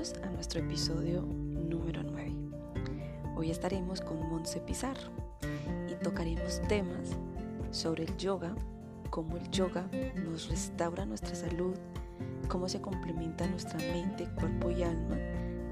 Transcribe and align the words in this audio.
A 0.00 0.30
nuestro 0.30 0.60
episodio 0.60 1.20
número 1.20 2.02
9. 2.02 2.32
Hoy 3.36 3.50
estaremos 3.50 4.00
con 4.00 4.30
Monse 4.30 4.58
Pizarro 4.58 5.10
y 5.90 5.94
tocaremos 6.02 6.62
temas 6.68 7.10
sobre 7.70 8.04
el 8.04 8.16
yoga, 8.16 8.54
cómo 9.10 9.36
el 9.36 9.50
yoga 9.50 9.86
nos 10.24 10.48
restaura 10.48 11.04
nuestra 11.04 11.34
salud, 11.34 11.74
cómo 12.48 12.66
se 12.70 12.80
complementa 12.80 13.46
nuestra 13.46 13.76
mente, 13.76 14.26
cuerpo 14.36 14.70
y 14.70 14.84
alma 14.84 15.18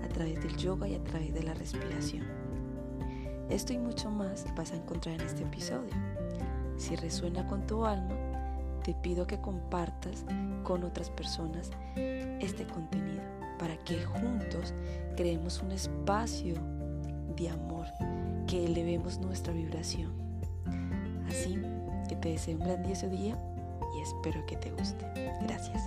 a 0.05 0.09
través 0.09 0.43
del 0.43 0.55
yoga 0.59 0.87
y 0.87 0.95
a 0.95 1.03
través 1.05 1.33
de 1.33 1.45
la 1.45 1.55
respiración. 1.55 2.27
Esto 3.49 3.73
y 3.73 3.79
mucho 3.79 4.11
más 4.11 4.45
vas 4.55 4.73
a 4.73 4.77
encontrar 4.77 5.15
en 5.15 5.23
este 5.23 5.45
episodio. 5.45 5.95
Si 6.77 6.97
resuena 6.97 7.47
con 7.47 7.67
tu 7.67 7.87
alma, 7.87 8.15
te 8.85 8.93
pido 8.93 9.27
que 9.27 9.41
compartas 9.41 10.27
con 10.65 10.85
otras 10.85 11.09
personas 11.09 11.71
este 11.97 12.67
contenido 12.67 13.38
para 13.59 13.77
que 13.85 14.01
juntos 14.03 14.73
creemos 15.17 15.61
un 15.63 15.73
espacio 15.73 16.55
de 17.37 17.49
amor, 17.49 17.87
que 18.47 18.65
elevemos 18.65 19.19
nuestra 19.19 19.53
vibración. 19.53 20.13
Así 21.29 21.59
que 22.09 22.17
te 22.17 22.31
deseo 22.31 22.57
un 22.57 22.65
grandioso 22.65 23.09
día 23.09 23.37
y 23.97 24.01
espero 24.01 24.45
que 24.47 24.57
te 24.57 24.71
guste. 24.71 25.05
Gracias. 25.43 25.83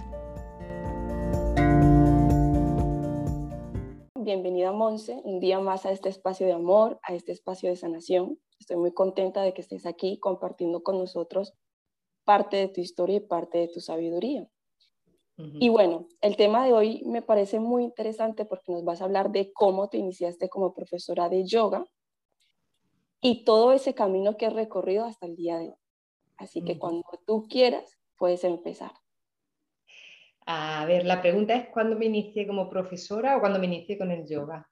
Bienvenida 4.16 4.72
Monse, 4.72 5.20
un 5.24 5.40
día 5.40 5.60
más 5.60 5.86
a 5.86 5.92
este 5.92 6.10
espacio 6.10 6.46
de 6.46 6.54
amor, 6.54 7.00
a 7.04 7.16
este 7.16 7.32
espacio 7.32 7.70
de 7.70 7.76
sanación. 7.76 8.40
Estoy 8.60 8.78
muy 8.78 8.94
contenta 8.94 9.42
de 9.42 9.54
que 9.54 9.62
estés 9.62 9.86
aquí 9.86 10.20
compartiendo 10.20 10.84
con 10.84 11.00
nosotros 11.00 11.54
parte 12.24 12.58
de 12.58 12.68
tu 12.68 12.82
historia 12.82 13.18
y 13.18 13.22
parte 13.22 13.58
de 13.58 13.68
tu 13.68 13.80
sabiduría. 13.80 14.48
Y 15.60 15.70
bueno, 15.70 16.08
el 16.22 16.36
tema 16.36 16.66
de 16.66 16.74
hoy 16.74 17.04
me 17.06 17.22
parece 17.22 17.60
muy 17.60 17.84
interesante 17.84 18.46
porque 18.46 18.72
nos 18.72 18.84
vas 18.84 19.02
a 19.02 19.06
hablar 19.06 19.32
de 19.32 19.52
cómo 19.54 19.90
te 19.90 19.98
iniciaste 19.98 20.50
como 20.50 20.74
profesora 20.74 21.30
de 21.30 21.46
yoga 21.46 21.86
y 23.22 23.44
todo 23.44 23.72
ese 23.72 23.94
camino 23.94 24.38
que 24.38 24.48
has 24.48 24.54
recorrido 24.54 25.06
hasta 25.06 25.26
el 25.26 25.36
día 25.36 25.58
de 25.58 25.70
hoy. 25.70 25.76
Así 26.38 26.64
que 26.64 26.80
cuando 26.80 27.04
tú 27.26 27.48
quieras, 27.48 27.98
puedes 28.18 28.44
empezar. 28.44 28.92
A 30.46 30.86
ver, 30.86 31.06
la 31.06 31.22
pregunta 31.22 31.56
es 31.56 31.70
cuándo 31.70 31.96
me 31.96 32.06
inicié 32.06 32.48
como 32.48 32.70
profesora 32.70 33.38
o 33.38 33.40
cuándo 33.40 33.60
me 33.60 33.68
inicié 33.68 33.98
con 33.98 34.12
el 34.12 34.28
yoga. 34.28 34.68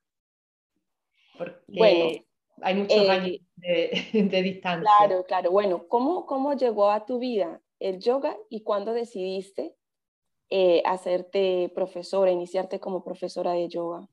Porque 1.37 1.61
bueno, 1.67 2.23
hay 2.61 2.75
muchos 2.75 2.97
eh, 2.97 3.09
años 3.09 3.37
de, 4.31 4.41
distancia. 4.41 4.89
Claro, 4.97 5.23
claro. 5.25 5.51
Bueno, 5.51 5.87
¿cómo, 5.87 6.25
¿cómo 6.25 6.53
llegó 6.53 6.89
a 6.89 7.05
tu 7.05 7.19
vida 7.19 7.61
el 7.79 7.99
yoga 7.99 8.35
y 8.49 8.61
cuándo 8.61 8.93
decidiste 8.93 9.75
eh, 10.49 10.81
hacerte 10.85 11.71
profesora, 11.73 12.31
iniciarte 12.31 12.79
como 12.79 13.03
profesora 13.03 13.53
de 13.53 13.67
yoga? 13.67 14.07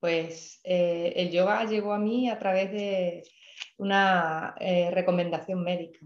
Pues 0.00 0.60
eh, 0.64 1.12
el 1.16 1.30
yoga 1.30 1.64
llegó 1.64 1.92
a 1.92 1.98
mí 1.98 2.28
a 2.28 2.38
través 2.38 2.72
de 2.72 3.22
una 3.78 4.54
recomendación 4.90 5.62
médica, 5.62 6.00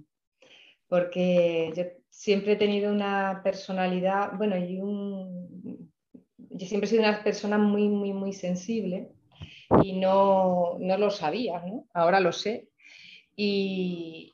porque 0.89 1.73
yo 1.75 1.85
siempre 2.09 2.53
he 2.53 2.57
tenido 2.57 2.93
una 2.93 3.41
personalidad, 3.43 4.33
bueno, 4.37 4.57
y 4.57 4.79
yo 6.57 6.67
siempre 6.67 6.87
he 6.87 6.91
sido 6.91 7.03
una 7.03 7.23
persona 7.23 7.59
muy, 7.59 7.89
muy, 7.89 8.13
muy 8.13 8.33
sensible 8.33 9.11
y 9.83 9.98
no, 9.98 10.77
no 10.79 10.97
lo 10.97 11.11
sabía, 11.11 11.61
¿no? 11.61 11.87
ahora 11.93 12.20
lo 12.20 12.33
sé. 12.33 12.69
Y, 13.37 14.33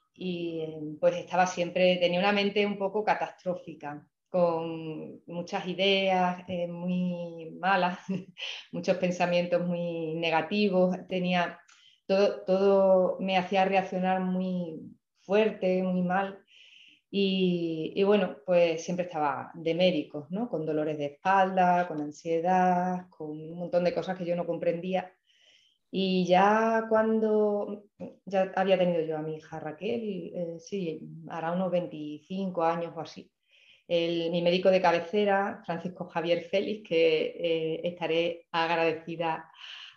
pues 1.00 1.16
estaba 1.16 1.46
siempre, 1.46 1.96
tenía 1.96 2.20
una 2.20 2.30
mente 2.30 2.64
un 2.64 2.78
poco 2.78 3.02
catastrófica, 3.02 4.06
con 4.32 5.22
muchas 5.26 5.68
ideas 5.68 6.42
eh, 6.48 6.66
muy 6.66 7.50
malas, 7.60 7.98
muchos 8.72 8.96
pensamientos 8.96 9.66
muy 9.66 10.14
negativos, 10.14 10.96
tenía 11.06 11.60
todo, 12.06 12.42
todo 12.46 13.18
me 13.20 13.36
hacía 13.36 13.66
reaccionar 13.66 14.20
muy 14.20 14.80
fuerte, 15.20 15.82
muy 15.82 16.02
mal. 16.02 16.42
Y, 17.10 18.02
bueno, 18.04 18.38
pues 18.46 18.82
siempre 18.84 19.04
estaba 19.04 19.50
de 19.54 19.74
médicos, 19.74 20.30
¿no? 20.30 20.48
Con 20.48 20.64
dolores 20.64 20.96
de 20.96 21.06
espalda, 21.06 21.86
con 21.86 22.00
ansiedad, 22.00 23.08
con 23.10 23.30
un 23.32 23.58
montón 23.58 23.84
de 23.84 23.94
cosas 23.94 24.16
que 24.16 24.24
yo 24.24 24.34
no 24.34 24.46
comprendía. 24.46 25.12
Y 25.90 26.24
ya 26.26 26.86
cuando 26.88 27.84
ya 28.24 28.52
había 28.56 28.78
tenido 28.78 29.02
yo 29.02 29.18
a 29.18 29.22
mi 29.22 29.36
hija 29.36 29.60
Raquel, 29.60 30.32
eh, 30.34 30.56
sí, 30.58 31.00
hará 31.28 31.52
unos 31.52 31.70
25 31.70 32.64
años 32.64 32.94
o 32.96 33.00
así. 33.00 33.30
Mi 33.88 34.42
médico 34.42 34.70
de 34.70 34.80
cabecera, 34.80 35.62
Francisco 35.66 36.06
Javier 36.06 36.44
Félix, 36.44 36.88
que 36.88 37.36
eh, 37.38 37.80
estaré 37.84 38.46
agradecida 38.52 39.50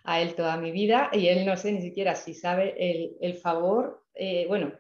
a 0.04 0.22
él 0.22 0.36
toda 0.36 0.58
mi 0.58 0.72
vida, 0.72 1.10
y 1.14 1.28
él 1.28 1.46
no 1.46 1.58
sé 1.58 1.72
ni 1.72 1.82
siquiera 1.82 2.16
si 2.16 2.34
sabe 2.34 2.76
el, 3.20 3.36
favor, 3.36 4.06
eh, 4.14 4.46
bueno, 4.48 4.74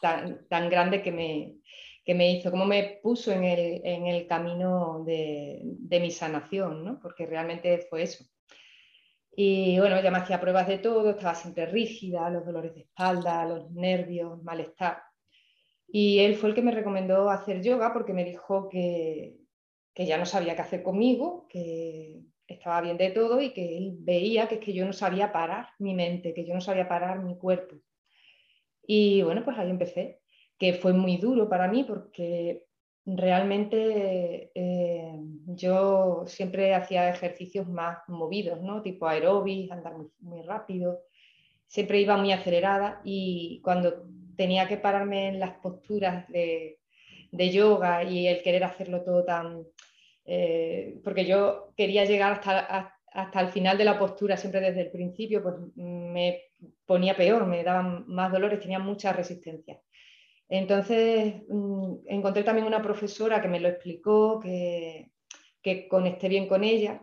tan, 0.00 0.46
tan, 0.48 0.70
grande 0.70 1.02
que 1.02 1.10
me, 1.10 1.56
que 2.04 2.14
me 2.14 2.30
hizo, 2.32 2.50
cómo 2.50 2.64
me 2.64 3.00
puso 3.02 3.32
en 3.32 3.44
el, 3.44 3.80
en 3.84 4.06
el 4.06 4.26
camino 4.26 5.04
de, 5.04 5.60
de, 5.62 6.00
mi 6.00 6.10
sanación, 6.10 6.84
¿no? 6.84 6.98
porque 7.00 7.26
realmente 7.26 7.86
fue 7.90 8.02
eso. 8.02 8.24
Y 9.40 9.78
bueno, 9.78 9.96
ella 9.96 10.10
me 10.10 10.18
hacía 10.18 10.40
pruebas 10.40 10.66
de 10.66 10.78
todo, 10.78 11.10
estaba 11.10 11.34
siempre 11.34 11.66
rígida, 11.66 12.28
los 12.30 12.44
dolores 12.44 12.74
de 12.74 12.80
espalda, 12.80 13.44
los 13.44 13.70
nervios, 13.70 14.42
malestar. 14.42 15.02
Y 15.90 16.20
él 16.20 16.36
fue 16.36 16.50
el 16.50 16.54
que 16.54 16.62
me 16.62 16.72
recomendó 16.72 17.30
hacer 17.30 17.62
yoga 17.62 17.92
porque 17.92 18.12
me 18.12 18.24
dijo 18.24 18.68
que, 18.68 19.38
que 19.94 20.06
ya 20.06 20.18
no 20.18 20.26
sabía 20.26 20.54
qué 20.54 20.62
hacer 20.62 20.82
conmigo, 20.82 21.46
que 21.48 22.20
estaba 22.46 22.80
bien 22.80 22.96
de 22.96 23.10
todo 23.10 23.40
y 23.40 23.52
que 23.52 23.76
él 23.76 23.96
veía 24.00 24.48
que, 24.48 24.56
es 24.56 24.60
que 24.60 24.72
yo 24.72 24.86
no 24.86 24.92
sabía 24.92 25.32
parar 25.32 25.68
mi 25.78 25.94
mente, 25.94 26.34
que 26.34 26.46
yo 26.46 26.54
no 26.54 26.60
sabía 26.60 26.88
parar 26.88 27.22
mi 27.22 27.36
cuerpo. 27.36 27.76
Y 28.86 29.22
bueno, 29.22 29.44
pues 29.44 29.58
ahí 29.58 29.70
empecé, 29.70 30.20
que 30.58 30.74
fue 30.74 30.92
muy 30.92 31.18
duro 31.18 31.48
para 31.48 31.68
mí 31.68 31.84
porque 31.84 32.64
realmente 33.04 34.50
eh, 34.54 35.18
yo 35.46 36.24
siempre 36.26 36.74
hacía 36.74 37.08
ejercicios 37.08 37.68
más 37.68 37.98
movidos, 38.08 38.60
¿no? 38.62 38.82
tipo 38.82 39.06
aeróbic, 39.06 39.70
andar 39.72 39.94
muy, 40.20 40.42
rápido, 40.42 41.02
siempre 41.66 42.00
iba 42.00 42.16
muy 42.16 42.32
acelerada 42.32 43.00
y 43.04 43.60
cuando 43.62 44.06
tenía 44.38 44.68
que 44.68 44.76
pararme 44.76 45.28
en 45.28 45.40
las 45.40 45.54
posturas 45.58 46.26
de, 46.28 46.78
yoga 47.32 48.04
y 48.04 48.28
el 48.28 48.40
querer 48.42 48.64
hacerlo 48.64 49.02
todo 49.02 49.24
tan... 49.24 49.66
Eh, 50.24 51.00
porque 51.02 51.26
yo 51.26 51.72
quería 51.76 52.04
llegar 52.04 52.32
hasta, 52.32 52.94
hasta 53.12 53.40
el 53.40 53.48
final 53.48 53.76
de 53.76 53.84
la 53.84 53.98
postura, 53.98 54.36
siempre 54.36 54.60
desde 54.60 54.82
el 54.82 54.90
principio, 54.90 55.42
pues 55.42 55.56
me 55.74 56.42
ponía 56.86 57.16
peor, 57.16 57.46
me 57.46 57.64
daban 57.64 58.04
más 58.06 58.30
dolores, 58.30 58.60
tenía 58.60 58.78
mucha 58.78 59.12
resistencia. 59.12 59.80
Entonces 60.48 61.42
mm, 61.48 61.94
encontré 62.06 62.44
también 62.44 62.66
una 62.66 62.82
profesora 62.82 63.42
que 63.42 63.48
me 63.48 63.60
lo 63.60 63.68
explicó, 63.68 64.38
que, 64.38 65.10
que 65.62 65.88
conecté 65.88 66.28
bien 66.28 66.46
con 66.46 66.62
ella 66.62 67.02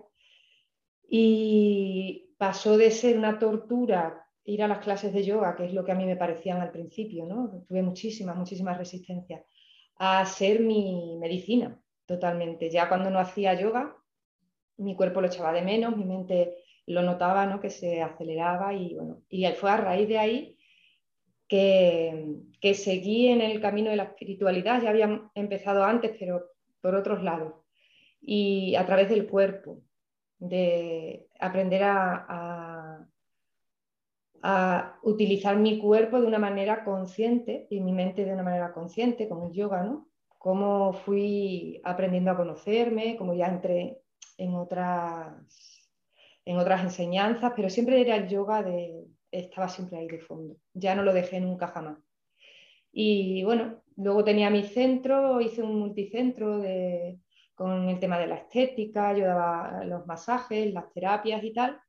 y 1.08 2.30
pasó 2.38 2.78
de 2.78 2.92
ser 2.92 3.18
una 3.18 3.38
tortura 3.40 4.25
ir 4.46 4.64
a 4.64 4.68
las 4.68 4.80
clases 4.80 5.14
de 5.14 5.24
yoga, 5.24 5.56
que 5.56 5.66
es 5.66 5.74
lo 5.74 5.84
que 5.84 5.92
a 5.92 5.96
mí 5.96 6.06
me 6.06 6.16
parecían 6.16 6.62
al 6.62 6.72
principio, 6.72 7.26
tuve 7.68 7.82
muchísimas, 7.82 8.36
muchísimas 8.38 8.78
resistencias, 8.78 9.42
a 9.98 10.26
ser 10.26 10.60
mi 10.60 11.18
medicina 11.20 11.80
totalmente. 12.06 12.70
Ya 12.70 12.88
cuando 12.88 13.10
no 13.10 13.20
hacía 13.20 13.54
yoga, 13.56 13.96
mi 14.78 14.96
cuerpo 14.96 15.22
lo 15.22 15.28
echaba 15.28 15.52
de 15.54 15.62
menos, 15.62 15.98
mi 15.98 16.06
mente 16.06 16.56
lo 16.86 17.02
notaba, 17.02 17.46
¿no? 17.46 17.60
que 17.60 17.70
se 17.70 18.02
aceleraba 18.02 18.74
y, 18.74 18.94
bueno, 18.94 19.22
y 19.30 19.46
fue 19.54 19.72
a 19.72 19.78
raíz 19.78 20.08
de 20.08 20.20
ahí 20.20 20.58
que, 21.48 22.74
seguí 22.74 23.28
en 23.28 23.42
el 23.42 23.62
camino 23.62 23.90
de 23.90 23.98
la 23.98 24.04
espiritualidad, 24.04 24.82
ya 24.82 24.90
había 24.90 25.30
empezado 25.36 25.84
antes, 25.84 26.16
pero 26.20 26.52
por 26.82 26.96
otros 26.96 27.24
lados, 27.24 27.54
y 28.22 28.76
a 28.76 28.86
través 28.86 29.10
del 29.10 29.28
cuerpo, 29.28 29.82
de 30.40 31.28
aprender 31.40 31.84
a, 31.84 33.08
a, 34.48 35.00
utilizar 35.02 35.58
mi 35.58 35.80
cuerpo 35.80 36.22
de 36.22 36.28
una 36.28 36.38
manera 36.38 36.84
consciente 36.84 37.66
y 37.72 37.82
mi 37.82 37.94
mente 37.94 38.26
de 38.26 38.34
una 38.34 38.44
manera 38.44 38.74
consciente, 38.74 39.28
como 39.28 39.48
el 39.48 39.54
yoga, 39.54 39.84
¿no? 39.84 40.08
Cómo 40.38 40.94
fui 40.94 41.82
aprendiendo 41.84 42.30
a 42.30 42.38
conocerme, 42.38 43.18
como 43.18 43.34
ya 43.34 43.48
entré 43.48 44.02
en 44.38 44.54
otras, 44.54 45.34
en 46.46 46.58
otras 46.58 46.84
enseñanzas, 46.84 47.54
pero 47.56 47.70
siempre 47.70 48.00
era 48.00 48.16
el 48.16 48.28
yoga 48.28 48.62
de, 48.62 49.08
estaba 49.32 49.68
siempre 49.68 49.98
ahí 49.98 50.08
de 50.08 50.20
fondo. 50.20 50.58
Ya 50.74 50.94
no 50.94 51.02
lo 51.02 51.14
dejé 51.14 51.42
nunca 51.42 51.68
jamás. 51.68 51.98
Y 52.92 53.44
bueno, 53.44 53.82
luego 53.98 54.24
tenía 54.24 54.52
mi 54.52 54.64
centro, 54.64 55.42
hice 55.42 55.64
un 55.64 55.80
multicentro 55.80 56.62
con 57.56 57.90
el 57.90 58.00
tema 58.00 58.20
de 58.20 58.28
la 58.28 58.36
estética, 58.36 59.18
yo 59.18 59.26
daba 59.26 59.84
los 59.86 60.06
masajes, 60.06 60.72
las 60.72 60.92
terapias 60.94 61.44
y 61.44 61.52
tal. 61.52 61.80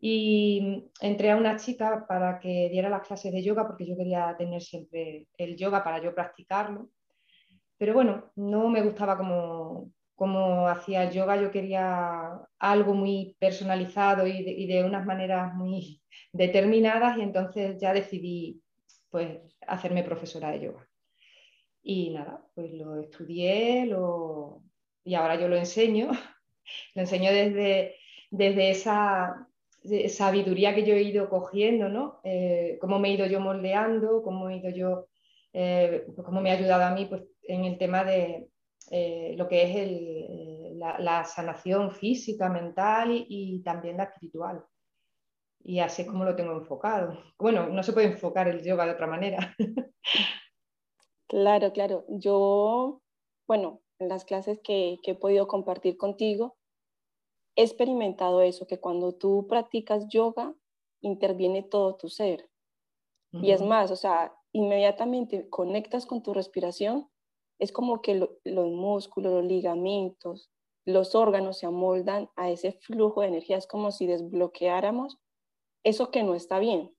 Y 0.00 0.84
entré 1.00 1.30
a 1.30 1.36
una 1.36 1.56
chica 1.56 2.06
para 2.06 2.38
que 2.38 2.68
diera 2.70 2.88
las 2.90 3.06
clases 3.06 3.32
de 3.32 3.42
yoga 3.42 3.66
porque 3.66 3.86
yo 3.86 3.96
quería 3.96 4.34
tener 4.36 4.60
siempre 4.60 5.26
el 5.38 5.56
yoga 5.56 5.82
para 5.82 6.02
yo 6.02 6.14
practicarlo. 6.14 6.90
Pero 7.78 7.94
bueno, 7.94 8.32
no 8.36 8.68
me 8.68 8.82
gustaba 8.82 9.16
como 9.16 9.90
como 10.14 10.68
hacía 10.68 11.10
yoga, 11.10 11.40
yo 11.40 11.50
quería 11.50 12.40
algo 12.58 12.94
muy 12.94 13.36
personalizado 13.38 14.26
y 14.26 14.66
de, 14.66 14.84
unas 14.84 15.04
maneras 15.04 15.54
muy 15.54 16.02
determinadas 16.32 17.18
y 17.18 17.22
entonces 17.22 17.80
ya 17.80 17.92
decidí 17.92 18.62
pues 19.10 19.38
hacerme 19.66 20.02
profesora 20.02 20.50
de 20.50 20.60
yoga. 20.60 20.88
Y 21.82 22.10
nada, 22.10 22.44
pues 22.54 22.72
lo 22.72 23.00
estudié 23.00 23.86
lo... 23.86 24.62
y 25.04 25.14
ahora 25.14 25.38
yo 25.38 25.48
lo 25.48 25.56
enseño. 25.56 26.10
lo 26.94 27.02
enseño 27.02 27.30
desde, 27.30 27.96
desde 28.30 28.70
esa 28.70 29.48
sabiduría 30.08 30.74
que 30.74 30.84
yo 30.84 30.94
he 30.94 31.02
ido 31.02 31.28
cogiendo, 31.28 31.88
¿no? 31.88 32.20
Eh, 32.24 32.78
cómo 32.80 32.98
me 32.98 33.08
he 33.08 33.14
ido 33.14 33.26
yo 33.26 33.40
moldeando, 33.40 34.22
cómo 34.22 34.48
he 34.48 34.56
ido 34.56 34.70
yo, 34.70 35.06
eh, 35.52 36.04
pues 36.14 36.24
cómo 36.26 36.40
me 36.40 36.50
ha 36.50 36.54
ayudado 36.54 36.84
a 36.84 36.90
mí 36.90 37.06
pues, 37.06 37.22
en 37.42 37.64
el 37.64 37.78
tema 37.78 38.04
de, 38.04 38.48
eh, 38.90 39.34
lo 39.36 39.48
que 39.48 39.62
es 39.62 39.70
eh, 39.76 40.74
la, 40.76 41.24
sanación 41.24 41.90
física, 41.90 42.48
mental 42.48 43.10
y, 43.28 43.62
también 43.62 43.96
la 43.96 44.04
espiritual. 44.04 44.64
Y 45.60 45.78
así 45.78 46.02
es 46.02 46.08
como 46.08 46.24
lo 46.24 46.36
tengo 46.36 46.52
enfocado. 46.52 47.18
Bueno, 47.38 47.68
no 47.68 47.82
se 47.82 47.92
puede 47.92 48.08
enfocar 48.08 48.48
el 48.48 48.62
yoga 48.62 48.84
de 48.84 48.92
otra 48.92 49.06
manera. 49.06 49.54
Claro, 51.26 51.72
claro. 51.72 52.04
Yo, 52.08 53.00
bueno, 53.48 53.80
en 53.98 54.08
las 54.08 54.24
clases 54.24 54.60
que, 54.62 54.98
he 55.02 55.14
podido 55.14 55.48
compartir 55.48 55.96
contigo, 55.96 56.58
he 57.56 57.62
experimentado 57.62 58.42
eso, 58.42 58.66
que 58.66 58.80
cuando 58.80 59.12
tú 59.12 59.46
practicas 59.48 60.08
yoga, 60.08 60.54
interviene 61.00 61.62
todo 61.62 61.96
tu 61.96 62.08
ser. 62.08 62.48
Y 63.32 63.50
es 63.50 63.62
más, 63.62 63.90
o 63.90 63.96
sea, 63.96 64.32
inmediatamente 64.52 65.48
conectas 65.50 66.06
con 66.06 66.22
tu 66.22 66.32
respiración 66.32 67.10
es 67.58 67.72
como 67.72 68.00
que 68.02 68.14
los 68.14 68.70
músculos, 68.70 69.32
los 69.32 69.44
ligamentos, 69.44 70.50
los 70.84 71.14
órganos 71.14 71.58
se 71.58 71.66
amoldan 71.66 72.30
a 72.36 72.50
ese 72.50 72.72
flujo 72.72 73.20
de 73.22 73.28
energía. 73.28 73.56
Es 73.56 73.66
como 73.66 73.90
si 73.90 74.06
desbloqueáramos 74.06 75.18
eso 75.82 76.10
que 76.10 76.22
no 76.22 76.34
está 76.34 76.58
bien. 76.58 76.94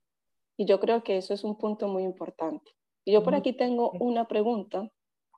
Y 0.57 0.65
yo 0.65 0.79
creo 0.79 1.03
que 1.03 1.17
eso 1.17 1.33
es 1.33 1.43
un 1.43 1.57
punto 1.57 1.87
muy 1.87 2.03
importante. 2.03 2.71
Y 3.03 3.11
yo 3.11 3.23
por 3.23 3.35
aquí 3.35 3.53
tengo 3.53 3.91
una 3.91 4.27
pregunta. 4.27 4.91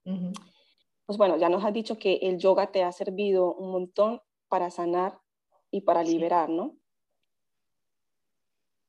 Pues 0.03 1.17
bueno, 1.17 1.37
ya 1.37 1.49
nos 1.49 1.63
has 1.63 1.73
dicho 1.73 1.97
que 1.97 2.15
el 2.21 2.37
yoga 2.37 2.71
te 2.71 2.83
ha 2.83 2.91
servido 2.91 3.53
un 3.53 3.71
montón 3.71 4.21
para 4.47 4.71
sanar 4.71 5.19
y 5.71 5.81
para 5.81 6.03
liberar, 6.03 6.49
¿no? 6.49 6.77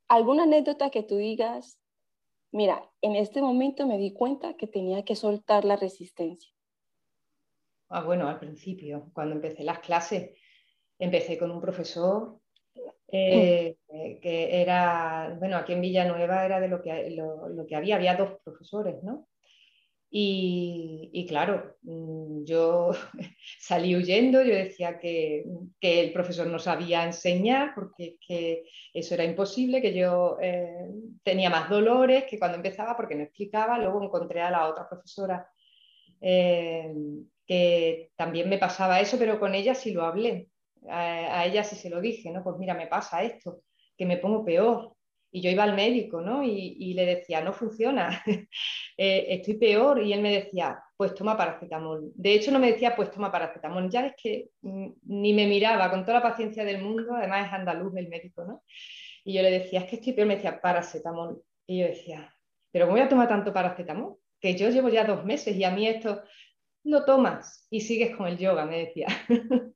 ¿Alguna 0.09 0.45
anécdota 0.45 0.91
que 0.91 1.03
tú 1.03 1.17
digas, 1.17 1.79
mira, 2.51 2.91
en 3.03 3.17
este 3.17 3.43
momento 3.43 3.87
me 3.87 3.99
di 3.99 4.13
cuenta 4.13 4.55
que 4.55 4.67
tenía 4.67 5.05
que 5.05 5.17
soltar 5.17 5.65
la 5.65 5.77
resistencia. 5.77 6.51
Ah, 7.91 8.03
bueno, 8.03 8.29
al 8.29 8.39
principio, 8.39 9.11
cuando 9.13 9.35
empecé 9.35 9.65
las 9.65 9.81
clases, 9.81 10.31
empecé 10.99 11.39
con 11.39 11.51
un 11.51 11.61
profesor 11.61 12.41
eh, 13.11 13.77
que 13.87 14.61
era, 14.63 15.35
bueno, 15.39 15.57
aquí 15.57 15.73
en 15.73 15.81
Villanueva 15.81 16.45
era 16.45 16.61
de 16.61 16.69
lo 16.69 16.83
que, 16.83 17.11
lo 17.11 17.67
que 17.67 17.77
había, 17.77 17.97
había 17.97 18.17
dos 18.17 18.39
profesores, 18.45 19.03
¿no? 19.03 19.27
Y, 20.11 21.27
claro, 21.29 21.77
mm, 21.83 22.45
yo 22.45 22.91
salí 23.61 23.95
huyendo, 23.95 24.43
yo 24.43 24.55
decía 24.55 24.99
que, 24.99 25.45
el 25.81 26.13
profesor 26.13 26.47
no 26.47 26.59
sabía 26.59 27.05
enseñar 27.05 27.75
porque 27.75 28.17
que 28.27 28.65
eso 28.95 29.15
era 29.15 29.25
imposible, 29.25 29.83
que 29.83 29.95
yo 29.95 30.39
eh, 30.41 30.89
tenía 31.23 31.51
más 31.51 31.69
dolores 31.69 32.25
que 32.25 32.39
cuando 32.39 32.57
empezaba 32.57 32.97
porque 32.97 33.15
no 33.15 33.25
explicaba. 33.25 33.79
Luego 33.79 34.03
encontré 34.03 34.41
a 34.41 34.51
la 34.51 34.69
otra 34.69 34.89
profesora 34.89 35.47
eh, 36.21 36.93
que 37.47 38.11
también 38.17 38.49
me 38.49 38.59
pasaba 38.59 39.01
eso, 39.01 39.19
pero 39.19 39.39
con 39.39 39.55
ella 39.55 39.75
sí 39.75 39.93
lo 39.93 40.05
hablé. 40.05 40.49
A, 40.89 41.41
a, 41.41 41.47
ella 41.47 41.65
sí 41.65 41.77
se 41.77 41.91
lo 41.91 42.01
dije, 42.01 42.31
¿no? 42.31 42.43
Pues 42.43 42.57
mira, 42.59 42.75
me 42.75 42.87
pasa 42.87 43.23
esto, 43.23 43.63
que 43.97 44.07
me 44.07 44.17
pongo 44.17 44.45
peor, 44.45 44.97
y 45.31 45.43
yo 45.43 45.51
iba 45.51 45.65
al 45.65 45.75
médico, 45.75 46.21
¿no? 46.21 46.43
Y, 46.43 46.95
le 46.95 47.05
decía, 47.05 47.43
no 47.43 47.53
funciona, 47.53 48.23
eh, 48.97 49.27
estoy 49.29 49.55
peor. 49.55 50.03
Y 50.03 50.13
él 50.13 50.23
me 50.23 50.33
decía, 50.33 50.83
pues 50.97 51.15
toma 51.15 51.37
paracetamol. 51.37 52.13
De 52.15 52.35
hecho, 52.35 52.51
no 52.51 52.59
me 52.59 52.73
decía, 52.73 52.97
pues 52.97 53.11
toma 53.11 53.31
paracetamol. 53.31 53.91
Ya 53.91 54.07
es 54.07 54.15
que 54.21 54.49
mm, 54.63 54.89
ni 55.05 55.35
me 55.35 55.47
miraba 55.47 55.91
con 55.91 56.03
toda 56.03 56.19
la 56.19 56.23
paciencia 56.23 56.65
del 56.65 56.83
mundo, 56.83 57.15
además 57.15 57.47
es 57.47 57.53
andaluz 57.53 57.95
el 57.97 58.09
médico, 58.09 58.45
¿no? 58.45 58.63
Y 59.25 59.35
yo 59.35 59.43
le 59.43 59.51
decía, 59.51 59.81
es 59.81 59.87
que 59.87 59.97
estoy 59.97 60.15
peor, 60.15 60.29
me 60.29 60.37
decía, 60.37 60.61
paracetamol. 60.61 61.43
Y 61.67 61.81
yo 61.81 61.87
decía, 61.87 62.35
¿pero 62.73 62.87
cómo 62.87 62.97
voy 62.97 63.05
a 63.05 63.09
tomar 63.09 63.29
tanto 63.29 63.53
paracetamol? 63.53 64.17
Que 64.41 64.57
yo 64.57 64.71
llevo 64.71 64.89
ya 64.89 65.05
dos 65.05 65.25
meses 65.25 65.57
y 65.57 65.65
a 65.65 65.71
mí 65.71 65.87
esto 65.87 66.23
lo 66.85 67.05
tomas 67.05 67.67
y 67.71 67.81
sigues 67.81 68.17
con 68.17 68.27
el 68.29 68.39
yoga, 68.39 68.65
me 68.65 68.87
decía. 68.87 69.09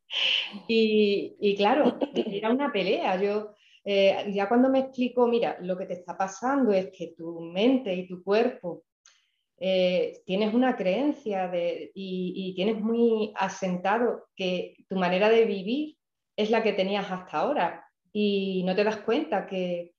y, 0.69 1.37
y 1.39 1.57
claro, 1.57 1.99
era 2.15 2.51
una 2.51 2.73
pelea. 2.73 3.21
Yo 3.21 3.55
eh, 3.85 4.33
ya 4.33 4.49
cuando 4.49 4.69
me 4.69 4.81
explico, 4.81 5.27
mira, 5.27 5.59
lo 5.61 5.77
que 5.77 5.87
te 5.87 5.95
está 5.95 6.17
pasando 6.17 6.73
es 6.73 6.91
que 6.97 7.15
tu 7.17 7.41
mente 7.41 7.93
y 7.95 8.07
tu 8.07 8.23
cuerpo 8.23 8.85
eh, 9.59 10.23
tienes 10.25 10.55
una 10.55 10.77
creencia 10.77 11.51
y, 11.55 12.53
tienes 12.55 12.81
muy 12.81 13.33
asentado 13.37 14.29
que 14.37 14.77
tu 14.89 14.97
manera 14.97 15.29
de 15.29 15.45
vivir 15.45 15.97
es 16.37 16.51
la 16.51 16.63
que 16.63 16.73
tenías 16.73 17.11
hasta 17.11 17.39
ahora 17.39 17.85
y 18.13 18.63
no 18.65 18.75
te 18.75 18.85
das 18.85 18.99
cuenta 18.99 19.47
que, 19.47 19.95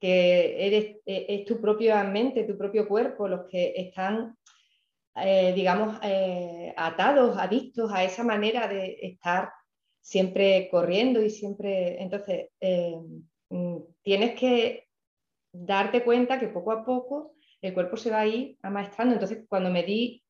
eres, 0.00 0.96
e, 1.06 1.26
es 1.28 1.44
tu 1.44 1.60
propia 1.60 2.04
mente, 2.04 2.44
tu 2.44 2.56
propio 2.56 2.86
cuerpo 2.86 3.26
los 3.26 3.46
que 3.48 3.72
están, 3.76 4.36
eh, 5.16 5.52
digamos, 5.54 5.98
atados, 6.76 7.36
adictos 7.38 7.90
a 7.92 8.04
esa 8.04 8.22
manera 8.22 8.68
de 8.68 8.98
estar 9.00 9.50
siempre 10.04 10.68
corriendo 10.70 11.22
y 11.22 11.30
siempre, 11.30 12.02
entonces, 12.02 12.50
eh, 12.60 12.94
mm, 13.48 13.78
tienes 14.02 14.38
que 14.38 14.86
darte 15.50 16.04
cuenta 16.04 16.38
que 16.38 16.48
poco 16.48 16.72
a 16.72 16.84
poco 16.84 17.32
el 17.62 17.72
cuerpo 17.72 17.96
se 17.96 18.10
va 18.10 18.20
a 18.20 18.26
ir 18.26 18.58
amaestrando. 18.62 19.14
Entonces, 19.14 19.46
cuando 19.48 19.70
me 19.70 19.82
di, 19.82 20.22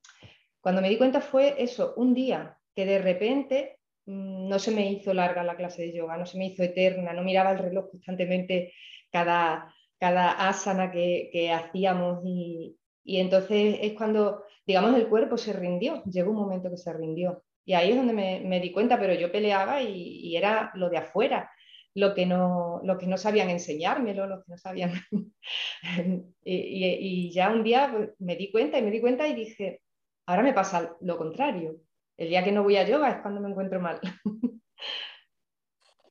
cuando 0.61 0.81
me 0.81 0.89
di 0.89 0.97
cuenta 0.97 1.21
fue 1.21 1.57
eso, 1.59 1.95
un 1.97 2.15
día 2.15 2.57
que 2.75 2.87
de 2.87 3.01
repente 3.01 3.81
mm, 4.07 4.49
no 4.49 4.59
se 4.61 4.71
me 4.71 4.91
hizo 4.93 5.13
larga 5.13 5.43
la 5.43 5.57
clase 5.57 5.83
de 5.83 5.93
yoga, 5.93 6.17
no 6.17 6.27
se 6.27 6.39
me 6.39 6.47
hizo 6.47 6.63
eterna, 6.63 7.13
no 7.13 7.25
miraba 7.25 7.51
el 7.51 7.59
reloj 7.59 7.91
constantemente 7.91 8.73
cada, 9.11 9.75
cada 9.99 10.49
asana 10.49 10.93
que, 10.93 11.31
que 11.33 11.51
hacíamos 11.53 12.21
y, 12.25 12.77
y 13.03 13.19
entonces 13.19 13.79
es 13.83 13.95
cuando, 13.95 14.45
digamos, 14.67 14.95
el 14.97 15.09
cuerpo 15.09 15.37
se 15.37 15.53
rindió, 15.53 16.05
llegó 16.05 16.31
un 16.31 16.37
momento 16.37 16.71
que 16.71 16.77
se 16.77 16.93
rindió. 16.93 17.43
Y 17.65 17.73
ahí 17.73 17.91
es 17.91 17.97
donde 17.97 18.13
me, 18.13 18.61
di 18.61 18.73
cuenta, 18.73 18.99
pero 18.99 19.15
yo 19.15 19.33
peleaba 19.33 19.83
y, 19.83 20.37
era 20.37 20.71
lo 20.75 20.91
de 20.91 20.99
afuera, 20.99 21.51
lo 21.95 22.15
que 22.15 22.27
no, 22.27 22.81
lo 22.85 22.99
que 22.99 23.07
no 23.07 23.17
sabían 23.17 23.49
enseñármelo, 23.49 24.27
lo 24.27 24.39
que 24.43 24.53
no 24.53 24.59
sabían. 24.59 24.93
y, 26.45 27.33
ya 27.33 27.51
un 27.51 27.65
día 27.65 27.91
pues, 27.91 28.11
me 28.19 28.37
di 28.37 28.51
cuenta 28.53 28.79
y 28.79 28.83
me 28.83 28.91
di 28.91 29.01
cuenta 29.01 29.27
y 29.27 29.35
dije, 29.35 29.81
ahora 30.27 30.43
me 30.43 30.53
pasa 30.53 30.95
lo 31.01 31.17
contrario. 31.17 31.77
El 32.17 32.29
día 32.29 32.45
que 32.45 32.53
no 32.53 32.63
voy 32.63 32.77
a 32.77 32.87
yoga 32.87 33.11
es 33.11 33.23
cuando 33.23 33.41
me 33.41 33.49
encuentro 33.49 33.81
mal. 33.81 34.01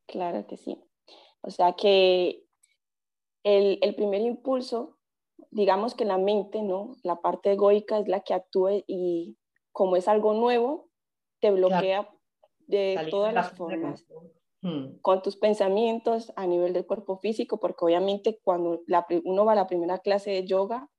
claro 0.07 0.48
que 0.48 0.57
sí. 0.57 0.81
O 1.41 1.51
sea 1.51 1.74
que 1.74 2.43
el, 3.43 3.77
el 3.81 3.95
primer 3.95 4.22
impulso, 4.22 4.98
digamos 5.51 5.93
que 5.93 6.05
la 6.05 6.17
mente, 6.17 6.63
¿no? 6.63 6.95
La 7.03 7.22
parte 7.22 7.51
egoica 7.51 8.00
es 8.00 8.07
la 8.07 8.22
que 8.22 8.33
actúe 8.33 8.83
y 8.88 9.38
como 9.72 9.98
es 9.98 10.07
algo 10.07 10.33
nuevo, 10.33 10.89
te 11.43 11.51
bloquea 11.51 12.09
de 12.67 13.07
todas 13.12 13.33
las 13.33 13.51
formas. 13.51 14.05
Hmm. 14.62 14.97
Con 15.01 15.21
tus 15.21 15.35
pensamientos 15.35 16.31
a 16.38 16.47
nivel 16.47 16.71
del 16.71 16.85
cuerpo 16.85 17.17
físico, 17.17 17.59
porque 17.59 17.83
obviamente 17.83 18.39
cuando 18.45 18.81
uno 19.25 19.43
va 19.43 19.51
a 19.51 19.55
la 19.55 19.67
primera 19.67 20.00
clase 20.00 20.31
de 20.31 20.47
yoga, 20.47 20.89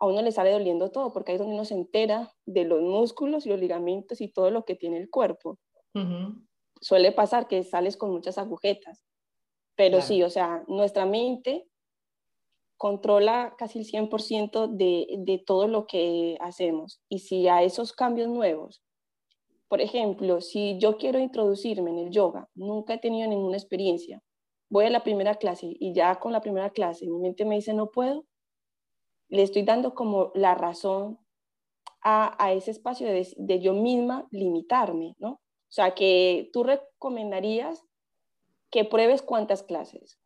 a 0.00 0.06
uno 0.06 0.22
le 0.22 0.32
sale 0.32 0.50
doliendo 0.50 0.90
todo, 0.90 1.12
porque 1.12 1.30
ahí 1.30 1.36
es 1.36 1.38
donde 1.38 1.54
uno 1.54 1.64
se 1.64 1.74
entera 1.74 2.32
de 2.46 2.64
los 2.64 2.82
músculos 2.82 3.46
y 3.46 3.50
los 3.50 3.60
ligamentos 3.60 4.20
y 4.20 4.26
todo 4.26 4.50
lo 4.50 4.64
que 4.64 4.74
tiene 4.74 4.98
el 4.98 5.08
cuerpo. 5.08 5.56
Suele 6.80 7.12
pasar 7.12 7.46
que 7.46 7.62
sales 7.62 7.96
con 7.96 8.10
muchas 8.10 8.38
agujetas, 8.38 9.04
pero 9.76 10.00
sí, 10.00 10.24
o 10.24 10.30
sea, 10.30 10.64
nuestra 10.66 11.06
mente 11.06 11.68
controla 12.76 13.54
casi 13.56 13.78
el 13.78 13.84
100% 13.84 14.66
de, 14.66 15.06
de 15.18 15.38
todo 15.38 15.68
lo 15.68 15.86
que 15.86 16.36
hacemos. 16.40 17.00
Y 17.08 17.20
si 17.20 17.46
a 17.46 17.62
esos 17.62 17.92
cambios 17.92 18.28
nuevos 18.28 18.82
por 19.70 19.80
ejemplo, 19.80 20.40
si 20.40 20.78
yo 20.78 20.98
quiero 20.98 21.20
introducirme 21.20 21.90
en 21.90 21.98
el 21.98 22.10
yoga, 22.10 22.50
nunca 22.56 22.94
he 22.94 22.98
tenido 22.98 23.28
ninguna 23.28 23.56
experiencia, 23.56 24.20
voy 24.68 24.86
a 24.86 24.90
la 24.90 25.04
primera 25.04 25.36
clase 25.36 25.76
y 25.78 25.94
ya 25.94 26.16
con 26.16 26.32
la 26.32 26.40
primera 26.40 26.70
clase 26.70 27.06
mi 27.06 27.20
mente 27.20 27.44
me 27.44 27.54
dice 27.54 27.72
no 27.72 27.88
puedo, 27.92 28.26
le 29.28 29.42
estoy 29.42 29.62
dando 29.62 29.94
como 29.94 30.32
la 30.34 30.56
razón 30.56 31.20
a, 32.02 32.52
ese 32.52 32.72
espacio 32.72 33.06
de, 33.06 33.28
de, 33.36 33.60
yo 33.60 33.72
misma 33.72 34.26
limitarme, 34.32 35.14
¿no? 35.18 35.34
O 35.34 35.72
sea, 35.72 35.94
que 35.94 36.50
tú 36.52 36.64
recomendarías 36.64 37.84
que 38.72 38.84
pruebes 38.84 39.22
cuántas 39.22 39.62
clases. 39.62 40.18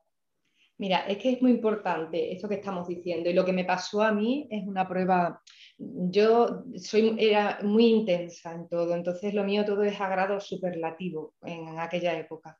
Mira, 0.76 1.06
es 1.06 1.18
que 1.18 1.32
es 1.32 1.42
muy 1.42 1.52
importante 1.52 2.32
esto 2.32 2.48
que 2.48 2.56
estamos 2.56 2.88
diciendo 2.88 3.30
y 3.30 3.32
lo 3.32 3.44
que 3.44 3.52
me 3.52 3.64
pasó 3.64 4.02
a 4.02 4.12
mí 4.12 4.48
es 4.50 4.66
una 4.66 4.88
prueba. 4.88 5.40
Yo 5.78 6.64
soy, 6.76 7.16
era 7.18 7.60
muy 7.62 7.86
intensa 7.86 8.52
en 8.52 8.68
todo, 8.68 8.94
entonces 8.94 9.34
lo 9.34 9.44
mío 9.44 9.64
todo 9.64 9.84
es 9.84 10.00
agrado 10.00 10.40
superlativo 10.40 11.34
en 11.42 11.78
aquella 11.78 12.18
época. 12.18 12.58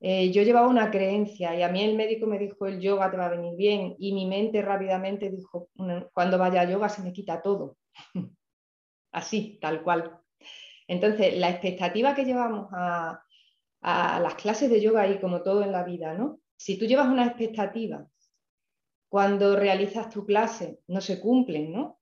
Eh, 0.00 0.30
yo 0.32 0.42
llevaba 0.42 0.66
una 0.68 0.90
creencia 0.90 1.54
y 1.56 1.62
a 1.62 1.68
mí 1.68 1.82
el 1.82 1.96
médico 1.96 2.26
me 2.26 2.38
dijo 2.38 2.66
el 2.66 2.80
yoga 2.80 3.10
te 3.10 3.16
va 3.16 3.26
a 3.26 3.30
venir 3.30 3.54
bien 3.56 3.94
y 3.98 4.12
mi 4.12 4.26
mente 4.26 4.60
rápidamente 4.60 5.30
dijo 5.30 5.68
cuando 6.12 6.38
vaya 6.38 6.62
a 6.62 6.70
yoga 6.70 6.88
se 6.88 7.02
me 7.02 7.12
quita 7.12 7.40
todo. 7.40 7.78
Así, 9.12 9.58
tal 9.60 9.82
cual. 9.82 10.20
Entonces, 10.88 11.38
la 11.38 11.50
expectativa 11.50 12.14
que 12.14 12.24
llevamos 12.24 12.68
a, 12.72 13.22
a 13.82 14.20
las 14.20 14.34
clases 14.34 14.70
de 14.70 14.80
yoga 14.80 15.08
y 15.08 15.20
como 15.20 15.42
todo 15.42 15.62
en 15.62 15.72
la 15.72 15.84
vida, 15.84 16.14
¿no? 16.14 16.41
Si 16.62 16.78
tú 16.78 16.84
llevas 16.84 17.08
una 17.08 17.26
expectativa, 17.26 18.06
cuando 19.08 19.56
realizas 19.56 20.08
tu 20.08 20.24
clase 20.24 20.78
no 20.86 21.00
se 21.00 21.20
cumplen, 21.20 21.72
¿no? 21.72 21.98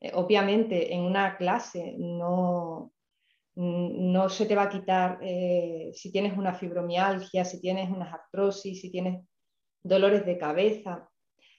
Eh, 0.00 0.12
obviamente 0.14 0.94
en 0.94 1.00
una 1.00 1.36
clase 1.36 1.96
no, 1.98 2.92
no 3.56 4.28
se 4.28 4.46
te 4.46 4.54
va 4.54 4.62
a 4.62 4.68
quitar 4.68 5.18
eh, 5.20 5.90
si 5.94 6.12
tienes 6.12 6.38
una 6.38 6.54
fibromialgia, 6.54 7.44
si 7.44 7.60
tienes 7.60 7.90
una 7.90 8.12
artrosis, 8.12 8.80
si 8.80 8.92
tienes 8.92 9.20
dolores 9.82 10.24
de 10.24 10.38
cabeza. 10.38 11.10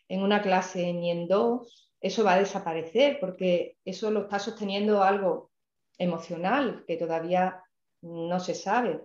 En 0.07 0.23
una 0.23 0.41
clase 0.41 0.93
ni 0.93 1.11
en 1.11 1.27
dos, 1.27 1.91
eso 1.99 2.23
va 2.23 2.35
a 2.35 2.39
desaparecer 2.39 3.19
porque 3.19 3.75
eso 3.83 4.11
lo 4.11 4.21
está 4.21 4.39
sosteniendo 4.39 5.03
algo 5.03 5.51
emocional 5.97 6.85
que 6.87 6.95
todavía 6.95 7.61
no 8.01 8.39
se 8.39 8.55
sabe. 8.55 9.01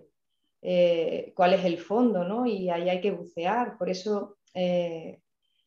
Eh, 0.67 1.31
cuál 1.35 1.53
es 1.53 1.63
el 1.63 1.77
fondo, 1.77 2.23
¿no? 2.23 2.47
Y 2.47 2.71
ahí 2.71 2.89
hay 2.89 2.99
que 2.99 3.11
bucear. 3.11 3.77
Por 3.77 3.87
eso 3.87 4.37
eh, 4.55 5.21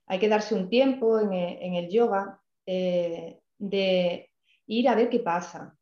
hay 0.06 0.18
que 0.18 0.28
darse 0.28 0.56
un 0.56 0.68
tiempo 0.68 1.20
en, 1.20 1.32
e, 1.32 1.78
el 1.78 1.88
yoga 1.88 2.40
eh, 2.66 3.38
de 3.58 4.28
ir 4.66 4.88
a 4.88 4.96
ver 4.96 5.08
qué 5.08 5.20
pasa. 5.20 5.78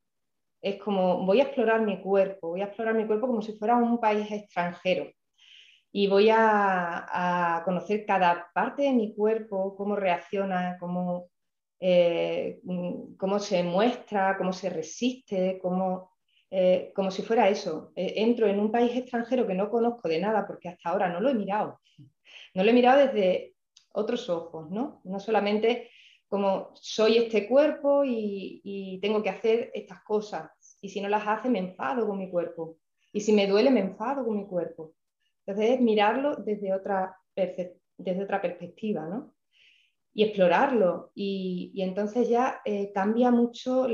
Es 0.61 0.77
como 0.79 1.25
voy 1.25 1.41
a 1.41 1.45
explorar 1.45 1.81
mi 1.81 2.03
cuerpo, 2.03 2.51
voy 2.51 2.61
a 2.61 2.67
explorar 2.67 2.95
mi 2.95 3.07
cuerpo 3.07 3.27
como 3.27 3.41
si 3.41 3.53
fuera 3.55 3.77
un 3.77 3.99
país 3.99 4.31
extranjero 4.31 5.11
y 5.93 6.09
voy 6.09 6.29
a, 6.31 7.63
conocer 7.65 8.05
cada 8.05 8.49
parte 8.53 8.83
de 8.83 8.93
mi 8.93 9.15
cuerpo, 9.15 9.75
cómo 9.77 9.97
reacciona, 9.97 10.77
cómo, 10.79 11.31
cómo 13.17 13.39
se 13.39 13.63
muestra, 13.63 14.37
cómo 14.37 14.53
se 14.53 14.69
resiste, 14.69 15.59
cómo, 15.63 16.16
eh, 16.59 16.91
como 16.95 17.11
si 17.11 17.21
fuera 17.21 17.51
eso. 17.51 17.93
Eh, 17.95 18.15
entro 18.17 18.47
en 18.47 18.59
un 18.59 18.73
país 18.73 18.97
extranjero 18.97 19.47
que 19.47 19.53
no 19.53 19.69
conozco 19.69 20.09
de 20.09 20.19
nada 20.19 20.47
porque 20.47 20.71
hasta 20.71 20.89
ahora 20.89 21.11
no 21.11 21.21
lo 21.21 21.29
he 21.29 21.35
mirado. 21.35 21.83
No 22.55 22.65
lo 22.65 22.71
he 22.71 22.73
mirado 22.73 22.99
desde 23.07 23.57
otros 23.93 24.31
ojos, 24.31 24.71
¿no? 24.71 25.03
No 25.05 25.21
solamente 25.21 25.91
como 26.27 26.71
soy 26.73 27.19
este 27.19 27.47
cuerpo 27.47 28.05
y, 28.07 28.99
tengo 29.03 29.23
que 29.23 29.29
hacer 29.29 29.71
estas 29.75 30.03
cosas. 30.03 30.51
Y 30.81 30.89
si 30.89 31.03
no 31.03 31.11
las 31.11 31.27
hace, 31.27 31.51
me 31.51 31.59
enfado 31.59 32.07
con 32.07 32.17
mi 32.17 32.31
cuerpo. 32.31 32.79
Y 33.13 33.21
si 33.21 33.35
me 33.35 33.47
duele, 33.47 33.71
me 33.71 33.81
enfado 33.81 34.25
con 34.25 34.39
mi 34.39 34.47
cuerpo. 34.47 34.95
Entonces 35.45 35.75
es 35.75 35.81
mirarlo 35.83 36.37
desde 36.37 36.73
otra, 36.73 37.19
desde 37.35 38.25
otra 38.25 38.41
perspectiva, 38.41 39.05
¿no? 39.07 39.35
y 40.15 40.25
explorarlo. 40.25 41.11
Y, 41.15 41.75
entonces 41.83 42.31
ya 42.31 42.63
eh, 42.65 42.93
cambia 42.95 43.31
mucho 43.31 43.87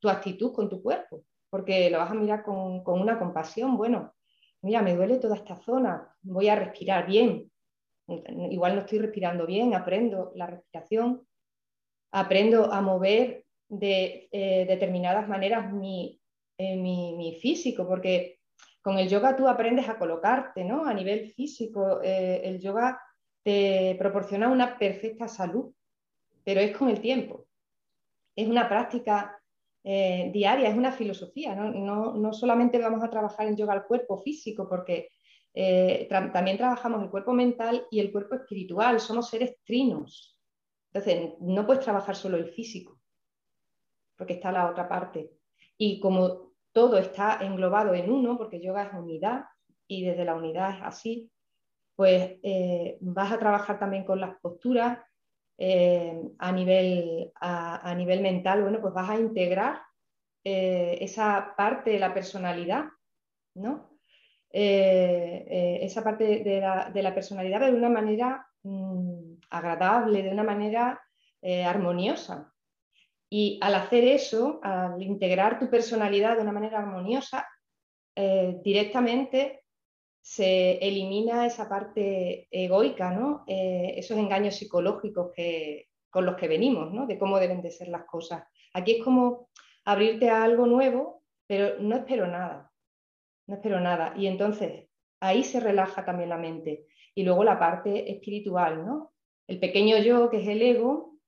tu 0.00 0.08
actitud 0.08 0.52
con 0.52 0.68
tu 0.68 0.82
cuerpo 0.82 1.22
porque 1.56 1.88
lo 1.88 1.96
vas 1.96 2.10
a 2.10 2.14
mirar 2.14 2.42
con, 2.42 2.82
una 2.86 3.18
compasión, 3.18 3.78
bueno, 3.78 4.12
mira, 4.60 4.82
me 4.82 4.94
duele 4.94 5.16
toda 5.16 5.36
esta 5.36 5.56
zona, 5.56 6.14
voy 6.20 6.50
a 6.50 6.54
respirar 6.54 7.06
bien, 7.06 7.50
igual 8.50 8.74
no 8.74 8.80
estoy 8.82 8.98
respirando 8.98 9.46
bien, 9.46 9.74
aprendo 9.74 10.32
la 10.34 10.48
respiración, 10.48 11.26
aprendo 12.12 12.70
a 12.70 12.82
mover 12.82 13.46
de 13.70 14.28
eh, 14.30 14.66
determinadas 14.68 15.26
maneras 15.28 15.72
eh, 16.58 16.76
mi, 16.76 17.38
físico, 17.40 17.88
porque 17.88 18.40
con 18.82 18.98
el 18.98 19.08
yoga 19.08 19.34
tú 19.34 19.48
aprendes 19.48 19.88
a 19.88 19.96
colocarte, 19.96 20.62
¿no? 20.62 20.84
A 20.84 20.92
nivel 20.92 21.32
físico, 21.32 22.02
eh, 22.02 22.42
el 22.44 22.60
yoga 22.60 23.00
te 23.42 23.96
proporciona 23.98 24.48
una 24.48 24.78
perfecta 24.78 25.26
salud, 25.26 25.72
pero 26.44 26.60
es 26.60 26.76
con 26.76 26.90
el 26.90 27.00
tiempo. 27.00 27.46
Es 28.36 28.46
una 28.46 28.68
práctica 28.68 29.40
eh, 29.88 30.30
diaria, 30.32 30.68
es 30.68 30.76
una 30.76 30.90
filosofía, 30.90 31.54
¿no? 31.54 32.32
solamente 32.32 32.76
vamos 32.76 33.04
a 33.04 33.08
trabajar 33.08 33.46
en 33.46 33.56
yoga 33.56 33.72
al 33.72 33.86
cuerpo 33.86 34.18
físico, 34.18 34.68
porque 34.68 35.10
eh, 35.54 36.08
también 36.10 36.56
trabajamos 36.56 37.04
el 37.04 37.08
cuerpo 37.08 37.32
mental 37.32 37.86
y 37.88 38.00
el 38.00 38.10
cuerpo 38.10 38.34
espiritual, 38.34 38.98
somos 38.98 39.30
seres 39.30 39.58
trinos. 39.64 40.36
Entonces, 40.92 41.34
no 41.40 41.64
puedes 41.64 41.84
trabajar 41.84 42.16
solo 42.16 42.36
el 42.36 42.48
físico, 42.48 42.98
porque 44.16 44.32
está 44.32 44.50
la 44.50 44.68
otra 44.68 44.88
parte. 44.88 45.30
Y 45.78 46.00
como 46.00 46.50
todo 46.72 46.98
está 46.98 47.38
englobado 47.42 47.94
en 47.94 48.10
uno, 48.10 48.36
porque 48.36 48.60
yoga 48.60 48.86
es 48.86 48.92
unidad 48.92 49.44
y 49.86 50.04
desde 50.04 50.24
la 50.24 50.34
unidad 50.34 50.78
es 50.78 50.82
así, 50.82 51.30
pues 51.94 52.40
eh, 52.42 52.98
vas 53.02 53.30
a 53.30 53.38
trabajar 53.38 53.78
también 53.78 54.04
con 54.04 54.20
las 54.20 54.36
posturas, 54.40 54.98
eh, 55.58 56.20
a, 56.38 56.52
nivel, 56.52 57.32
a, 57.40 57.94
nivel 57.96 58.20
mental, 58.20 58.62
bueno, 58.62 58.80
pues 58.80 58.92
vas 58.92 59.08
a 59.08 59.18
integrar 59.18 59.80
eh, 60.44 60.98
esa 61.00 61.54
parte 61.56 61.90
de 61.90 61.98
la 61.98 62.12
personalidad, 62.12 62.84
¿no? 63.54 63.98
Eh, 64.52 65.78
esa 65.82 66.04
parte 66.04 66.24
de 66.44 67.02
la, 67.02 67.14
personalidad 67.14 67.60
de 67.60 67.72
una 67.72 67.88
manera 67.88 68.46
mm, 68.62 69.34
agradable, 69.50 70.22
de 70.22 70.30
una 70.30 70.44
manera 70.44 71.00
armoniosa. 71.64 72.52
Y 73.30 73.58
al 73.62 73.74
hacer 73.74 74.04
eso, 74.04 74.60
al 74.62 75.00
integrar 75.02 75.58
tu 75.58 75.70
personalidad 75.70 76.36
de 76.36 76.42
una 76.42 76.52
manera 76.52 76.78
armoniosa, 76.78 77.46
directamente 78.62 79.65
se 80.26 80.78
elimina 80.78 81.46
esa 81.46 81.68
parte 81.68 82.48
egoica, 82.50 83.12
¿no? 83.12 83.44
Eh, 83.46 83.94
esos 83.96 84.18
engaños 84.18 84.56
psicológicos 84.56 85.30
que, 85.32 85.86
con 86.10 86.26
los 86.26 86.34
que 86.34 86.48
venimos, 86.48 86.92
¿no? 86.92 87.06
de 87.06 87.16
cómo 87.16 87.38
deben 87.38 87.62
de 87.62 87.70
ser 87.70 87.86
las 87.86 88.06
cosas. 88.06 88.42
Aquí 88.74 88.96
es 88.96 89.04
como 89.04 89.50
abrirte 89.84 90.28
a 90.28 90.42
algo 90.42 90.66
nuevo, 90.66 91.22
pero 91.46 91.78
no 91.78 91.94
espero 91.94 92.26
nada, 92.26 92.72
no 93.46 93.54
espero 93.54 93.78
nada. 93.78 94.14
Y 94.16 94.26
entonces 94.26 94.88
ahí 95.20 95.44
se 95.44 95.60
relaja 95.60 96.04
también 96.04 96.30
la 96.30 96.38
mente. 96.38 96.86
Y 97.14 97.22
luego 97.22 97.44
la 97.44 97.60
parte 97.60 98.10
espiritual, 98.10 98.84
¿no? 98.84 99.12
El 99.46 99.60
pequeño 99.60 99.96
yo, 99.98 100.28
que 100.28 100.42
es 100.42 100.48
el 100.48 100.60
ego, 100.60 101.20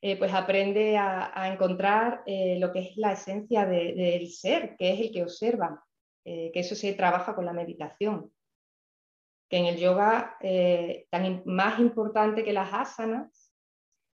eh, 0.00 0.16
pues 0.16 0.32
aprende 0.32 0.96
a, 0.96 1.50
encontrar 1.52 2.22
eh, 2.24 2.56
lo 2.60 2.72
que 2.72 2.78
es 2.82 2.96
la 2.98 3.14
esencia 3.14 3.66
del 3.66 4.28
ser, 4.28 4.76
que 4.76 4.92
es 4.92 5.00
el 5.00 5.10
que 5.10 5.24
observa, 5.24 5.84
eh, 6.30 6.50
que 6.52 6.60
eso 6.60 6.74
se 6.74 6.92
trabaja 6.92 7.34
con 7.34 7.46
la 7.46 7.54
meditación. 7.54 8.30
Que 9.48 9.56
en 9.56 9.64
el 9.64 9.78
yoga, 9.78 10.36
eh, 10.42 11.06
tan 11.10 11.42
más 11.46 11.80
importante 11.80 12.44
que 12.44 12.52
las 12.52 12.72
asanas, 12.72 13.50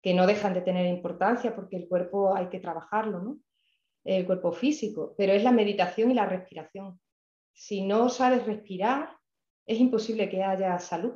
que 0.01 0.13
no 0.13 0.27
dejan 0.27 0.53
de 0.53 0.61
tener 0.61 0.87
importancia 0.87 1.55
porque 1.55 1.77
el 1.77 1.87
cuerpo 1.87 2.35
hay 2.35 2.49
que 2.49 2.59
trabajarlo, 2.59 3.19
¿no? 3.21 3.39
el 4.03 4.25
cuerpo 4.25 4.51
físico, 4.51 5.13
pero 5.17 5.31
es 5.31 5.43
la 5.43 5.51
meditación 5.51 6.11
y 6.11 6.15
la 6.15 6.25
respiración. 6.25 6.99
Si 7.53 7.83
no 7.83 8.09
sabes 8.09 8.45
respirar, 8.45 9.15
es 9.65 9.79
imposible 9.79 10.27
que 10.27 10.43
haya 10.43 10.77
salud, 10.79 11.13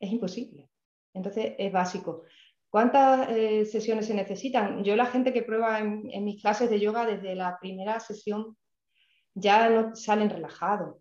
es 0.00 0.12
imposible. 0.12 0.70
Entonces 1.12 1.54
es 1.58 1.72
básico. 1.72 2.22
¿Cuántas 2.70 3.28
eh, 3.30 3.64
sesiones 3.66 4.06
se 4.06 4.14
necesitan? 4.14 4.82
Yo 4.84 4.96
la 4.96 5.06
gente 5.06 5.32
que 5.32 5.42
prueba 5.42 5.80
en, 5.80 6.24
mis 6.24 6.40
clases 6.40 6.70
de 6.70 6.80
yoga 6.80 7.04
desde 7.04 7.34
la 7.34 7.58
primera 7.60 8.00
sesión 8.00 8.56
ya 9.34 9.68
no 9.68 9.94
salen 9.94 10.30
relajados. 10.30 10.96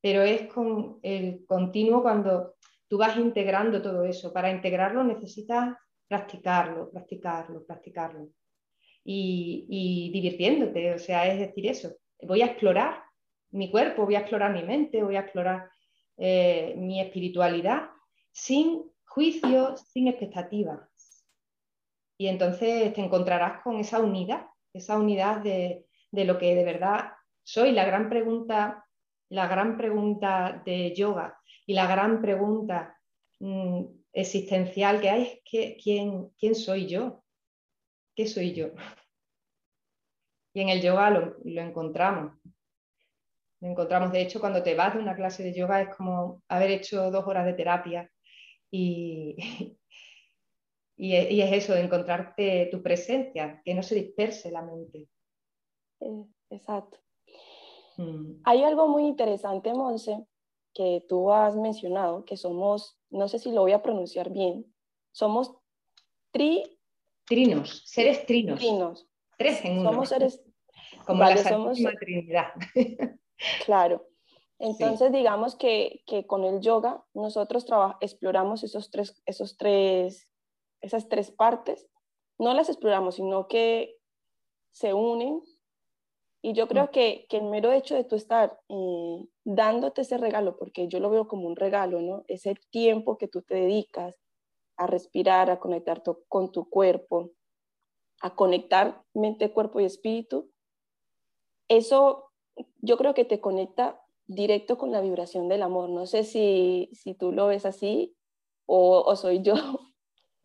Pero 0.00 0.22
es 0.22 0.52
con 0.52 0.98
el 1.02 1.44
continuo 1.46 2.02
cuando 2.02 2.54
tú 2.88 2.98
vas 2.98 3.16
integrando 3.16 3.80
todo 3.82 4.04
eso. 4.04 4.32
Para 4.32 4.50
integrarlo 4.50 5.04
necesitas 5.04 5.76
practicarlo, 6.08 6.90
practicarlo, 6.90 7.64
practicarlo. 7.64 8.28
Y, 9.04 10.10
divirtiéndote, 10.12 10.94
o 10.94 10.98
sea, 10.98 11.26
es 11.26 11.38
decir 11.38 11.66
eso. 11.66 11.96
Voy 12.22 12.42
a 12.42 12.46
explorar 12.46 13.02
mi 13.50 13.70
cuerpo, 13.70 14.04
voy 14.04 14.14
a 14.14 14.20
explorar 14.20 14.52
mi 14.52 14.62
mente, 14.62 15.02
voy 15.02 15.16
a 15.16 15.20
explorar 15.20 15.70
eh, 16.16 16.74
mi 16.76 17.00
espiritualidad 17.00 17.90
sin 18.30 18.84
juicios, 19.04 19.80
sin 19.88 20.08
expectativas. 20.08 21.26
Y 22.18 22.28
entonces 22.28 22.92
te 22.92 23.00
encontrarás 23.00 23.62
con 23.62 23.76
esa 23.76 23.98
unidad, 23.98 24.46
esa 24.72 24.98
unidad 24.98 25.38
de, 25.38 25.86
de 26.12 26.24
lo 26.24 26.38
que 26.38 26.54
de 26.54 26.64
verdad 26.64 27.12
soy 27.42 27.72
la 27.72 27.84
gran 27.84 28.08
pregunta, 28.08 28.86
la 29.28 29.46
gran 29.46 29.76
pregunta 29.76 30.62
de 30.64 30.94
yoga 30.94 31.38
y 31.66 31.74
la 31.74 31.86
gran 31.86 32.20
pregunta 32.20 32.98
mm, 33.40 33.84
existencial 34.12 35.00
que 35.00 35.10
hay 35.10 35.42
es 35.52 35.78
¿quién, 35.82 36.30
¿quién 36.38 36.54
soy 36.54 36.86
yo? 36.86 37.24
¿Qué 38.14 38.26
soy 38.26 38.52
yo? 38.52 38.68
Y 40.54 40.60
en 40.60 40.68
el 40.68 40.82
yoga 40.82 41.10
lo, 41.10 41.36
encontramos. 41.44 42.34
encontramos, 43.60 44.12
de 44.12 44.20
hecho, 44.20 44.38
cuando 44.38 44.62
te 44.62 44.74
vas 44.74 44.94
de 44.94 45.00
una 45.00 45.16
clase 45.16 45.42
de 45.42 45.54
yoga 45.54 45.80
es 45.80 45.94
como 45.94 46.42
haber 46.48 46.70
hecho 46.70 47.10
dos 47.10 47.26
horas 47.26 47.46
de 47.46 47.54
terapia 47.54 48.10
y, 48.70 49.36
y, 50.96 51.40
es 51.40 51.52
eso, 51.52 51.74
encontrarte 51.74 52.68
tu 52.70 52.82
presencia, 52.82 53.62
que 53.64 53.74
no 53.74 53.82
se 53.82 53.94
disperse 53.94 54.50
la 54.50 54.62
mente. 54.62 55.08
Eh, 56.00 56.24
exacto. 56.50 56.98
Mm. 57.96 58.40
Hay 58.44 58.62
algo 58.62 58.88
muy 58.88 59.06
interesante, 59.06 59.72
Monse, 59.74 60.26
que 60.74 61.04
tú 61.08 61.32
has 61.32 61.56
mencionado, 61.56 62.24
que 62.24 62.36
somos, 62.36 62.98
no 63.10 63.28
sé 63.28 63.38
si 63.38 63.52
lo 63.52 63.62
voy 63.62 63.72
a 63.72 63.82
pronunciar 63.82 64.30
bien, 64.30 64.72
somos 65.12 65.54
tri... 66.30 66.78
Trinos, 67.26 67.82
seres 67.86 68.26
trinos. 68.26 68.58
Trinos. 68.58 69.06
Tres 69.36 69.64
en 69.64 69.78
uno. 69.78 69.90
Somos 69.90 70.08
seres... 70.08 70.42
Como 71.06 71.24
la 71.24 71.36
Santísima 71.36 71.92
Trinidad. 71.98 72.52
Claro. 73.64 74.06
Entonces, 74.58 75.10
digamos 75.10 75.56
que, 75.56 76.04
con 76.28 76.44
el 76.44 76.60
yoga 76.60 77.04
nosotros 77.14 77.66
exploramos 78.00 78.62
esos 78.62 78.92
tres, 78.92 79.20
esos 79.26 79.56
tres, 79.56 80.28
esas 80.80 81.08
tres 81.08 81.32
partes. 81.32 81.88
No 82.38 82.54
las 82.54 82.68
exploramos, 82.68 83.16
sino 83.16 83.48
que 83.48 83.96
se 84.70 84.94
unen. 84.94 85.42
Y 86.42 86.54
yo 86.54 86.66
creo 86.66 86.86
mm. 86.86 86.88
que, 86.88 87.26
el 87.30 87.44
mero 87.44 87.72
hecho 87.72 87.94
de 87.94 88.04
tú 88.04 88.16
estar 88.16 88.58
eh, 88.68 89.24
dándote 89.44 90.02
ese 90.02 90.18
regalo, 90.18 90.56
porque 90.58 90.88
yo 90.88 90.98
lo 90.98 91.08
veo 91.08 91.28
como 91.28 91.46
un 91.46 91.56
regalo, 91.56 92.00
¿no? 92.02 92.24
Ese 92.26 92.56
tiempo 92.70 93.16
que 93.16 93.28
tú 93.28 93.42
te 93.42 93.54
dedicas 93.54 94.16
a 94.76 94.88
respirar, 94.88 95.50
a 95.50 95.60
conectar 95.60 96.02
con 96.28 96.50
tu 96.50 96.68
cuerpo, 96.68 97.30
a 98.20 98.34
conectar 98.34 99.02
mente, 99.14 99.52
cuerpo 99.52 99.80
y 99.80 99.84
espíritu, 99.84 100.50
eso 101.68 102.30
yo 102.80 102.96
creo 102.96 103.14
que 103.14 103.24
te 103.24 103.40
conecta 103.40 104.00
directo 104.26 104.78
con 104.78 104.92
la 104.92 105.00
vibración 105.00 105.48
del 105.48 105.62
amor. 105.62 105.88
No 105.90 106.06
sé 106.06 106.24
si, 106.24 106.90
si 106.92 107.14
tú 107.14 107.32
lo 107.32 107.46
ves 107.46 107.66
así 107.66 108.16
o, 108.66 109.14
soy 109.16 109.42
yo, 109.42 109.54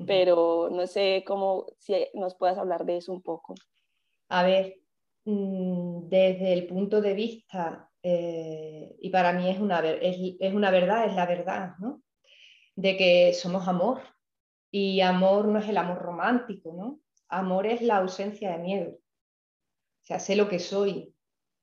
pero 0.05 0.69
no 0.71 0.87
sé 0.87 1.23
cómo, 1.25 1.65
si 1.79 2.07
nos 2.13 2.35
puedas 2.35 2.57
hablar 2.57 2.85
de 2.85 2.97
eso 2.97 3.11
un 3.11 3.21
poco. 3.21 3.55
A 4.29 4.43
ver, 4.43 4.75
desde 5.29 6.53
el 6.53 6.67
punto 6.67 7.01
de 7.01 7.13
vista, 7.13 7.89
eh, 8.01 8.95
y 8.99 9.09
para 9.09 9.33
mí 9.33 9.49
es 9.49 9.59
una, 9.59 9.79
es, 9.81 10.15
es 10.39 10.53
una 10.53 10.71
verdad, 10.71 11.05
es 11.05 11.15
la 11.15 11.25
verdad, 11.25 11.73
¿no? 11.79 12.01
De 12.75 12.95
que 12.95 13.33
somos 13.33 13.67
amor. 13.67 14.01
Y 14.71 15.01
amor 15.01 15.47
no 15.47 15.59
es 15.59 15.67
el 15.67 15.77
amor 15.77 15.97
romántico, 15.99 16.73
¿no? 16.73 17.01
Amor 17.27 17.67
es 17.67 17.81
la 17.81 17.97
ausencia 17.97 18.51
de 18.51 18.59
miedo. 18.59 18.91
O 18.91 20.05
sea, 20.05 20.19
sé 20.19 20.37
lo 20.37 20.47
que 20.47 20.59
soy, 20.59 21.13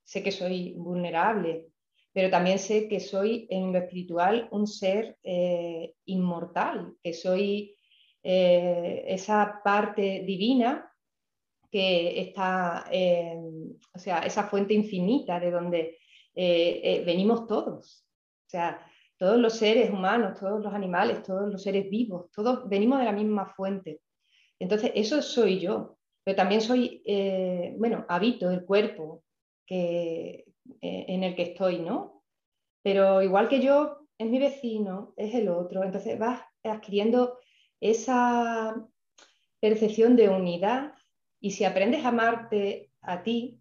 sé 0.03 0.23
que 0.23 0.33
soy 0.33 0.75
vulnerable, 0.77 1.67
pero 2.13 2.31
también 2.31 2.59
sé 2.59 2.89
que 2.89 3.01
soy 3.01 3.47
en 3.49 3.73
lo 3.73 3.79
espiritual 3.79 4.49
un 4.51 4.67
ser 4.67 5.17
eh, 5.23 5.95
inmortal, 6.05 6.95
que 7.03 7.15
soy 7.15 7.79
eh, 8.23 9.05
esa 9.07 9.61
parte 9.65 10.23
divina 10.27 10.94
que 11.75 12.21
está, 12.21 12.89
o 13.93 13.99
sea, 13.99 14.21
esa 14.21 14.45
fuente 14.45 14.75
infinita 14.75 15.41
de 15.41 15.51
donde 15.51 15.99
eh, 16.37 17.03
venimos 17.05 17.49
todos. 17.49 18.07
O 18.47 18.51
sea, 18.51 18.87
todos 19.17 19.39
los 19.39 19.55
seres 19.55 19.91
humanos, 19.91 20.39
todos 20.39 20.63
los 20.63 20.73
animales, 20.73 21.25
todos 21.25 21.51
los 21.51 21.61
seres 21.61 21.91
vivos, 21.91 22.31
todos 22.31 22.69
venimos 22.69 23.01
de 23.01 23.07
la 23.07 23.13
misma 23.13 23.47
fuente. 23.47 24.01
Entonces, 24.61 24.93
eso 24.95 25.21
soy 25.21 25.59
yo, 25.59 25.99
pero 26.23 26.37
también 26.37 26.61
soy, 26.61 27.03
bueno, 27.77 28.07
habito 28.09 28.51
el 28.53 28.65
cuerpo, 28.65 29.25
que, 29.67 30.45
eh, 30.81 31.05
en 31.09 31.25
el 31.25 31.35
que 31.35 31.43
estoy, 31.43 31.79
¿no? 31.79 32.23
Pero 32.83 33.23
igual 33.23 33.49
que 33.49 33.61
yo, 33.61 34.07
es 34.19 34.29
mi 34.29 34.39
vecino, 34.39 35.15
es 35.17 35.35
el 35.35 35.49
otro, 35.49 35.83
entonces 35.83 36.19
vas 36.19 36.43
adquiriendo 36.63 37.39
esa 37.81 38.75
percepción 39.61 40.17
de 40.17 40.29
unidad 40.29 40.95
y 41.45 41.51
si 41.51 41.67
aprendes 41.67 42.03
a 42.07 42.09
amarte 42.09 42.91
a 43.03 43.23
ti, 43.23 43.61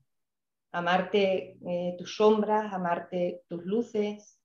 amarte 0.71 1.57
eh, 1.67 1.95
tus 1.97 2.15
sombras, 2.15 2.71
amarte 2.71 3.41
tus 3.49 3.65
luces, 3.65 4.39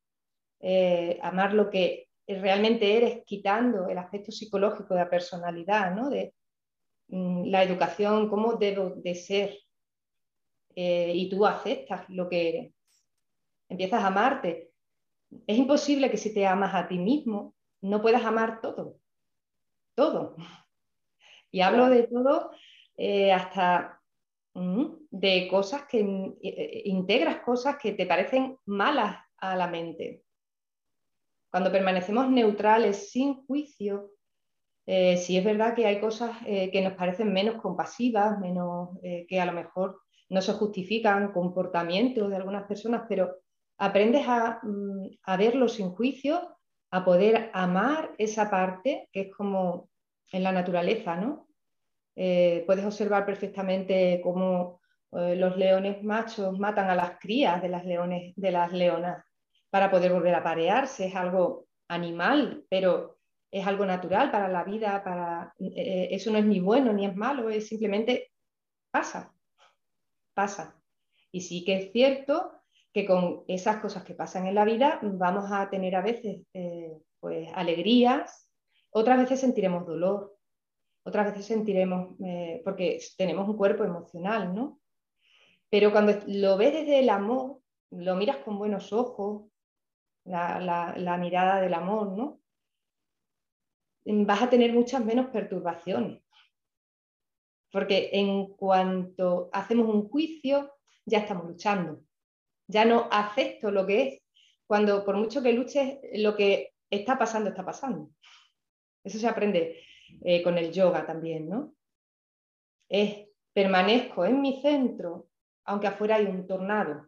eh, 0.59 1.20
amar 1.22 1.55
lo 1.55 1.70
que 1.70 2.09
realmente 2.27 2.96
eres, 2.96 3.22
quitando 3.24 3.87
el 3.87 3.96
aspecto 3.96 4.33
psicológico 4.33 4.92
de 4.92 5.01
la 5.03 5.09
personalidad, 5.09 5.94
¿no? 5.94 6.11
de 6.11 6.35
mm, 7.07 7.44
la 7.44 7.62
educación, 7.62 8.29
cómo 8.29 8.55
debo 8.55 8.90
de 8.96 9.14
ser, 9.14 9.57
eh, 10.74 11.12
y 11.14 11.29
tú 11.29 11.46
aceptas 11.46 12.11
lo 12.11 12.29
que 12.29 12.48
eres. 12.48 12.72
Empiezas 13.68 14.03
a 14.03 14.09
amarte. 14.09 14.72
Es 15.46 15.57
imposible 15.57 16.11
que 16.11 16.16
si 16.16 16.35
te 16.35 16.44
amas 16.44 16.74
a 16.74 16.88
ti 16.88 16.98
mismo, 16.98 17.55
no 17.83 18.03
puedas 18.03 18.24
amar 18.24 18.61
todo. 18.61 18.98
Todo. 19.94 20.35
Y 21.53 21.61
hablo 21.61 21.88
de 21.88 22.03
todo 22.09 22.51
eh, 22.98 23.32
hasta 23.32 23.98
mm, 24.52 24.84
de 25.11 25.48
cosas 25.48 25.84
que 25.88 26.00
eh, 26.42 26.82
integras 26.84 27.38
cosas 27.38 27.78
que 27.80 27.92
te 27.92 28.04
parecen 28.04 28.58
malas 28.66 29.16
a 29.38 29.56
la 29.56 29.68
mente. 29.68 30.24
Cuando 31.50 31.72
permanecemos 31.72 32.28
neutrales, 32.28 33.11
sin 33.11 33.46
juicio, 33.46 34.11
si 34.84 35.37
es 35.37 35.44
verdad 35.44 35.74
que 35.74 35.87
hay 35.87 36.00
cosas 36.00 36.37
que 36.44 36.80
nos 36.82 36.94
parecen 36.94 37.32
menos 37.32 37.61
compasivas, 37.61 38.38
menos 38.38 38.98
que 39.02 39.40
a 39.40 39.46
lo 39.46 39.52
mejor 39.52 40.00
no 40.28 40.42
se 40.42 40.52
justifican 40.52 41.32
comportamientos 41.32 42.28
de 42.28 42.37
algunas 42.37 42.66
personas, 42.66 43.04
pero 43.08 43.37
aprendes 43.78 44.26
mm, 44.26 45.06
a, 45.22 45.37
verlo 45.37 45.68
sin 45.68 45.90
juicio, 45.90 46.56
a 46.90 47.04
poder 47.04 47.50
amar 47.54 48.14
esa 48.18 48.50
parte 48.50 49.08
que 49.12 49.22
es 49.22 49.34
como 49.34 49.88
en 50.32 50.42
la 50.42 50.52
naturaleza, 50.52 51.16
¿no? 51.16 51.47
Eh, 52.20 52.64
puedes 52.66 52.85
observar 52.85 53.24
perfectamente 53.24 54.20
cómo 54.24 54.81
eh, 55.12 55.37
los 55.37 55.57
leones 55.57 56.02
machos 56.02 56.59
matan 56.59 56.90
a 56.90 56.96
las 56.96 57.16
crías 57.20 57.62
de 57.62 57.68
las, 57.68 57.85
leones, 57.85 58.35
de 58.35 58.50
las 58.50 58.72
leonas 58.72 59.24
para 59.70 59.88
poder 59.88 60.12
volver 60.12 60.35
a 60.35 60.42
parearse. 60.42 61.07
Es 61.07 61.14
algo 61.14 61.68
animal, 61.87 62.64
pero 62.68 63.18
es 63.52 63.64
algo 63.64 63.87
natural 63.87 64.33
para 64.33 64.48
la 64.48 64.64
vida. 64.64 65.04
Para, 65.04 65.54
eh, 65.61 66.09
eso 66.11 66.33
no 66.33 66.38
es 66.38 66.44
ni 66.44 66.59
bueno 66.59 66.92
ni 66.92 67.07
es 67.07 67.14
malo, 67.14 67.50
es 67.50 67.68
simplemente 67.68 68.33
pasa 68.90 69.33
pasa. 70.35 70.76
Y 71.31 71.42
sí 71.42 71.64
que 71.64 71.76
es 71.76 71.92
cierto 71.92 72.52
que 72.92 73.07
con 73.07 73.44
esas 73.46 73.76
cosas 73.76 74.02
que 74.02 74.14
pasan 74.14 74.48
en 74.48 74.57
la 74.57 74.64
vida 74.64 74.98
vamos 75.02 75.52
a 75.52 75.70
tener 75.70 75.94
a 75.94 76.02
veces 76.02 76.42
pues, 77.20 77.48
alegrías, 77.54 78.48
otras 78.90 79.18
veces 79.18 79.40
sentiremos 79.40 79.85
dolor, 79.85 80.38
otras 81.09 81.27
veces 81.27 81.47
sentiremos, 81.47 82.16
eh, 82.25 82.61
porque 82.64 83.01
tenemos 83.16 83.49
un 83.49 83.57
cuerpo 83.57 83.85
emocional, 83.85 84.55
¿no? 84.55 84.81
Pero 85.71 85.90
cuando 85.92 86.18
lo 86.27 86.57
ves 86.57 86.73
desde 86.73 87.01
el 87.01 87.09
amor, 87.11 87.61
lo 87.90 88.14
miras 88.14 88.38
con 88.38 88.59
buenos 88.59 88.92
ojos, 88.92 89.51
la, 90.25 90.94
la 90.97 91.16
mirada 91.16 91.61
del 91.61 91.75
amor, 91.75 92.12
¿no? 92.16 92.40
Vas 94.05 94.42
a 94.42 94.51
tener 94.51 94.73
muchas 94.73 95.05
menos 95.05 95.27
perturbaciones. 95.29 96.23
Porque 97.71 98.11
en 98.12 98.47
cuanto 98.55 99.51
hacemos 99.53 99.88
un 99.88 100.09
juicio, 100.09 100.75
ya 101.05 101.18
estamos 101.18 101.47
luchando. 101.47 102.03
Ya 102.66 102.85
no 102.85 103.09
acepto 103.11 103.71
lo 103.71 103.87
que 103.87 104.03
es. 104.03 104.23
Cuando 104.66 105.05
por 105.05 105.16
mucho 105.16 105.42
que 105.42 105.53
luches, 105.53 105.99
lo 106.14 106.37
que 106.37 106.75
está 106.90 107.18
pasando, 107.18 107.51
está 107.51 107.64
pasando. 107.64 108.11
Eso 109.05 109.18
se 109.18 109.29
aprende 109.29 109.83
eh, 110.23 110.42
con 110.42 110.59
el 110.59 110.73
yoga 110.73 111.07
también, 111.07 111.49
¿no? 111.49 111.75
Es 112.88 113.29
permanezco 113.53 114.25
en 114.25 114.40
mi 114.40 114.61
centro, 114.61 115.29
aunque 115.64 115.88
afuera 115.88 116.16
hay 116.16 116.27
un 116.27 116.47
tornado, 116.47 117.07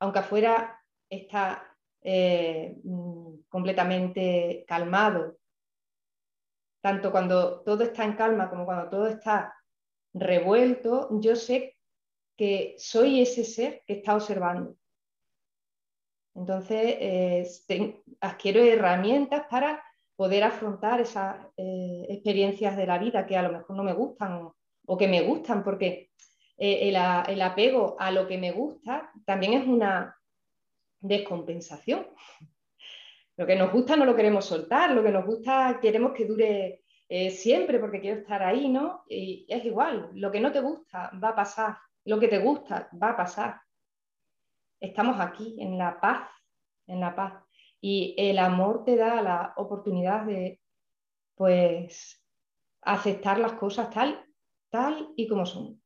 aunque 0.00 0.18
afuera 0.18 0.80
está 1.08 1.76
eh, 2.02 2.76
mm, 2.84 3.40
completamente 3.48 4.64
calmado. 4.66 5.38
Tanto 6.80 7.10
cuando 7.10 7.62
todo 7.62 7.82
está 7.82 8.04
en 8.04 8.14
calma 8.14 8.48
como 8.48 8.64
cuando 8.64 8.88
todo 8.88 9.08
está 9.08 9.54
revuelto, 10.14 11.08
yo 11.20 11.34
sé 11.36 11.76
que 12.36 12.76
soy 12.78 13.22
ese 13.22 13.44
ser 13.44 13.82
que 13.86 13.94
está 13.94 14.14
observando. 14.14 14.76
Entonces, 16.34 16.96
eh, 17.00 18.02
adquiero 18.20 18.60
herramientas 18.62 19.46
para 19.48 19.82
poder 20.16 20.44
afrontar 20.44 21.00
esas 21.00 21.36
eh, 21.56 22.06
experiencias 22.08 22.76
de 22.76 22.86
la 22.86 22.98
vida 22.98 23.26
que 23.26 23.36
a 23.36 23.42
lo 23.42 23.52
mejor 23.52 23.76
no 23.76 23.84
me 23.84 23.92
gustan 23.92 24.50
o, 24.86 24.96
que 24.96 25.08
me 25.08 25.22
gustan, 25.22 25.62
porque 25.62 26.10
eh, 26.56 26.88
el, 26.88 27.42
apego 27.42 27.96
a 27.98 28.10
lo 28.10 28.26
que 28.26 28.38
me 28.38 28.52
gusta 28.52 29.10
también 29.24 29.52
es 29.52 29.66
una 29.66 30.16
descompensación. 31.00 32.06
Lo 33.36 33.46
que 33.46 33.56
nos 33.56 33.70
gusta 33.70 33.96
no 33.96 34.06
lo 34.06 34.16
queremos 34.16 34.46
soltar, 34.46 34.92
lo 34.92 35.02
que 35.02 35.10
nos 35.10 35.26
gusta 35.26 35.78
queremos 35.82 36.12
que 36.12 36.24
dure 36.24 36.82
eh, 37.08 37.30
siempre 37.30 37.78
porque 37.78 38.00
quiero 38.00 38.20
estar 38.20 38.42
ahí, 38.42 38.68
¿no? 38.68 39.04
Y 39.08 39.44
es 39.48 39.64
igual, 39.64 40.10
lo 40.14 40.32
que 40.32 40.40
no 40.40 40.50
te 40.50 40.60
gusta 40.60 41.10
va 41.22 41.30
a 41.30 41.36
pasar, 41.36 41.76
lo 42.04 42.18
que 42.18 42.28
te 42.28 42.38
gusta 42.38 42.88
va 43.00 43.10
a 43.10 43.16
pasar. 43.16 43.60
estamos 44.80 45.20
aquí, 45.20 45.56
en 45.58 45.76
la 45.76 46.00
paz, 46.00 46.30
en 46.86 47.00
la 47.00 47.14
paz. 47.14 47.34
Y 47.80 48.14
el 48.18 48.38
amor 48.38 48.84
te 48.84 48.96
da 48.96 49.22
la 49.22 49.54
oportunidad 49.56 50.24
de, 50.26 50.60
pues, 51.34 52.22
aceptar 52.86 53.38
las 53.38 53.54
cosas 53.54 53.90
tal, 53.90 54.24
tal 54.70 55.12
y 55.16 55.26
como 55.28 55.44
son, 55.44 55.82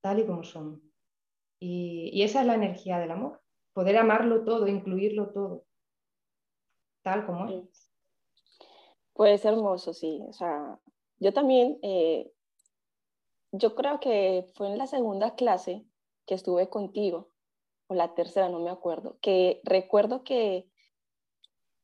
tal 0.00 0.20
y 0.20 0.26
como 0.26 0.44
son. 0.44 0.80
Y, 1.58 2.22
esa 2.22 2.40
es 2.40 2.46
la 2.46 2.54
energía 2.54 2.98
del 2.98 3.10
amor, 3.10 3.42
poder 3.74 3.98
amarlo 3.98 4.44
todo, 4.44 4.66
incluirlo 4.66 5.30
todo, 5.30 5.66
tal 7.02 7.26
como 7.26 7.48
es. 7.48 7.90
Pues 9.12 9.44
hermoso, 9.44 9.92
sí. 9.92 10.22
O 10.26 10.32
sea, 10.32 10.80
yo 11.18 11.32
también, 11.34 11.78
eh, 11.82 12.32
yo 13.52 13.74
creo 13.74 14.00
que 14.00 14.46
fue 14.54 14.68
en 14.68 14.78
la 14.78 14.86
segunda 14.86 15.34
clase 15.34 15.84
que 16.26 16.34
estuve 16.34 16.70
contigo, 16.70 17.28
o 17.88 17.94
la 17.94 18.14
tercera, 18.14 18.48
no 18.48 18.60
me 18.60 18.70
acuerdo, 18.70 19.18
que 19.20 19.60
recuerdo 19.64 20.22
que, 20.22 20.69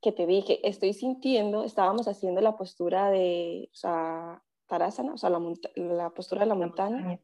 que 0.07 0.13
te 0.13 0.25
dije, 0.25 0.61
estoy 0.63 0.93
sintiendo, 0.93 1.65
estábamos 1.65 2.07
haciendo 2.07 2.41
la 2.41 2.57
postura 2.57 3.11
de, 3.11 3.69
o 3.73 3.75
sea, 3.75 4.41
Tarasana, 4.69 5.15
o 5.15 5.19
sea, 5.19 5.31
la, 5.31 5.43
la 5.75 6.11
postura 6.11 6.43
de 6.43 6.47
la, 6.47 6.55
montaña. 6.55 7.21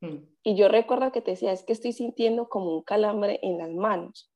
Mm. 0.00 0.18
Y 0.44 0.54
yo 0.54 0.68
recuerdo 0.68 1.10
que 1.10 1.22
te 1.22 1.32
decía, 1.32 1.50
es 1.50 1.64
que 1.64 1.72
estoy 1.72 1.92
sintiendo 1.92 2.48
como 2.48 2.72
un 2.72 2.82
calambre 2.82 3.40
en 3.42 3.58
las 3.58 3.70
manos. 3.70 4.30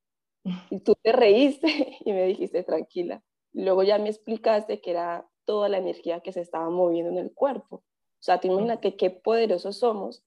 Y 0.70 0.80
tú 0.80 0.96
te 1.00 1.12
reíste 1.12 1.98
y 2.04 2.12
me 2.12 2.26
dijiste, 2.26 2.64
tranquila. 2.64 3.22
Luego 3.52 3.84
ya 3.84 3.96
me 3.98 4.08
explicaste 4.08 4.80
que 4.80 4.90
era 4.90 5.30
toda 5.44 5.68
la 5.68 5.78
energía 5.78 6.18
que 6.18 6.32
se 6.32 6.40
estaba 6.40 6.68
moviendo 6.70 7.12
en 7.12 7.18
el 7.18 7.32
cuerpo. 7.32 7.76
O 7.76 8.22
sea, 8.24 8.40
te 8.40 8.48
imagínate 8.48 8.96
qué 8.96 9.10
poderosos 9.10 9.76
somos, 9.76 10.24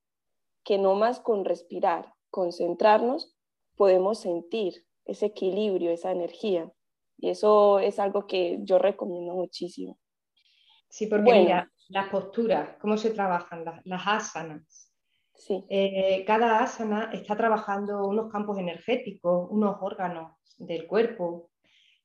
que 0.64 0.78
no 0.78 0.96
más 0.96 1.20
con 1.20 1.44
respirar, 1.44 2.14
concentrarnos, 2.30 3.36
podemos 3.76 4.20
sentir 4.20 4.86
ese 5.04 5.26
equilibrio, 5.26 5.92
esa 5.92 6.12
energía. 6.12 6.72
Y 7.18 7.30
eso 7.30 7.80
es 7.80 8.00
algo 8.00 8.28
que 8.28 8.60
yo 8.62 8.78
recomiendo 8.78 9.34
muchísimo. 9.34 9.98
Sí, 10.90 11.08
porque 11.08 11.34
mira, 11.34 11.72
las 11.90 12.10
posturas, 12.10 12.70
cómo 12.80 12.98
se 12.98 13.12
trabajan, 13.12 13.66
las, 13.84 14.08
asanas. 14.08 14.94
Sí. 15.34 15.64
Eh, 15.70 16.24
cada 16.26 16.60
asana 16.60 17.12
está 17.14 17.36
trabajando 17.36 18.08
unos 18.08 18.32
campos 18.32 18.58
energéticos, 18.58 19.48
unos 19.52 19.78
órganos 19.82 20.34
del 20.58 20.88
cuerpo 20.88 21.52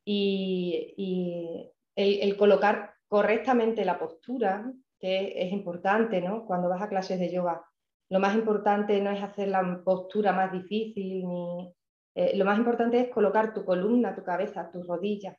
y, 0.04 1.70
el, 1.94 2.36
colocar 2.36 2.94
correctamente 3.06 3.84
la 3.84 3.98
postura, 3.98 4.70
que 4.98 5.32
es 5.36 5.52
importante, 5.52 6.20
¿no? 6.20 6.44
Cuando 6.44 6.68
vas 6.68 6.82
a 6.82 6.88
clases 6.88 7.18
de 7.18 7.32
yoga, 7.32 7.64
lo 8.08 8.20
más 8.20 8.34
importante 8.34 9.00
no 9.00 9.10
es 9.10 9.22
hacer 9.22 9.48
la 9.48 9.80
postura 9.84 10.32
más 10.32 10.52
difícil, 10.52 11.26
ni, 11.26 11.72
eh, 12.14 12.36
lo 12.36 12.44
más 12.44 12.58
importante 12.58 13.00
es 13.00 13.08
colocar 13.08 13.54
tu 13.54 13.64
columna, 13.64 14.14
tu 14.14 14.22
cabeza, 14.22 14.70
tus 14.70 14.86
rodillas 14.86 15.36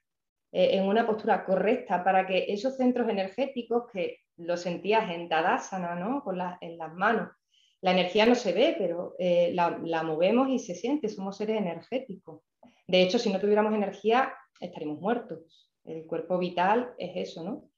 eh, 0.51 0.77
en 0.77 0.87
una 0.87 1.05
postura 1.05 1.45
correcta 1.45 2.03
para 2.03 2.25
que 2.25 2.45
esos 2.47 2.77
centros 2.77 3.09
energéticos 3.09 3.85
que 3.91 4.19
lo 4.37 4.57
sentías 4.57 5.09
en 5.11 5.29
Tadasana, 5.29 5.95
¿no? 5.95 6.23
Con 6.23 6.39
en 6.61 6.77
las 6.77 6.93
manos, 6.93 7.29
la 7.81 7.91
energía 7.91 8.25
no 8.25 8.33
se 8.33 8.53
ve, 8.53 8.75
pero 8.77 9.15
eh, 9.19 9.51
la, 9.53 9.77
la, 9.83 10.03
movemos 10.03 10.47
y 10.49 10.57
se 10.57 10.73
siente, 10.73 11.09
somos 11.09 11.35
seres 11.35 11.57
energéticos. 11.57 12.41
De 12.87 13.01
hecho, 13.01 13.19
si 13.19 13.29
no 13.29 13.41
tuviéramos 13.41 13.73
energía, 13.73 14.33
estaríamos 14.59 15.01
muertos. 15.01 15.69
El 15.83 16.05
cuerpo 16.05 16.37
vital 16.37 16.93
es 16.97 17.29
eso, 17.29 17.43
¿no? 17.43 17.69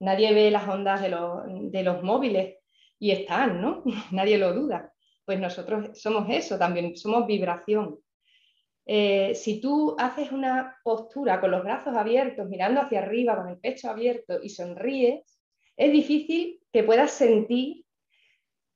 Nadie 0.00 0.34
ve 0.34 0.50
las 0.50 0.66
ondas 0.66 1.00
de 1.00 1.10
los, 1.10 1.42
de 1.70 1.82
los 1.84 2.02
móviles 2.02 2.56
y 2.98 3.12
están, 3.12 3.60
¿no? 3.62 3.84
Nadie 4.10 4.36
lo 4.36 4.52
duda. 4.52 4.92
Pues 5.24 5.38
nosotros 5.38 5.96
somos 5.96 6.26
eso 6.28 6.58
también, 6.58 6.96
somos 6.96 7.24
vibración. 7.26 8.00
Eh, 8.84 9.34
si 9.34 9.60
tú 9.60 9.94
haces 9.98 10.32
una 10.32 10.76
postura 10.82 11.40
con 11.40 11.52
los 11.52 11.62
brazos 11.62 11.94
abiertos, 11.96 12.48
mirando 12.48 12.80
hacia 12.80 13.00
arriba, 13.00 13.36
con 13.36 13.48
el 13.48 13.58
pecho 13.58 13.90
abierto 13.90 14.40
y 14.42 14.48
sonríes, 14.48 15.38
es 15.76 15.92
difícil 15.92 16.60
que 16.72 16.82
puedas 16.82 17.12
sentir 17.12 17.84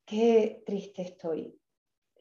qué 0.05 0.63
triste 0.65 1.03
estoy. 1.03 1.59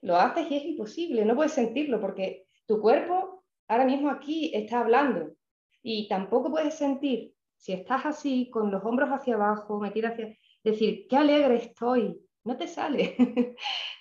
Lo 0.01 0.17
haces 0.17 0.49
y 0.49 0.57
es 0.57 0.65
imposible, 0.65 1.25
no 1.25 1.35
puedes 1.35 1.53
sentirlo 1.53 2.01
porque 2.01 2.47
tu 2.65 2.81
cuerpo 2.81 3.43
ahora 3.67 3.85
mismo 3.85 4.09
aquí 4.09 4.51
está 4.53 4.81
hablando 4.81 5.35
y 5.81 6.07
tampoco 6.07 6.51
puedes 6.51 6.73
sentir, 6.73 7.33
si 7.57 7.73
estás 7.73 8.05
así, 8.05 8.49
con 8.49 8.71
los 8.71 8.83
hombros 8.83 9.09
hacia 9.09 9.35
abajo, 9.35 9.79
metida 9.79 10.09
hacia... 10.09 10.35
Decir, 10.63 11.05
qué 11.07 11.17
alegre 11.17 11.57
estoy, 11.57 12.19
no 12.43 12.57
te 12.57 12.67
sale, 12.67 13.15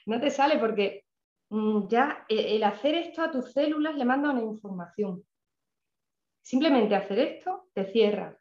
no 0.06 0.18
te 0.18 0.30
sale 0.30 0.56
porque 0.56 1.03
ya 1.88 2.24
e, 2.28 2.56
el 2.56 2.64
hacer 2.64 2.94
esto 2.94 3.22
a 3.22 3.30
tus 3.30 3.52
células 3.52 3.94
le 3.96 4.04
manda 4.04 4.30
una 4.30 4.42
información. 4.42 5.24
Simplemente 6.42 6.94
hacer 6.94 7.18
esto 7.18 7.68
te 7.72 7.86
cierra. 7.86 8.38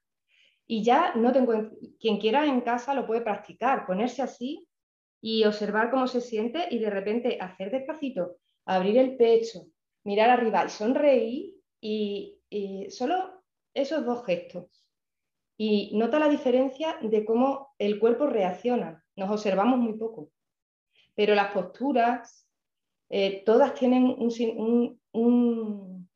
Y 0.65 0.83
ya 0.83 1.13
no 1.15 1.31
tengo, 1.31 1.53
quien 1.99 2.17
quiera 2.19 2.45
en 2.45 2.61
casa 2.61 2.93
lo 2.93 3.05
puede 3.05 3.21
practicar, 3.21 3.85
ponerse 3.85 4.21
así 4.21 4.67
y 5.21 5.43
observar 5.45 5.91
cómo 5.91 6.07
se 6.07 6.21
siente 6.21 6.67
y 6.69 6.79
de 6.79 6.89
repente 6.89 7.37
hacer 7.39 7.71
despacito, 7.71 8.37
abrir 8.65 8.97
el 8.97 9.15
pecho, 9.17 9.67
mirar 10.03 10.29
arriba 10.29 10.65
y 10.65 10.69
sonreír 10.69 11.55
y, 11.81 12.41
y 12.49 12.89
solo 12.89 13.43
esos 13.73 14.05
dos 14.05 14.25
gestos. 14.25 14.85
Y 15.57 15.95
nota 15.97 16.19
la 16.19 16.29
diferencia 16.29 16.97
de 17.01 17.23
cómo 17.25 17.73
el 17.77 17.99
cuerpo 17.99 18.25
reacciona. 18.25 19.03
Nos 19.15 19.29
observamos 19.29 19.79
muy 19.79 19.97
poco. 19.97 20.31
Pero 21.15 21.35
las 21.35 21.51
posturas, 21.51 22.49
eh, 23.09 23.43
todas 23.45 23.73
tienen 23.73 24.15
un, 24.17 26.09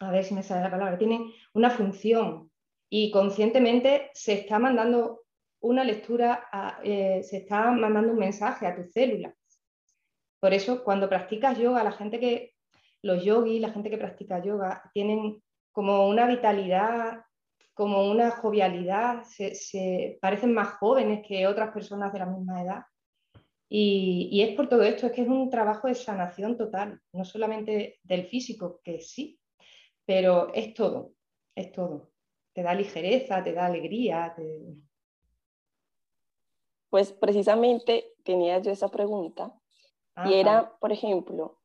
a 0.00 0.10
ver 0.10 0.24
si 0.24 0.34
me 0.34 0.42
sale 0.42 0.62
la 0.62 0.70
palabra, 0.70 0.98
tienen 0.98 1.30
una 1.52 1.70
función 1.70 2.50
y 2.88 3.10
conscientemente 3.10 4.10
se 4.14 4.34
está 4.34 4.58
mandando 4.58 5.22
una 5.60 5.84
lectura, 5.84 6.48
eh, 6.82 7.22
se 7.22 7.38
está 7.38 7.70
mandando 7.70 8.12
un 8.12 8.18
mensaje 8.18 8.66
a 8.66 8.76
tus 8.76 8.92
células. 8.92 9.34
Por 10.40 10.52
eso, 10.52 10.84
cuando 10.84 11.08
practicas 11.08 11.58
yoga, 11.58 11.82
la 11.82 11.92
gente 11.92 12.20
que, 12.20 12.54
los 13.02 13.24
yogis, 13.24 13.60
la 13.60 13.70
gente 13.70 13.90
que 13.90 13.98
practica 13.98 14.42
yoga, 14.42 14.90
tienen 14.92 15.42
como 15.72 16.06
una 16.08 16.26
vitalidad, 16.26 17.24
como 17.72 18.10
una 18.10 18.30
jovialidad, 18.30 19.24
se 19.24 20.18
parecen 20.20 20.54
más 20.54 20.74
jóvenes 20.74 21.26
que 21.26 21.46
otras 21.46 21.72
personas 21.72 22.12
de 22.12 22.18
la 22.20 22.26
misma 22.26 22.62
edad. 22.62 22.84
Y, 23.68 24.42
es 24.42 24.54
por 24.56 24.68
todo 24.68 24.82
esto, 24.82 25.06
es 25.06 25.12
que 25.12 25.22
es 25.22 25.28
un 25.28 25.50
trabajo 25.50 25.88
de 25.88 25.94
sanación 25.94 26.56
total, 26.56 27.00
no 27.12 27.24
solamente 27.24 27.98
del 28.02 28.26
físico, 28.26 28.80
que 28.84 29.00
sí, 29.00 29.40
pero 30.04 30.52
es 30.54 30.74
todo, 30.74 31.12
es 31.54 31.72
todo. 31.72 32.10
Te 32.52 32.62
da 32.62 32.74
ligereza, 32.74 33.42
te 33.42 33.52
da 33.52 33.66
alegría. 33.66 34.34
Pues 36.90 37.12
precisamente 37.12 38.12
tenía 38.22 38.58
yo 38.58 38.70
esa 38.70 38.88
pregunta 38.88 39.52
y 40.26 40.34
era, 40.34 40.76
por 40.78 40.92
ejemplo, 40.92 41.58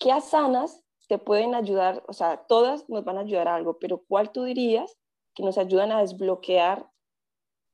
¿qué 0.00 0.12
asanas 0.12 0.82
te 1.08 1.18
pueden 1.18 1.54
ayudar? 1.54 2.02
O 2.06 2.14
sea, 2.14 2.46
todas 2.48 2.88
nos 2.88 3.04
van 3.04 3.18
a 3.18 3.22
ayudar 3.22 3.48
a 3.48 3.56
algo, 3.56 3.78
pero 3.78 4.04
¿cuál 4.08 4.32
tú 4.32 4.44
dirías 4.44 4.96
que 5.34 5.42
nos 5.42 5.58
ayudan 5.58 5.92
a 5.92 6.00
desbloquear 6.00 6.88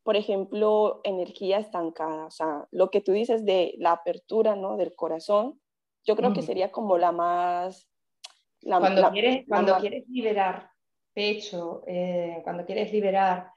por 0.04 0.16
ejemplo, 0.16 1.00
energía 1.02 1.58
estancada, 1.58 2.26
o 2.26 2.30
sea, 2.30 2.68
lo 2.70 2.90
que 2.90 3.00
tú 3.00 3.12
dices 3.12 3.44
de 3.46 3.74
la 3.78 3.92
apertura, 3.92 4.54
¿no? 4.54 4.76
Del 4.76 4.94
corazón, 4.94 5.60
yo 6.04 6.14
creo 6.14 6.34
que 6.34 6.42
sería 6.42 6.70
como 6.70 6.98
la 6.98 7.10
más... 7.10 7.90
cuando 8.60 9.10
quieres, 9.10 9.46
cuando 9.48 9.76
quieres 9.78 10.06
liberar 10.08 10.68
pecho, 11.14 11.82
eh, 11.86 12.40
cuando 12.44 12.66
quieres 12.66 12.92
liberar, 12.92 13.50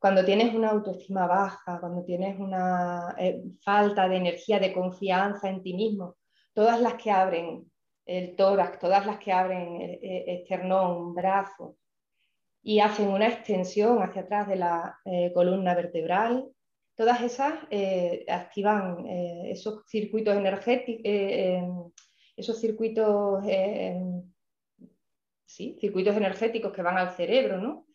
cuando 0.00 0.24
tienes 0.24 0.52
una 0.54 0.70
autoestima 0.70 1.28
baja, 1.28 1.78
cuando 1.78 2.04
tienes 2.04 2.36
una 2.40 3.14
eh, 3.16 3.44
falta 3.62 4.08
de 4.08 4.16
energía, 4.16 4.58
de 4.58 4.72
confianza 4.72 5.48
en 5.48 5.62
ti 5.62 5.74
mismo, 5.74 6.16
todas 6.52 6.80
las 6.80 6.94
que 6.94 7.12
abren 7.12 7.70
el 8.06 8.34
tórax, 8.34 8.80
todas 8.80 9.06
las 9.06 9.18
que 9.18 9.32
abren 9.32 9.80
el, 9.80 9.98
el 10.02 10.28
esternón, 10.40 11.14
brazo, 11.14 11.76
y 12.68 12.80
hacen 12.80 13.06
una 13.06 13.28
extensión 13.28 14.02
hacia 14.02 14.22
atrás 14.22 14.48
de 14.48 14.56
la 14.56 14.98
eh, 15.04 15.30
columna 15.32 15.72
vertebral. 15.72 16.50
Todas 16.96 17.22
esas 17.22 17.54
eh, 17.70 18.24
activan 18.28 19.06
eh, 19.06 19.52
esos 19.52 19.84
circuitos 19.86 20.34
energéticos, 20.34 21.00
esos 22.36 22.60
circuitos, 22.60 23.44
sí, 25.44 25.76
circuitos 25.80 26.16
energéticos 26.16 26.72
que 26.72 26.82
van 26.82 26.98
al 26.98 27.12
cerebro, 27.12 27.58
¿no? 27.58 27.86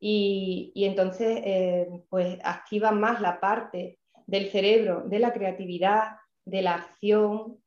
Y, 0.00 0.72
y 0.74 0.86
entonces, 0.86 1.86
pues 2.08 2.36
activan 2.42 2.98
más 2.98 3.20
la 3.20 3.38
parte 3.38 4.00
del 4.26 4.50
cerebro, 4.50 5.04
de 5.06 5.20
la 5.20 5.32
creatividad, 5.32 6.16
de 6.44 6.62
la 6.62 6.74
acción, 6.74 7.62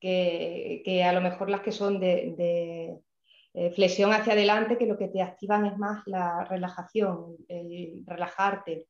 que, 0.00 0.80
que 0.86 1.04
a 1.04 1.12
lo 1.12 1.20
mejor 1.20 1.50
las 1.50 1.60
que 1.60 1.72
son 1.72 2.00
de 2.00 2.98
eh, 3.60 3.72
flexión 3.72 4.12
hacia 4.12 4.34
adelante, 4.34 4.78
que 4.78 4.86
lo 4.86 4.96
que 4.96 5.08
te 5.08 5.20
activan 5.20 5.66
es 5.66 5.76
más 5.76 6.06
la 6.06 6.44
relajación, 6.44 7.38
el 7.48 8.04
relajarte. 8.06 8.86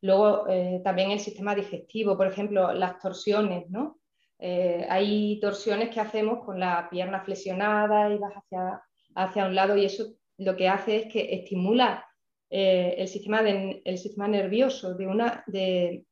Luego 0.00 0.48
eh, 0.48 0.80
también 0.82 1.10
el 1.10 1.20
sistema 1.20 1.54
digestivo, 1.54 2.16
por 2.16 2.26
ejemplo, 2.26 2.72
las 2.72 2.98
torsiones, 2.98 3.68
¿no? 3.68 4.00
Eh, 4.38 4.86
hay 4.88 5.38
torsiones 5.38 5.90
que 5.90 6.00
hacemos 6.00 6.42
con 6.46 6.58
la 6.58 6.88
pierna 6.88 7.20
flexionada 7.20 8.10
y 8.10 8.16
vas 8.16 8.32
hacia, 8.32 8.82
hacia 9.16 9.44
un 9.44 9.54
lado 9.54 9.76
y 9.76 9.84
eso 9.84 10.14
lo 10.38 10.56
que 10.56 10.66
hace 10.66 10.96
es 10.96 11.12
que 11.12 11.34
estimula 11.34 12.02
el, 12.48 13.06
sistema 13.06 13.40
el 13.42 13.98
sistema 13.98 14.28
nervioso 14.28 14.94
de, 14.94 15.06
una, 15.08 15.44
de, 15.46 16.06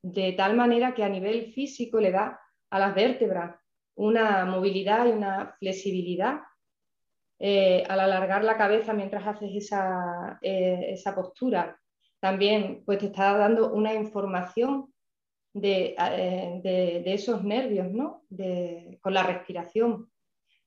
de 0.00 0.32
tal 0.34 0.54
manera 0.54 0.94
que 0.94 1.02
a 1.02 1.08
nivel 1.08 1.52
físico 1.52 1.98
le 1.98 2.12
da 2.12 2.40
a 2.70 2.78
las 2.78 2.94
vértebras 2.94 3.56
una 3.96 4.44
movilidad 4.44 5.06
y 5.06 5.10
una 5.10 5.56
flexibilidad 5.58 6.40
eh, 7.44 7.82
al 7.88 7.98
alargar 7.98 8.44
la 8.44 8.56
cabeza 8.56 8.92
mientras 8.92 9.26
haces 9.26 9.50
esa, 9.52 10.38
esa, 10.40 11.12
postura. 11.12 11.76
También 12.20 12.84
pues, 12.86 12.98
te 12.98 13.06
está 13.06 13.36
dando 13.36 13.72
una 13.72 13.92
información 13.92 14.92
eh, 15.54 16.60
de, 16.62 17.12
esos 17.12 17.44
nervios, 17.44 17.90
¿no? 17.90 18.22
con 19.00 19.12
la 19.12 19.22
respiración, 19.22 20.10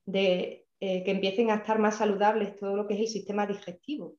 de 0.04 0.66
eh, 0.78 1.02
que 1.02 1.10
empiecen 1.10 1.50
a 1.50 1.56
estar 1.56 1.78
más 1.78 1.96
saludables 1.96 2.56
todo 2.56 2.76
lo 2.76 2.86
que 2.86 2.94
es 2.94 3.00
el 3.00 3.08
sistema 3.08 3.46
digestivo, 3.46 4.16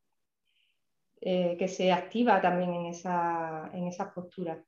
eh, 1.22 1.56
que 1.58 1.68
se 1.68 1.92
activa 1.92 2.42
también 2.42 2.74
en, 2.74 2.86
esa, 2.88 3.70
en 3.74 3.88
esas 3.88 4.12
posturas. 4.12 4.60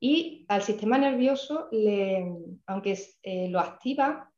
Y 0.00 0.46
al 0.48 0.62
sistema 0.62 0.96
nervioso, 0.98 1.68
le, 1.70 2.24
aunque 2.66 2.98
lo 3.50 3.60
activa, 3.60 4.31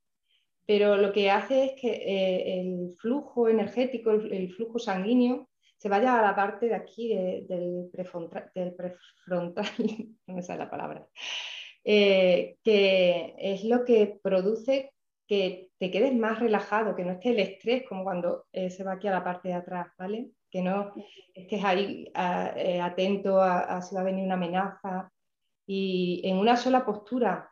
pero 0.66 0.96
lo 0.96 1.12
que 1.12 1.30
hace 1.30 1.64
es 1.64 1.72
que 1.80 2.60
el 2.60 2.94
flujo 2.98 3.48
energético, 3.48 4.10
el 4.12 4.52
flujo 4.54 4.78
sanguíneo, 4.78 5.48
se 5.84 5.90
vaya 5.90 6.18
a 6.18 6.22
la 6.22 6.34
parte 6.34 6.66
de 6.66 6.74
aquí 6.74 7.14
del, 7.14 7.90
prefrontal, 7.92 8.50
no 10.26 10.34
me 10.34 10.42
sale 10.42 10.60
la 10.60 10.70
palabra, 10.70 11.06
eh, 11.84 12.56
que 12.64 13.34
es 13.36 13.64
lo 13.64 13.84
que 13.84 14.18
produce 14.22 14.94
que 15.26 15.68
te 15.78 15.90
quedes 15.90 16.14
más 16.14 16.38
relajado, 16.38 16.96
que 16.96 17.04
no 17.04 17.12
esté 17.12 17.32
el 17.32 17.40
estrés 17.40 17.84
como 17.86 18.02
cuando 18.02 18.46
eh, 18.52 18.70
se 18.70 18.82
va 18.82 18.92
aquí 18.92 19.08
a 19.08 19.12
la 19.12 19.24
parte 19.24 19.48
de 19.48 19.54
atrás, 19.54 19.88
¿vale? 19.98 20.30
Que 20.50 20.62
no 20.62 20.94
estés 21.34 21.62
ahí 21.62 22.10
eh, 22.56 22.80
atento 22.80 23.38
a, 23.42 23.82
si 23.82 23.94
va 23.94 24.00
a 24.00 24.04
venir 24.04 24.24
una 24.24 24.34
amenaza. 24.34 25.10
Y 25.66 26.22
en 26.24 26.38
una 26.38 26.56
sola 26.56 26.84
postura 26.84 27.50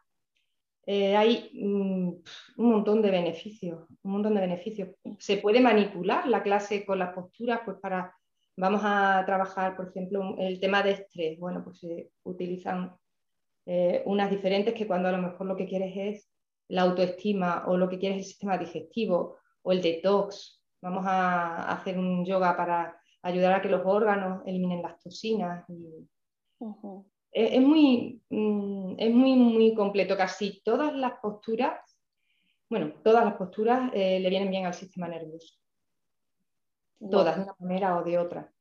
hay 0.87 1.51
mm, 1.55 2.09
un 2.57 2.71
montón 2.71 3.03
de 3.03 3.11
beneficios, 3.11 3.87
un 4.03 4.13
montón 4.13 4.35
de 4.35 4.41
beneficios. 4.41 4.89
Se 5.19 5.37
puede 5.37 5.61
manipular 5.61 6.27
la 6.27 6.43
clase 6.43 6.85
con 6.85 6.99
las 6.99 7.15
posturas 7.15 7.61
pues 7.65 7.79
para 7.81 8.15
Vamos 8.57 8.83
a 8.85 9.23
trabajar, 9.25 9.77
por 9.77 9.89
ejemplo, 9.89 10.37
el 10.39 10.61
tema 10.61 10.83
de 10.83 10.93
estrés. 10.93 11.39
Bueno, 11.39 11.65
pues 11.65 11.79
se 11.79 12.11
utilizan 12.25 12.95
eh, 13.65 14.03
unas 14.05 14.31
diferentes 14.31 14.75
que 14.75 14.87
cuando 14.87 15.09
a 15.09 15.13
lo 15.13 15.19
mejor 15.19 15.47
lo 15.47 15.57
que 15.57 15.67
quieres 15.67 15.93
es 15.97 16.31
la 16.69 16.83
autoestima 16.83 17.65
o 17.67 17.77
lo 17.77 17.89
que 17.89 17.99
quieres 17.99 18.19
es 18.19 18.25
el 18.25 18.29
sistema 18.31 18.59
digestivo 18.59 19.39
o 19.63 19.73
el 19.73 19.81
detox. 19.81 20.63
Vamos 20.83 21.05
a 21.07 21.73
hacer 21.73 21.99
un 21.99 22.27
yoga 22.27 22.57
para 22.57 23.01
ayudar 23.23 23.55
a 23.55 23.63
que 23.63 23.69
los 23.69 23.83
órganos 23.87 24.43
eliminen 24.45 24.83
las 24.83 24.99
toxinas. 24.99 25.65
Es, 27.33 27.61
muy, 27.61 28.21
mm, 28.31 28.95
es 28.99 29.15
muy, 29.15 29.35
muy 29.35 29.75
completo. 29.75 30.17
Casi 30.17 30.63
todas 30.63 30.95
las 30.95 31.15
posturas, 31.21 31.81
bueno, 32.69 32.93
todas 33.03 33.25
las 33.25 33.35
posturas 33.35 33.91
eh, 33.95 34.21
le 34.21 34.31
vienen 34.31 34.51
bien 34.51 34.67
al 34.67 34.75
sistema 34.75 35.09
nervioso 35.09 35.55
todas 37.11 37.37
de 37.37 37.43
una 37.43 37.57
manera 37.59 37.99
o 37.99 38.05
de 38.05 38.19
otra. 38.19 38.53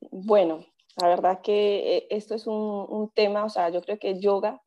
Bueno, 0.00 0.64
la 1.00 1.08
verdad 1.08 1.40
que 1.40 1.96
eh, 1.96 2.06
esto 2.10 2.34
es 2.34 2.46
un, 2.46 3.10
tema, 3.14 3.44
o 3.44 3.48
sea, 3.48 3.68
yo 3.70 3.80
creo 3.82 3.98
que 3.98 4.20
yoga 4.20 4.62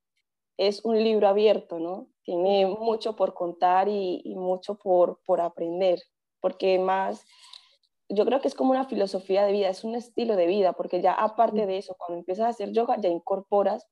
es 0.58 0.84
un 0.84 1.02
libro 1.02 1.28
abierto, 1.28 1.80
¿no? 1.80 2.08
Tiene 2.24 2.66
mucho 2.66 3.16
por 3.16 3.34
contar 3.34 3.88
y, 3.88 4.34
mucho 4.36 4.76
por, 4.76 5.20
por 5.26 5.40
aprender, 5.40 6.02
porque 6.42 6.80
más, 6.80 7.26
yo 8.10 8.26
creo 8.26 8.40
que 8.40 8.48
es 8.48 8.56
como 8.56 8.72
una 8.72 8.86
filosofía 8.86 9.46
de 9.46 9.52
vida, 9.52 9.70
es 9.70 9.84
un 9.84 9.96
estilo 9.96 10.36
de 10.36 10.48
vida, 10.48 10.74
porque 10.74 11.02
ya 11.02 11.14
aparte 11.14 11.66
de 11.66 11.78
eso, 11.78 11.96
cuando 11.98 12.20
empiezas 12.20 12.46
a 12.46 12.50
hacer 12.50 12.72
yoga, 12.72 12.98
ya 13.00 13.10
incorporas 13.10 13.88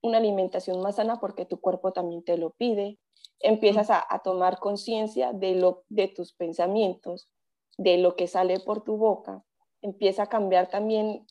una 0.00 0.18
alimentación 0.18 0.80
más 0.80 0.96
sana 0.96 1.20
porque 1.20 1.44
tu 1.44 1.60
cuerpo 1.60 1.92
también 1.92 2.22
te 2.24 2.38
lo 2.38 2.50
pide, 2.50 2.98
empiezas 3.40 3.90
a, 3.90 4.04
a 4.08 4.20
tomar 4.20 4.58
conciencia 4.58 5.32
de, 5.32 5.54
lo, 5.54 5.84
de 5.88 6.08
tus 6.08 6.32
pensamientos, 6.32 7.28
de 7.76 7.98
lo 7.98 8.16
que 8.16 8.26
sale 8.26 8.60
por 8.60 8.82
tu 8.82 8.96
boca, 8.96 9.44
empieza 9.82 10.24
a 10.24 10.28
cambiar 10.28 10.68
también 10.68 11.26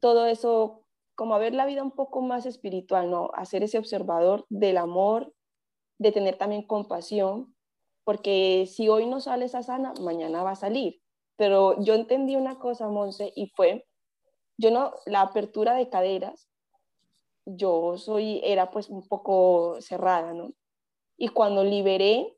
todo 0.00 0.26
eso, 0.26 0.84
como 1.14 1.34
a 1.34 1.38
ver 1.38 1.54
la 1.54 1.66
vida 1.66 1.82
un 1.82 1.92
poco 1.92 2.20
más 2.20 2.46
espiritual, 2.46 3.10
¿no? 3.10 3.30
A 3.34 3.44
ser 3.44 3.62
ese 3.62 3.78
observador 3.78 4.46
del 4.48 4.78
amor, 4.78 5.32
de 5.98 6.12
tener 6.12 6.36
también 6.36 6.66
compasión, 6.66 7.54
porque 8.04 8.66
si 8.66 8.88
hoy 8.88 9.06
no 9.06 9.20
sale 9.20 9.44
esa 9.44 9.62
sana, 9.62 9.92
mañana 10.00 10.42
va 10.42 10.52
a 10.52 10.56
salir. 10.56 11.00
Pero 11.40 11.80
yo 11.80 11.94
entendí 11.94 12.36
una 12.36 12.58
cosa, 12.58 12.88
Monse, 12.88 13.32
y 13.34 13.46
fue, 13.46 13.86
yo 14.58 14.70
no, 14.70 14.92
la 15.06 15.22
apertura 15.22 15.72
de 15.74 15.88
caderas, 15.88 16.50
yo 17.46 17.96
soy, 17.96 18.42
era 18.44 18.70
pues 18.70 18.90
un 18.90 19.08
poco 19.08 19.80
cerrada, 19.80 20.34
¿no? 20.34 20.52
Y 21.16 21.28
cuando 21.28 21.64
liberé 21.64 22.36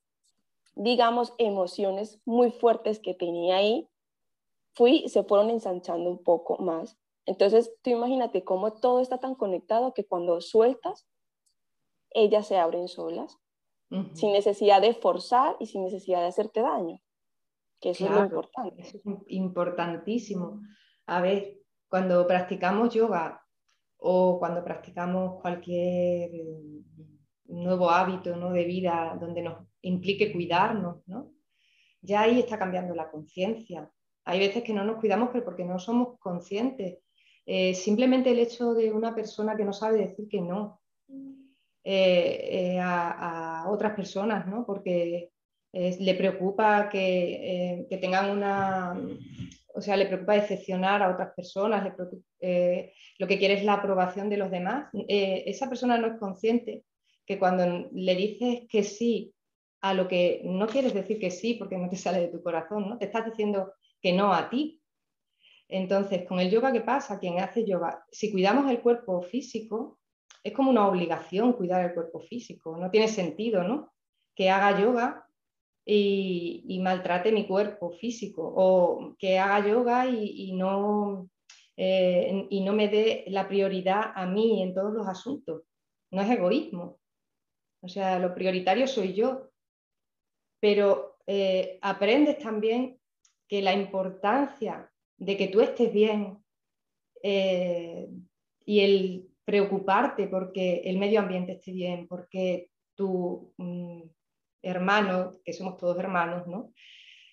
digamos, 0.75 1.35
emociones 1.39 2.21
muy 2.25 2.51
fuertes 2.51 2.99
que 2.99 3.15
tenía 3.15 3.57
ahí, 3.57 3.89
fui, 4.75 5.09
se 5.09 5.23
fueron 5.23 5.51
ensanchando 5.51 6.09
un 6.09 6.23
poco 6.23 6.59
más. 6.59 6.97
Entonces, 7.27 7.73
tú 7.83 7.91
imagínate 7.91 8.43
cómo 8.43 8.73
todo 8.73 9.01
está 9.01 9.19
tan 9.19 9.35
conectado 9.35 9.95
que 9.95 10.07
cuando 10.07 10.41
sueltas, 10.41 11.07
ellas 12.11 12.47
se 12.47 12.59
abren 12.59 12.89
solas, 12.89 13.39
sin 14.15 14.33
necesidad 14.33 14.81
de 14.81 14.95
forzar 14.95 15.57
y 15.61 15.67
sin 15.67 15.85
necesidad 15.85 16.21
de 16.21 16.29
hacerte 16.29 16.63
daño, 16.63 16.99
que 17.83 17.91
eso 17.91 18.07
es 18.07 18.11
lo 18.13 18.25
importante. 18.25 18.83
Eso 18.83 18.97
es 18.97 19.03
importantísimo. 19.27 20.63
A 21.07 21.21
ver, 21.21 21.59
cuando 21.89 22.27
practicamos 22.27 22.95
yoga 22.95 23.45
o 23.99 24.39
cuando 24.39 24.65
practicamos 24.65 25.41
cualquier 25.43 26.31
nuevo 27.47 27.91
hábito 27.91 28.37
¿no? 28.37 28.53
de 28.53 28.65
vida 28.65 29.19
donde 29.21 29.43
nos 29.43 29.67
implique 29.83 30.33
cuidarnos, 30.33 31.03
¿no? 31.07 31.33
ya 32.01 32.23
ahí 32.23 32.39
está 32.39 32.59
cambiando 32.59 32.95
la 32.95 33.11
conciencia. 33.11 33.91
Hay 34.25 34.39
veces 34.39 34.63
que 34.63 34.73
no 34.73 34.85
nos 34.85 34.99
cuidamos, 34.99 35.31
pero 35.33 35.45
porque 35.45 35.65
no 35.65 35.79
somos 35.79 36.19
conscientes. 36.21 36.99
Eh, 37.45 37.75
simplemente 37.75 38.31
el 38.31 38.39
hecho 38.39 38.75
de 38.75 38.93
una 38.93 39.15
persona 39.15 39.57
que 39.57 39.65
no 39.65 39.73
sabe 39.73 39.99
decir 39.99 40.29
que 40.29 40.41
no 40.41 40.81
eh, 41.83 42.75
eh, 42.75 42.81
a, 42.81 43.65
otras 43.69 43.95
personas, 43.95 44.47
¿no? 44.47 44.65
porque 44.65 45.33
le 45.73 46.15
preocupa 46.15 46.89
que, 46.91 47.87
que, 47.89 47.97
tengan 47.97 48.31
una, 48.31 48.95
o 49.75 49.81
sea, 49.81 49.97
le 49.97 50.07
preocupa 50.07 50.35
decepcionar 50.35 51.03
a 51.03 51.11
otras 51.11 51.33
personas, 51.35 51.93
lo 53.19 53.27
que 53.27 53.39
quiere 53.39 53.55
es 53.55 53.65
la 53.65 53.75
aprobación 53.75 54.29
de 54.29 54.37
los 54.37 54.51
demás. 54.51 54.89
esa 55.09 55.69
persona 55.69 55.97
no 55.97 56.09
es 56.09 56.19
consciente 56.19 56.85
que 57.27 57.39
cuando 57.39 57.89
le 57.93 58.15
dices 58.15 58.63
que 58.69 58.83
sí 58.83 59.33
a 59.81 59.95
lo 59.95 60.09
que 60.09 60.43
no 60.45 60.67
quieres 60.69 60.95
decir 60.95 61.19
que 61.19 61.31
sí 61.31 61.55
porque 61.55 61.77
no 61.77 61.89
te 61.89 61.97
sale 61.97 62.21
de 62.21 62.29
tu 62.29 62.43
corazón, 62.43 62.89
¿no? 62.89 62.99
Te 62.99 63.07
estás 63.07 63.25
diciendo 63.25 63.73
que 64.01 64.13
no 64.13 64.33
a 64.33 64.49
ti. 64.49 64.81
Entonces, 65.69 66.27
con 66.27 66.39
el 66.39 66.51
yoga, 66.51 66.73
¿qué 66.73 66.83
pasa? 66.83 67.19
Quien 67.19 67.41
hace 67.41 67.65
yoga, 67.65 68.05
si 68.11 68.31
cuidamos 68.31 68.71
el 68.71 68.81
cuerpo 68.81 69.23
físico, 69.23 69.99
es 70.45 70.53
como 70.53 70.71
una 70.71 70.87
obligación 70.87 71.53
cuidar 71.55 71.85
el 71.85 71.95
cuerpo 71.95 72.21
físico. 72.21 72.77
No 72.77 72.91
tiene 72.91 73.09
sentido, 73.09 73.65
¿no? 73.65 73.93
Que 74.37 74.51
haga 74.51 74.81
yoga 74.81 75.27
y, 75.85 76.79
maltrate 76.83 77.33
mi 77.33 77.47
cuerpo 77.47 77.91
físico 77.93 78.43
o 78.57 79.15
que 79.19 79.39
haga 79.39 79.67
yoga 79.67 80.07
y, 80.07 80.53
no, 80.53 81.29
eh, 81.77 82.47
y 82.51 82.61
no 82.63 82.73
me 82.73 82.89
dé 82.89 83.25
la 83.29 83.49
prioridad 83.49 84.13
a 84.15 84.27
mí 84.27 84.63
en 84.63 84.75
todos 84.75 84.93
los 84.93 85.07
asuntos. 85.07 85.63
No 86.11 86.23
es 86.23 86.31
egoísmo, 86.31 86.99
o 87.81 87.89
sea, 87.89 88.19
lo 88.19 88.35
prioritario 88.35 88.87
soy 88.87 89.15
yo. 89.15 89.51
Pero 90.61 91.17
eh, 91.27 91.79
aprendes 91.83 92.39
también 92.39 93.01
que 93.49 93.63
la 93.63 93.73
importancia 93.73 94.91
de 95.17 95.37
que 95.37 95.49
tú 95.49 95.61
estés 95.61 95.93
bien 95.93 96.39
eh, 97.23 98.09
y 98.65 98.81
el 98.81 99.29
preocuparte 99.45 100.29
porque 100.29 100.83
el 100.85 100.99
medio 100.99 101.21
ambiente 101.21 101.53
esté 101.53 101.73
bien, 101.73 102.07
porque 102.07 102.71
tu 102.95 103.53
mm, 104.63 104.69
hermano, 104.69 105.39
que 105.45 105.53
somos 105.53 105.77
todos 105.77 105.99
hermanos, 105.99 106.47
¿no? 106.47 106.73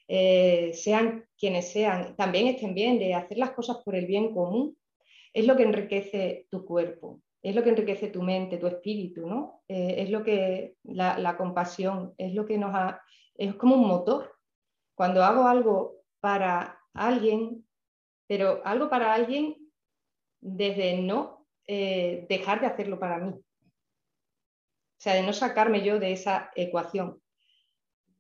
Eh, 0.08 0.72
sean 0.74 1.26
quienes 1.38 1.72
sean, 1.72 2.16
también 2.16 2.48
estén 2.48 2.74
bien, 2.74 3.00
de 3.00 3.14
hacer 3.14 3.38
las 3.38 3.52
cosas 3.52 3.78
por 3.86 3.96
el 3.96 4.08
bien 4.08 4.34
común, 4.34 4.78
es 5.34 5.46
lo 5.46 5.56
que 5.56 5.64
enriquece 5.64 6.48
tu 6.50 6.66
cuerpo 6.66 7.22
es 7.42 7.56
lo 7.56 7.64
que 7.64 7.70
enriquece 7.70 8.10
tu 8.10 8.22
mente, 8.22 8.58
tu 8.58 8.68
espíritu, 8.68 9.28
¿no? 9.28 9.64
Eh, 9.68 9.96
es 10.00 10.10
lo 10.10 10.24
que 10.24 10.76
la, 10.84 11.38
compasión, 11.38 12.14
es 12.18 12.34
lo 12.34 12.46
que 12.46 12.58
nos 12.58 12.76
ha, 12.76 13.02
es 13.36 13.56
como 13.56 13.76
un 13.76 13.88
motor. 13.88 14.36
Cuando 14.96 15.24
hago 15.24 15.48
algo 15.48 16.02
para 16.20 16.80
alguien, 16.94 17.66
pero 18.28 18.62
algo 18.66 18.90
para 18.90 19.14
alguien 19.14 19.56
desde 20.42 21.02
no 21.02 21.48
eh, 21.68 22.26
dejar 22.30 22.60
de 22.60 22.68
hacerlo 22.68 23.00
para 23.00 23.20
mí. 23.20 23.34
O 25.00 25.02
sea, 25.02 25.14
de 25.14 25.24
no 25.24 25.32
sacarme 25.32 25.82
yo 25.82 25.98
de 25.98 26.12
esa 26.12 26.52
ecuación. 26.56 27.22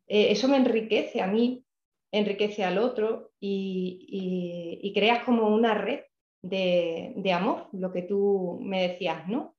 Eh, 0.07 0.31
eso 0.31 0.47
me 0.47 0.55
enriquece 0.55 1.21
a 1.21 1.27
mí, 1.27 1.65
enriquece 2.09 2.63
al 2.63 2.77
otro 2.77 3.33
y, 3.37 4.91
creas 4.95 5.25
como 5.25 5.49
una 5.49 5.73
red 5.73 5.99
de, 6.41 7.33
amor, 7.33 7.67
lo 7.73 7.91
que 7.91 8.03
tú 8.03 8.59
me 8.61 8.87
decías, 8.87 9.27
¿no? 9.27 9.57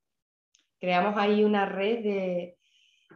Creamos 0.80 1.14
ahí 1.18 1.44
una 1.44 1.66
red 1.66 2.02
de, 2.02 2.56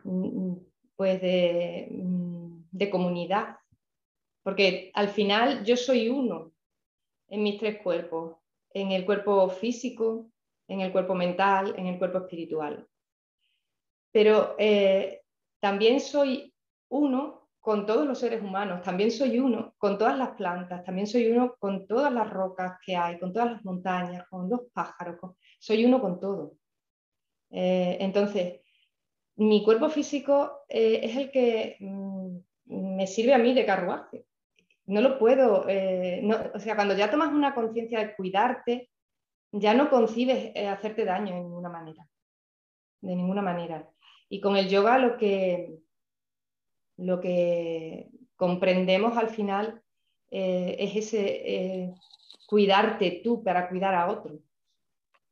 mm, 0.05 0.55
pues 0.97 1.23
de, 1.23 1.89
mm, 1.91 2.65
de 2.73 2.91
comunidad, 2.91 3.57
porque 4.43 4.91
al 4.93 5.09
final 5.09 5.65
yo 5.65 5.79
soy 5.79 6.11
uno 6.11 6.53
en 7.29 7.43
mis 7.43 7.59
tres 7.59 7.81
cuerpos, 7.83 8.37
en 8.71 8.93
el 8.93 9.07
cuerpo 9.07 9.49
físico, 9.49 10.31
en 10.69 10.83
el 10.83 10.93
cuerpo 10.93 11.15
mental, 11.15 11.75
en 11.79 11.87
el 11.87 11.99
cuerpo 11.99 12.19
espiritual. 12.19 12.87
Pero 14.15 14.55
eh, 14.61 15.23
también 15.59 15.99
soy 15.99 16.55
uno 16.89 17.49
con 17.59 17.85
todos 17.85 18.07
los 18.07 18.21
seres 18.21 18.43
humanos, 18.43 18.83
también 18.83 19.11
soy 19.11 19.41
uno 19.41 19.75
con 19.77 19.99
todas 19.99 20.17
las 20.17 20.37
plantas, 20.37 20.85
también 20.85 21.09
soy 21.09 21.33
uno 21.33 21.57
con 21.59 21.89
todas 21.89 22.13
las 22.13 22.31
rocas 22.31 22.79
que 22.87 22.95
hay, 22.95 23.19
con 23.19 23.33
todas 23.33 23.51
las 23.51 23.65
montañas, 23.65 24.29
con 24.29 24.49
los 24.49 24.61
pájaros, 24.73 25.19
soy 25.59 25.85
uno 25.85 26.01
con 26.01 26.21
todo. 26.21 26.53
Eh, 27.51 27.97
entonces, 27.99 28.61
mi 29.35 29.65
cuerpo 29.65 29.89
físico 29.89 30.61
eh, 30.69 31.01
es 31.03 31.17
el 31.17 31.33
que 31.33 31.77
mm, 31.81 32.37
me 32.67 33.07
sirve 33.09 33.35
a 33.35 33.39
mí 33.39 33.53
de 33.53 33.67
carruaje 33.67 34.27
no 34.87 35.01
lo 35.01 35.19
puedo, 35.19 35.67
eh, 35.67 36.23
o 36.55 36.59
sea, 36.59 36.75
cuando 36.77 36.95
ya 36.95 37.11
tomas 37.11 37.33
una 37.33 37.55
conciencia 37.55 38.01
de 38.01 38.15
cuidarte, 38.15 38.91
ya 39.51 39.73
no 39.73 39.89
concibes 39.89 40.55
hacerte 40.69 41.07
daño 41.07 41.35
de 41.35 41.41
ninguna 41.41 41.71
manera, 41.71 42.07
de 43.01 43.17
ninguna 43.17 43.41
manera. 43.41 43.89
Y 44.35 44.41
con 44.41 44.57
el 44.57 44.69
yoga 44.69 44.99
lo 44.99 45.17
que, 45.17 45.79
lo 46.97 47.21
que 47.21 48.09
comprendemos 48.35 49.17
al 49.17 49.29
final 49.29 49.81
eh, 50.33 50.75
es 50.81 50.97
ese 50.97 51.95
cuidarte 52.49 53.21
tú 53.23 53.45
para 53.45 53.69
cuidar 53.69 53.95
a 53.95 54.11
otros, 54.11 54.41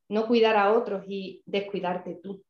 no 0.09 0.29
cuidar 0.29 0.57
a 0.57 0.73
otros 0.73 1.05
y 1.09 1.43
descuidarte 1.47 2.15
tú. 2.23 2.45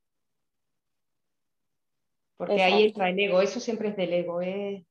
Porque 2.36 2.62
ahí 2.62 2.82
entra 2.84 3.08
el 3.08 3.18
ego, 3.18 3.40
eso 3.40 3.58
siempre 3.58 3.88
es 3.88 3.96
del 3.96 4.12
ego. 4.12 4.42
Es, 4.42 4.84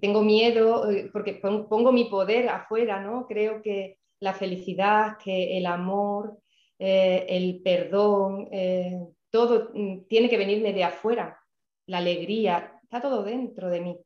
tengo 0.00 0.22
miedo 0.22 0.90
eh, 0.90 1.10
porque 1.12 1.34
pongo 1.34 1.92
mi 1.92 2.04
poder 2.06 2.48
afuera, 2.48 3.00
¿no? 3.00 3.26
Creo 3.26 3.62
que 3.62 3.98
la 4.20 4.34
felicidad, 4.34 5.16
que 5.22 5.56
el 5.56 5.66
amor, 5.66 6.38
eh, 6.78 7.26
el 7.28 7.60
perdón, 7.62 8.48
eh, 8.52 8.98
todo 9.30 9.70
mm, 9.74 10.06
tiene 10.08 10.28
que 10.28 10.36
venirme 10.36 10.72
de 10.72 10.84
afuera. 10.84 11.40
La 11.86 11.98
alegría, 11.98 12.80
está 12.82 13.00
todo 13.00 13.22
dentro 13.22 13.70
de 13.70 13.80
mí. 13.80 13.98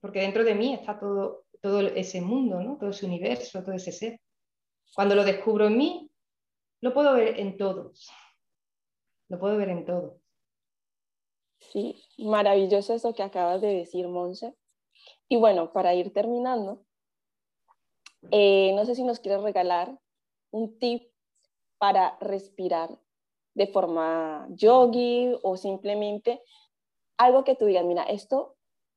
Porque 0.00 0.20
dentro 0.20 0.44
de 0.44 0.54
mí 0.54 0.74
está 0.74 0.98
todo, 0.98 1.44
todo 1.60 1.80
ese 1.80 2.20
mundo, 2.20 2.60
¿no? 2.62 2.76
Todo 2.78 2.90
ese 2.90 3.06
universo, 3.06 3.62
todo 3.62 3.74
ese 3.74 3.92
ser. 3.92 4.20
Cuando 4.94 5.14
lo 5.14 5.24
descubro 5.24 5.66
en 5.66 5.76
mí, 5.76 6.10
lo 6.80 6.94
puedo 6.94 7.14
ver 7.14 7.38
en 7.38 7.56
todos. 7.56 8.10
Lo 9.28 9.38
puedo 9.38 9.56
ver 9.56 9.70
en 9.70 9.84
todos. 9.84 10.20
Sí, 11.58 12.02
maravilloso 12.18 12.94
eso 12.94 13.14
que 13.14 13.22
acabas 13.22 13.60
de 13.60 13.68
decir, 13.68 14.06
Monse. 14.08 14.54
Y 15.28 15.36
bueno, 15.36 15.72
para 15.72 15.94
ir 15.94 16.12
terminando, 16.12 16.84
eh, 18.30 18.72
no 18.74 18.84
sé 18.84 18.94
si 18.94 19.02
nos 19.02 19.20
quieres 19.20 19.42
regalar 19.42 19.98
un 20.50 20.78
tip 20.78 21.10
para 21.78 22.16
respirar 22.20 22.98
de 23.56 23.66
forma 23.68 24.46
yogi 24.50 25.34
o 25.42 25.56
simplemente 25.56 26.42
algo 27.16 27.42
que 27.42 27.54
tú 27.54 27.64
digas, 27.64 27.84
mira, 27.84 28.02
esto, 28.04 28.56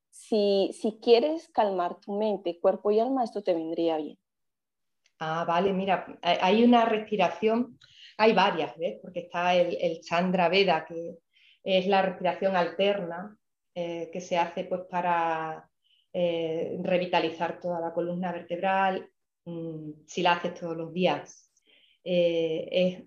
si, 0.10 0.72
si 0.74 1.00
quieres 1.02 1.48
calmar 1.50 2.00
tu 2.02 2.12
mente, 2.12 2.60
cuerpo 2.60 2.92
y 2.92 3.00
alma, 3.00 3.24
esto 3.24 3.42
te 3.42 3.54
vendría 3.54 3.96
bien. 3.96 4.18
Ah, 5.20 5.46
vale, 5.48 5.72
mira, 5.72 6.06
hay 6.22 6.64
una 6.64 6.84
respiración, 6.84 7.80
hay 8.18 8.34
varias, 8.34 8.78
¿ves? 8.78 9.00
Porque 9.02 9.22
está 9.22 9.56
el, 9.56 9.78
el 9.80 10.02
Chandra 10.02 10.50
Veda, 10.50 10.86
que 10.86 11.20
es 11.64 11.88
la 11.88 12.02
respiración 12.02 12.58
alterna 12.58 13.38
eh, 13.76 14.10
que 14.12 14.20
se 14.20 14.38
hace 14.38 14.66
pues, 14.66 14.82
para 14.90 15.70
eh, 16.12 16.78
revitalizar 16.84 17.62
toda 17.62 17.80
la 17.80 17.94
columna 17.94 18.34
vertebral, 18.34 19.10
mm, 19.46 19.92
si 20.06 20.22
la 20.22 20.34
haces 20.34 20.54
todos 20.54 20.76
los 20.76 20.92
días. 20.92 21.49
Eh, 22.12 22.68
es 22.72 23.04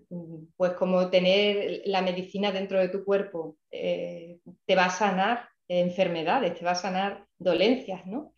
pues 0.57 0.73
como 0.75 1.11
tener 1.11 1.83
la 1.87 2.03
medicina 2.03 2.53
dentro 2.53 2.79
de 2.79 2.89
tu 2.89 3.05
cuerpo, 3.05 3.57
te 3.71 4.77
va 4.77 4.85
a 4.85 4.91
sanar 4.91 5.49
enfermedades, 5.67 6.55
te 6.55 6.65
va 6.65 6.73
a 6.73 6.77
sanar 6.77 7.27
dolencias, 7.37 8.07
¿no? 8.07 8.33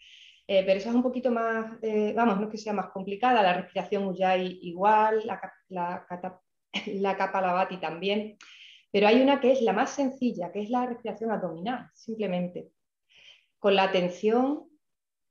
pero 0.46 0.72
eso 0.72 0.88
es 0.90 0.94
un 0.94 1.02
poquito 1.02 1.30
más, 1.30 1.78
vamos, 2.14 2.38
no 2.38 2.44
es 2.44 2.50
que 2.50 2.58
sea 2.58 2.72
más 2.72 2.90
complicada, 2.92 3.42
la 3.42 3.54
respiración 3.54 4.06
Ujjayi 4.06 4.60
igual, 4.62 5.22
la, 5.26 5.40
la, 5.68 6.06
la 6.86 7.16
Kapalabhati 7.16 7.78
también, 7.78 8.36
pero 8.94 9.08
hay 9.08 9.20
una 9.20 9.40
que 9.40 9.50
es 9.50 9.60
la 9.60 9.72
más 9.72 9.90
sencilla, 9.90 10.52
que 10.52 10.62
es 10.62 10.70
la 10.70 10.86
respiración 10.86 11.32
abdominal, 11.32 11.90
simplemente. 11.94 12.70
Con 13.58 13.74
la 13.74 13.82
atención, 13.82 14.68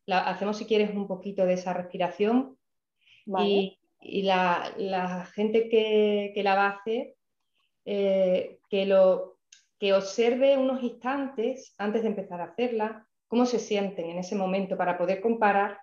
la, 0.06 0.20
hacemos 0.20 0.58
si 0.58 0.66
quieres 0.66 0.94
un 0.94 1.08
poquito 1.08 1.46
de 1.46 1.54
esa 1.54 1.72
respiración 1.72 2.58
y, 3.40 3.80
la, 4.04 5.30
gente 5.34 5.70
que, 5.70 6.42
la 6.44 6.56
va 6.56 6.68
a 6.68 6.78
hacer, 6.78 7.16
eh, 7.86 8.60
que, 8.70 8.86
lo, 8.86 9.38
que 9.80 9.94
observe 9.94 10.58
unos 10.58 10.84
instantes 10.84 11.76
antes 11.78 12.04
de 12.04 12.10
empezar 12.10 12.42
a 12.42 12.46
hacerla, 12.46 13.08
cómo 13.28 13.46
se 13.46 13.60
sienten 13.60 14.10
en 14.10 14.20
ese 14.20 14.36
momento 14.36 14.78
para 14.78 14.98
poder 14.98 15.22
comparar 15.22 15.80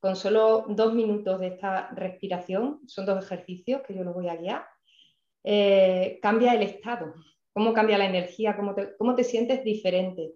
con 0.00 0.16
solo 0.16 0.66
dos 0.68 0.94
minutos 0.94 1.40
de 1.40 1.48
esta 1.48 1.88
respiración. 1.90 2.80
Son 2.86 3.06
dos 3.06 3.24
ejercicios 3.24 3.82
que 3.82 3.94
yo 3.94 4.04
los 4.04 4.14
voy 4.14 4.28
a 4.28 4.36
guiar 4.36 4.66
eh, 5.46 6.18
cambia 6.22 6.54
el 6.54 6.62
estado, 6.62 7.14
cómo 7.52 7.74
cambia 7.74 7.98
la 7.98 8.06
energía, 8.06 8.56
cómo 8.56 9.14
te, 9.14 9.24
sientes 9.24 9.62
diferente. 9.62 10.32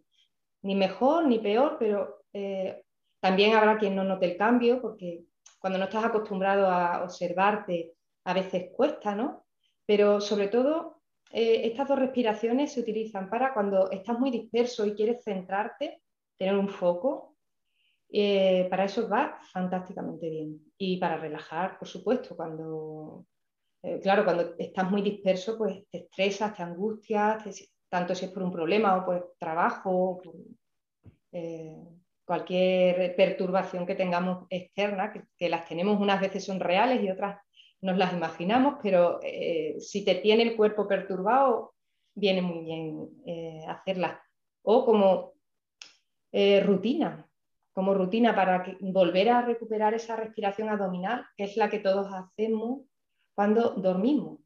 Ni 0.62 0.74
mejor 0.74 1.26
ni 1.26 1.38
peor, 1.38 1.76
pero 1.78 2.24
eh, 2.34 2.84
también 3.20 3.56
habrá 3.56 3.78
quien 3.78 3.96
no 3.96 4.04
note 4.04 4.26
el 4.26 4.36
cambio, 4.36 4.82
porque 4.82 5.24
cuando 5.58 5.78
no 5.78 5.86
estás 5.86 6.04
acostumbrado 6.04 6.66
a 6.68 7.02
observarte, 7.02 7.94
a 8.24 8.34
veces 8.34 8.70
cuesta, 8.74 9.14
¿no? 9.14 9.46
Pero 9.86 10.20
sobre 10.20 10.48
todo, 10.48 11.00
eh, 11.32 11.62
estas 11.64 11.88
dos 11.88 11.98
respiraciones 11.98 12.72
se 12.72 12.80
utilizan 12.80 13.28
para 13.30 13.52
cuando 13.54 13.90
estás 13.90 14.18
muy 14.18 14.30
disperso 14.30 14.86
y 14.86 14.94
quieres 14.94 15.22
centrarte, 15.24 16.02
tener 16.36 16.56
un 16.56 16.68
foco. 16.68 17.36
para 18.70 18.84
eso 18.84 19.08
va 19.08 19.38
fantásticamente 19.52 20.30
bien. 20.30 20.60
Y 20.78 20.96
para 20.98 21.18
relajar, 21.18 21.78
por 21.78 21.88
supuesto, 21.88 22.36
cuando 22.36 23.26
eh, 23.82 24.00
claro, 24.00 24.24
cuando 24.24 24.54
estás 24.58 24.90
muy 24.90 25.02
disperso, 25.02 25.56
pues 25.56 25.88
te 25.90 25.98
estresas, 25.98 26.56
te 26.56 26.62
angustias, 26.62 27.44
tanto 27.88 28.14
si 28.14 28.24
es 28.26 28.32
por 28.32 28.42
un 28.42 28.52
problema 28.52 28.96
o 28.96 29.04
por 29.04 29.34
trabajo, 29.38 30.20
eh, 31.32 31.76
cualquier 32.28 33.16
perturbación 33.16 33.84
que 33.84 33.96
tengamos 33.96 34.46
externa, 34.50 35.12
que, 35.36 35.48
las 35.48 35.66
tenemos 35.66 35.98
unas 36.00 36.20
veces 36.20 36.44
son 36.44 36.60
reales 36.60 37.02
y 37.02 37.10
otras 37.10 37.40
nos 37.80 37.96
las 37.96 38.12
imaginamos, 38.12 38.76
pero 38.80 39.18
eh, 39.22 39.76
si 39.80 40.04
te 40.04 40.14
tiene 40.16 40.44
el 40.44 40.56
cuerpo 40.56 40.86
perturbado, 40.86 41.74
viene 42.14 42.42
muy 42.42 42.64
bien 42.64 43.64
hacerlas. 43.66 44.18
O 44.62 44.84
como 44.84 45.32
rutina, 46.64 47.28
como 47.78 47.94
rutina 47.94 48.34
para 48.34 48.76
volver 48.80 49.28
a 49.28 49.42
recuperar 49.42 49.94
esa 49.94 50.16
respiración 50.16 50.68
abdominal, 50.68 51.24
que 51.36 51.44
es 51.44 51.56
la 51.56 51.70
que 51.70 51.78
todos 51.78 52.12
hacemos 52.12 52.80
cuando 53.36 53.70
dormimos. 53.70 54.40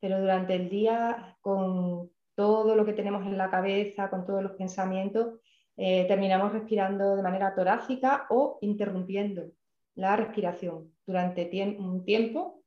Pero 0.00 0.18
durante 0.18 0.56
el 0.56 0.68
día, 0.68 1.38
con 1.40 2.10
todo 2.34 2.74
lo 2.74 2.84
que 2.84 2.92
tenemos 2.92 3.24
en 3.24 3.38
la 3.38 3.52
cabeza, 3.52 4.10
con 4.10 4.26
todos 4.26 4.42
los 4.42 4.50
pensamientos, 4.56 5.38
eh, 5.76 6.06
terminamos 6.06 6.52
respirando 6.52 7.16
de 7.16 7.22
manera 7.22 7.54
torácica 7.54 8.26
o 8.30 8.58
interrumpiendo 8.60 9.50
la 9.94 10.16
respiración 10.16 10.94
durante 11.06 11.50
un 11.78 12.04
tiempo 12.04 12.62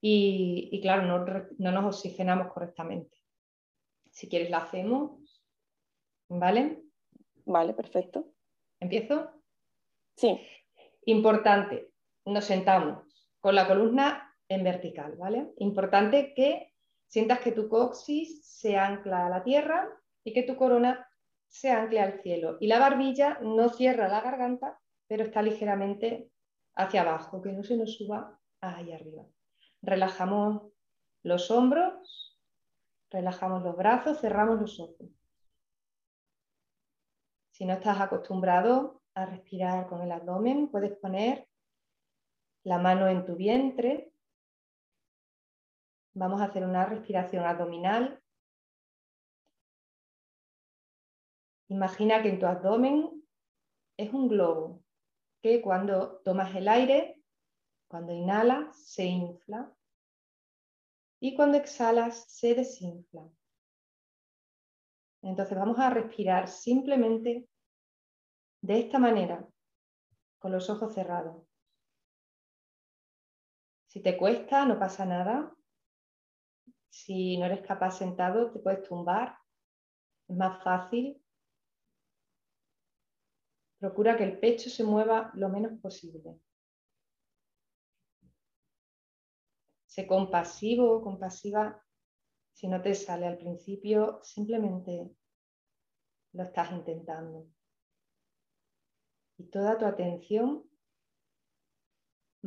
y, 0.00 0.78
claro, 0.80 1.02
no, 1.02 1.24
no, 1.58 1.72
nos 1.72 1.96
oxigenamos 1.96 2.52
correctamente. 2.52 3.16
Si 4.10 4.28
quieres, 4.28 4.50
la 4.50 4.58
hacemos. 4.58 5.42
¿Vale? 6.28 6.82
Vale, 7.44 7.74
perfecto. 7.74 8.32
¿Empiezo? 8.78 9.30
Sí. 10.14 10.40
Importante, 11.06 11.90
nos 12.26 12.44
sentamos 12.44 13.02
con 13.40 13.54
la 13.54 13.66
columna 13.66 14.36
en 14.48 14.62
vertical, 14.62 15.16
¿vale? 15.16 15.52
Importante 15.58 16.32
que 16.34 16.72
sientas 17.06 17.40
que 17.40 17.52
tu 17.52 17.68
coxis 17.68 18.44
se 18.46 18.76
ancla 18.76 19.26
a 19.26 19.30
la 19.30 19.42
tierra 19.42 19.88
y 20.22 20.32
que 20.32 20.42
tu 20.42 20.56
corona 20.56 21.07
se 21.48 21.70
ancle 21.70 22.00
al 22.00 22.20
cielo. 22.22 22.56
Y 22.60 22.66
la 22.66 22.78
barbilla 22.78 23.38
no 23.40 23.68
cierra 23.68 24.08
la 24.08 24.20
garganta, 24.20 24.78
pero 25.06 25.24
está 25.24 25.42
ligeramente 25.42 26.30
hacia 26.76 27.02
abajo, 27.02 27.42
que 27.42 27.52
no 27.52 27.62
se 27.62 27.76
nos 27.76 27.96
suba 27.96 28.38
ahí 28.60 28.92
arriba. 28.92 29.24
Relajamos 29.82 30.72
los 31.22 31.50
hombros, 31.50 32.38
relajamos 33.10 33.62
los 33.62 33.76
brazos, 33.76 34.20
cerramos 34.20 34.60
los 34.60 34.78
ojos. 34.78 35.08
Si 37.50 37.64
no 37.64 37.74
estás 37.74 38.00
acostumbrado 38.00 39.02
a 39.14 39.26
respirar 39.26 39.88
con 39.88 40.02
el 40.02 40.12
abdomen, 40.12 40.68
puedes 40.68 40.96
poner 40.98 41.48
la 42.62 42.78
mano 42.78 43.08
en 43.08 43.24
tu 43.24 43.34
vientre. 43.34 44.12
Vamos 46.14 46.40
a 46.40 46.44
hacer 46.44 46.64
una 46.64 46.84
respiración 46.84 47.44
abdominal. 47.44 48.22
Imagina 51.68 52.22
que 52.22 52.30
en 52.30 52.38
tu 52.38 52.46
abdomen 52.46 53.22
es 53.96 54.12
un 54.12 54.28
globo 54.28 54.82
que 55.42 55.60
cuando 55.60 56.20
tomas 56.24 56.54
el 56.54 56.68
aire, 56.68 57.22
cuando 57.88 58.12
inhalas, 58.12 58.76
se 58.86 59.04
infla 59.04 59.74
y 61.20 61.34
cuando 61.34 61.58
exhalas, 61.58 62.24
se 62.28 62.54
desinfla. 62.54 63.28
Entonces 65.22 65.58
vamos 65.58 65.78
a 65.78 65.90
respirar 65.90 66.48
simplemente 66.48 67.48
de 68.62 68.80
esta 68.80 68.98
manera, 68.98 69.46
con 70.38 70.52
los 70.52 70.70
ojos 70.70 70.94
cerrados. 70.94 71.44
Si 73.88 74.00
te 74.02 74.16
cuesta, 74.16 74.64
no 74.64 74.78
pasa 74.78 75.04
nada. 75.04 75.54
Si 76.88 77.36
no 77.36 77.46
eres 77.46 77.66
capaz 77.66 77.92
sentado, 77.92 78.50
te 78.52 78.58
puedes 78.58 78.82
tumbar. 78.88 79.38
Es 80.28 80.36
más 80.36 80.62
fácil. 80.62 81.20
Procura 83.78 84.16
que 84.16 84.24
el 84.24 84.38
pecho 84.38 84.70
se 84.70 84.82
mueva 84.82 85.30
lo 85.34 85.48
menos 85.48 85.80
posible. 85.80 86.40
Sé 89.86 90.06
compasivo 90.06 90.92
o 90.92 91.02
compasiva 91.02 91.82
si 92.52 92.66
no 92.66 92.82
te 92.82 92.92
sale 92.94 93.26
al 93.26 93.38
principio, 93.38 94.20
simplemente 94.24 95.08
lo 96.32 96.42
estás 96.42 96.72
intentando. 96.72 97.46
Y 99.36 99.44
toda 99.44 99.78
tu 99.78 99.84
atención 99.84 100.68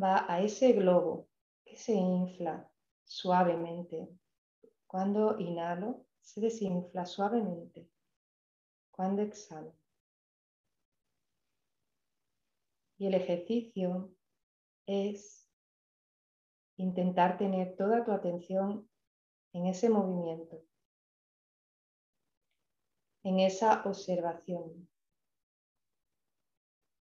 va 0.02 0.26
a 0.28 0.42
ese 0.42 0.74
globo 0.74 1.30
que 1.64 1.78
se 1.78 1.94
infla 1.94 2.70
suavemente. 3.06 4.10
Cuando 4.86 5.40
inhalo, 5.40 6.06
se 6.20 6.42
desinfla 6.42 7.06
suavemente. 7.06 7.90
Cuando 8.92 9.22
exhalo. 9.22 9.81
Y 13.02 13.08
el 13.08 13.16
ejercicio 13.16 14.14
es 14.86 15.52
intentar 16.78 17.36
tener 17.39 17.76
toda 17.76 18.06
tu 18.06 18.12
atención 18.12 18.88
en 19.54 19.66
ese 19.66 19.89
movimiento, 19.89 20.62
en 23.24 23.39
esa 23.39 23.82
observación. 23.86 24.88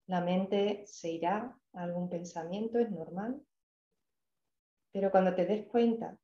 La 0.07 0.21
mente 0.21 0.85
se 0.87 1.13
irá 1.13 1.59
a 1.73 1.83
algún 1.85 2.11
pensamiento, 2.11 2.79
es 2.79 2.91
normal, 2.91 3.43
pero 4.93 5.11
cuando 5.11 5.35
te 5.35 5.47
des 5.47 5.67
cuenta 5.67 6.19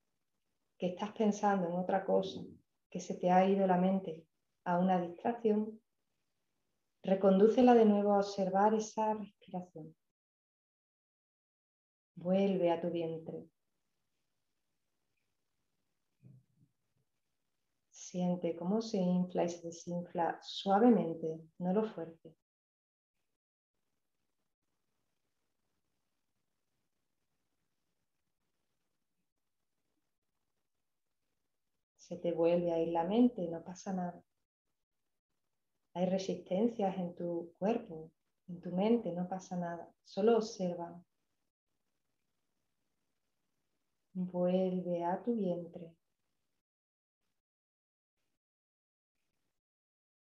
que 0.77 0.89
estás 0.89 1.13
pensando 1.13 1.67
en 1.67 1.77
otra 1.77 2.05
cosa, 2.05 2.43
que 2.91 3.01
se 3.01 3.15
te 3.15 3.31
ha 3.31 3.49
ido 3.49 3.67
la 3.67 3.79
mente 3.79 4.27
a 4.65 4.79
una 4.79 5.01
distracción, 5.01 5.82
recondúcela 7.03 7.75
de 7.75 7.85
nuevo 7.85 8.15
a 8.15 8.19
observar 8.19 8.75
esa 8.75 9.15
respiración. 9.15 9.95
Vuelve 12.15 12.71
a 12.71 12.81
tu 12.81 12.91
vientre. 12.91 13.49
Siente 17.91 18.55
cómo 18.57 18.83
se 18.83 18.99
infla 18.99 19.45
y 19.45 19.49
se 19.49 19.67
desinfla 19.67 20.39
suavemente, 20.43 21.41
no 21.59 21.73
lo 21.73 21.85
fuerte. 21.85 22.35
Se 31.97 32.19
te 32.19 32.33
vuelve 32.33 32.71
a 32.73 32.79
ir 32.81 32.89
la 32.89 33.05
mente, 33.05 33.49
no 33.49 33.65
pasa 33.65 33.95
nada. 33.95 34.23
Hay 35.95 36.07
resistencias 36.07 36.97
en 36.97 37.15
tu 37.15 37.53
cuerpo, 37.59 38.11
en 38.49 38.61
tu 38.61 38.71
mente, 38.71 39.13
no 39.13 39.29
pasa 39.29 39.57
nada. 39.57 39.93
Solo 40.05 40.37
observa. 40.37 41.03
Vuelve 44.15 45.05
a 45.05 45.23
tu 45.23 45.35
vientre. 45.35 45.95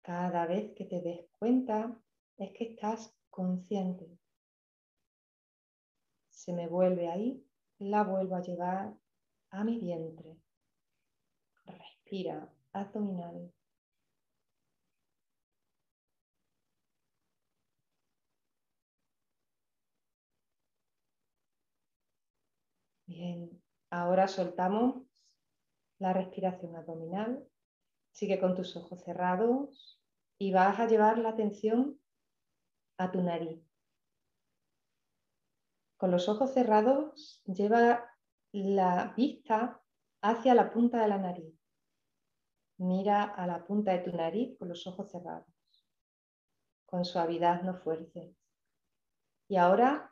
Cada 0.02 0.46
vez 0.46 0.74
que 0.74 0.86
te 0.86 1.00
des 1.02 1.26
cuenta 1.38 1.94
es 2.38 2.52
que 2.52 2.64
estás 2.64 3.14
consciente. 3.28 4.18
Se 6.30 6.52
me 6.54 6.66
vuelve 6.66 7.08
ahí, 7.08 7.44
la 7.78 8.04
vuelvo 8.04 8.36
a 8.36 8.40
llevar 8.42 8.96
a 9.50 9.64
mi 9.64 9.78
vientre. 9.78 10.36
Respira 11.66 12.50
abdominal. 12.72 13.52
Ahora 23.90 24.28
soltamos 24.28 25.02
la 25.98 26.12
respiración 26.12 26.76
abdominal. 26.76 27.46
Sigue 28.12 28.38
con 28.40 28.54
tus 28.54 28.76
ojos 28.76 29.02
cerrados 29.02 30.00
y 30.38 30.52
vas 30.52 30.78
a 30.78 30.86
llevar 30.86 31.18
la 31.18 31.30
atención 31.30 32.00
a 32.98 33.10
tu 33.10 33.22
nariz. 33.22 33.60
Con 35.96 36.10
los 36.10 36.28
ojos 36.28 36.52
cerrados, 36.52 37.42
lleva 37.44 38.08
la 38.52 39.14
vista 39.16 39.82
hacia 40.22 40.54
la 40.54 40.72
punta 40.72 41.00
de 41.00 41.08
la 41.08 41.18
nariz. 41.18 41.54
Mira 42.78 43.24
a 43.24 43.46
la 43.46 43.66
punta 43.66 43.92
de 43.92 43.98
tu 43.98 44.16
nariz 44.16 44.56
con 44.58 44.68
los 44.68 44.86
ojos 44.86 45.10
cerrados. 45.10 45.52
Con 46.86 47.04
suavidad, 47.04 47.62
no 47.62 47.74
fuerces. 47.74 48.36
Y 49.48 49.56
ahora 49.56 50.10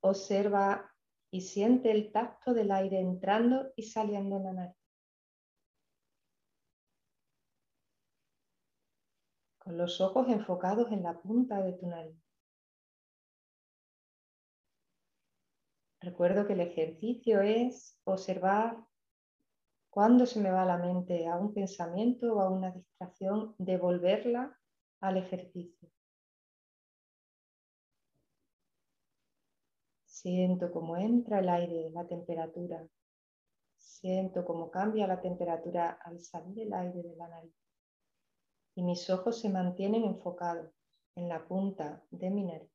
observa 0.00 0.93
y 1.34 1.40
siente 1.40 1.90
el 1.90 2.12
tacto 2.12 2.54
del 2.54 2.70
aire 2.70 3.00
entrando 3.00 3.72
y 3.74 3.82
saliendo 3.82 4.36
en 4.36 4.44
la 4.44 4.52
nariz. 4.52 4.76
con 9.58 9.78
los 9.78 9.98
ojos 10.02 10.28
enfocados 10.28 10.92
en 10.92 11.02
la 11.02 11.18
punta 11.18 11.62
de 11.62 11.72
tu 11.72 11.86
nariz. 11.86 12.22
Recuerdo 16.02 16.46
que 16.46 16.52
el 16.52 16.60
ejercicio 16.60 17.40
es 17.40 17.98
observar 18.04 18.76
cuando 19.88 20.26
se 20.26 20.38
me 20.38 20.50
va 20.50 20.66
la 20.66 20.76
mente 20.76 21.26
a 21.26 21.36
un 21.36 21.54
pensamiento 21.54 22.34
o 22.34 22.40
a 22.42 22.50
una 22.50 22.72
distracción, 22.72 23.54
devolverla 23.56 24.54
al 25.00 25.16
ejercicio. 25.16 25.88
Siento 30.24 30.72
cómo 30.72 30.96
entra 30.96 31.40
el 31.40 31.50
aire, 31.50 31.90
la 31.90 32.06
temperatura. 32.06 32.82
Siento 33.76 34.42
cómo 34.46 34.70
cambia 34.70 35.06
la 35.06 35.20
temperatura 35.20 35.98
al 36.02 36.18
salir 36.18 36.60
el 36.60 36.72
aire 36.72 37.02
de 37.02 37.14
la 37.14 37.28
nariz 37.28 37.52
y 38.74 38.82
mis 38.82 39.08
ojos 39.10 39.38
se 39.38 39.50
mantienen 39.50 40.04
enfocados 40.04 40.70
en 41.14 41.28
la 41.28 41.46
punta 41.46 42.02
de 42.10 42.30
mi 42.30 42.44
nariz. 42.44 42.73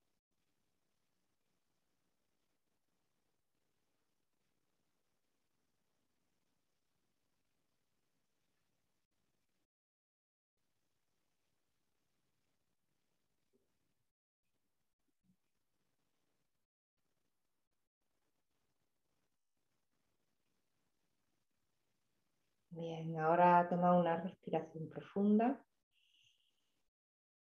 Bien, 22.80 23.20
ahora 23.20 23.68
toma 23.70 24.00
una 24.00 24.16
respiración 24.22 24.88
profunda 24.90 25.62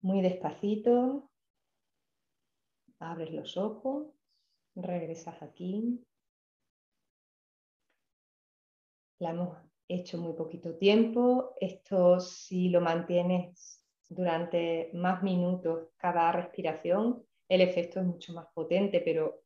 muy 0.03 0.23
despacito, 0.23 1.29
abres 3.01 3.33
los 3.33 3.57
ojos, 3.57 4.07
regresas 4.77 5.43
aquí. 5.43 6.01
La 9.19 9.31
hemos 9.31 9.59
hecho 9.89 10.19
muy 10.19 10.35
poquito 10.35 10.77
tiempo. 10.77 11.55
Esto 11.61 12.21
si 12.21 12.69
lo 12.69 12.81
mantienes 12.81 13.85
durante 14.09 14.91
más 14.95 15.25
minutos 15.25 15.89
cada 15.97 16.31
respiración, 16.31 17.27
el 17.49 17.63
efecto 17.63 17.99
es 17.99 18.07
mucho 18.07 18.33
más 18.33 18.47
potente, 18.55 19.01
pero 19.01 19.41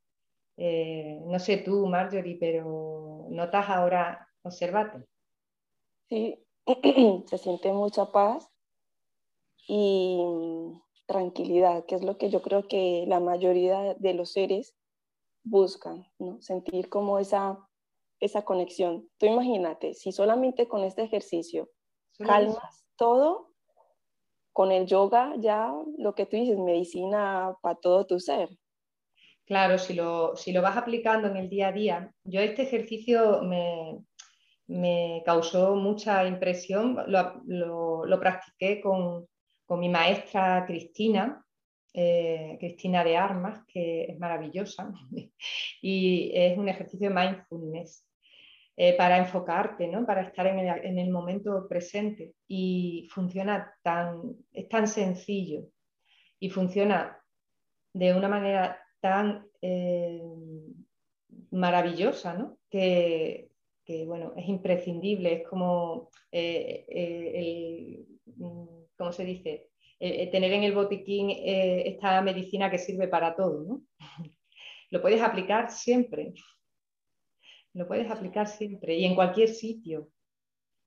eh, 0.59 1.21
no 1.25 1.39
sé 1.39 1.59
tú, 1.59 1.87
Marjorie, 1.87 2.37
pero 2.39 3.29
notas 3.31 3.67
ahora 3.71 4.27
Observate. 4.43 5.07
Sí, 6.11 6.45
se 7.27 7.39
siente 7.39 7.73
mucha 7.73 8.11
paz 8.11 8.51
y 9.69 10.21
tranquilidad, 11.07 11.87
que 11.87 11.95
es 11.95 12.03
lo 12.03 12.19
que 12.19 12.31
yo 12.31 12.43
creo 12.43 12.67
que 12.67 13.05
la 13.07 13.21
mayoría 13.21 13.95
de 13.95 14.15
los 14.15 14.33
seres 14.33 14.77
buscan, 15.45 16.07
¿no? 16.19 16.43
Sentir 16.43 16.89
como 16.89 17.21
esa, 17.21 17.59
esa 18.19 18.43
conexión. 18.45 19.09
Tú 19.19 19.27
imagínate, 19.27 19.95
si 19.95 20.11
solamente 20.11 20.67
con 20.67 20.83
este 20.83 21.03
ejercicio 21.03 21.71
calmas 22.19 22.85
todo, 22.97 23.55
con 24.53 24.73
el 24.73 24.87
yoga 24.87 25.35
ya 25.39 25.73
lo 25.97 26.15
que 26.17 26.27
tú 26.27 26.37
dices, 26.37 26.59
medicina 26.59 27.57
para 27.63 27.77
todo 27.77 28.07
tu 28.07 28.19
ser. 28.19 28.51
Claro, 29.47 29.79
si 29.79 29.95
lo, 29.95 30.37
si 30.37 30.53
lo 30.53 30.61
vas 30.61 30.77
aplicando 30.77 31.29
en 31.29 31.37
el 31.37 31.49
día 31.49 31.69
a 31.69 31.73
día, 31.73 32.15
yo 32.25 32.41
este 32.41 32.63
ejercicio 32.63 33.43
me, 33.43 34.05
me 34.71 35.23
causó 35.27 35.75
mucha 35.75 36.25
impresión, 36.25 36.97
lo, 37.09 37.43
lo, 38.07 38.21
practiqué 38.21 38.81
con, 38.81 39.27
con, 39.67 39.81
mi 39.81 39.89
maestra 39.89 40.65
Cristina, 40.65 41.45
eh, 41.93 42.57
Cristina 42.61 43.03
de 43.03 43.17
Armas, 43.17 43.65
que 43.67 44.05
es 44.05 44.19
maravillosa, 44.19 44.93
y 45.83 46.31
es 46.35 46.57
un 46.57 46.69
ejercicio 46.69 47.09
de 47.09 47.15
mindfulness. 47.15 48.07
Eh, 48.77 48.97
para 48.97 49.19
enfocarte, 49.19 49.89
¿no? 49.89 50.07
para 50.07 50.23
estar 50.23 50.47
en 50.47 50.59
el, 50.61 50.85
en 50.87 50.99
el, 50.99 51.11
momento 51.11 51.69
presente. 51.69 52.33
Y 52.49 53.07
funciona 53.13 53.75
tan, 53.83 54.37
es 54.55 54.71
tan 54.71 54.89
sencillo 54.89 55.67
y 56.39 56.49
funciona 56.49 57.21
de 57.93 58.15
una 58.15 58.29
manera 58.29 58.81
tan 59.01 59.47
eh, 59.61 60.23
maravillosa, 61.51 62.33
¿no? 62.33 62.57
que, 62.71 63.50
que, 63.85 64.05
bueno, 64.05 64.33
es 64.37 64.49
imprescindible, 64.49 65.35
es 65.35 65.49
como, 65.49 66.11
eh, 66.31 66.85
el, 66.89 68.07
mm, 68.37 68.67
¿cómo 68.97 69.13
se 69.13 69.25
dice? 69.25 69.67
tener 70.01 70.51
en 70.53 70.63
el 70.65 70.73
botiquín 70.75 71.29
esta 71.31 72.23
medicina 72.23 72.71
que 72.71 72.79
sirve 72.79 73.07
para 73.07 73.37
todo. 73.37 73.65
¿no? 73.65 73.83
Lo 74.91 75.03
puedes 75.03 75.21
aplicar 75.21 75.71
siempre. 75.71 76.33
Lo 77.73 77.87
puedes 77.87 78.11
aplicar 78.11 78.49
siempre 78.49 78.97
y 78.97 79.05
en 79.05 79.15
cualquier 79.15 79.49
sitio. 79.49 80.09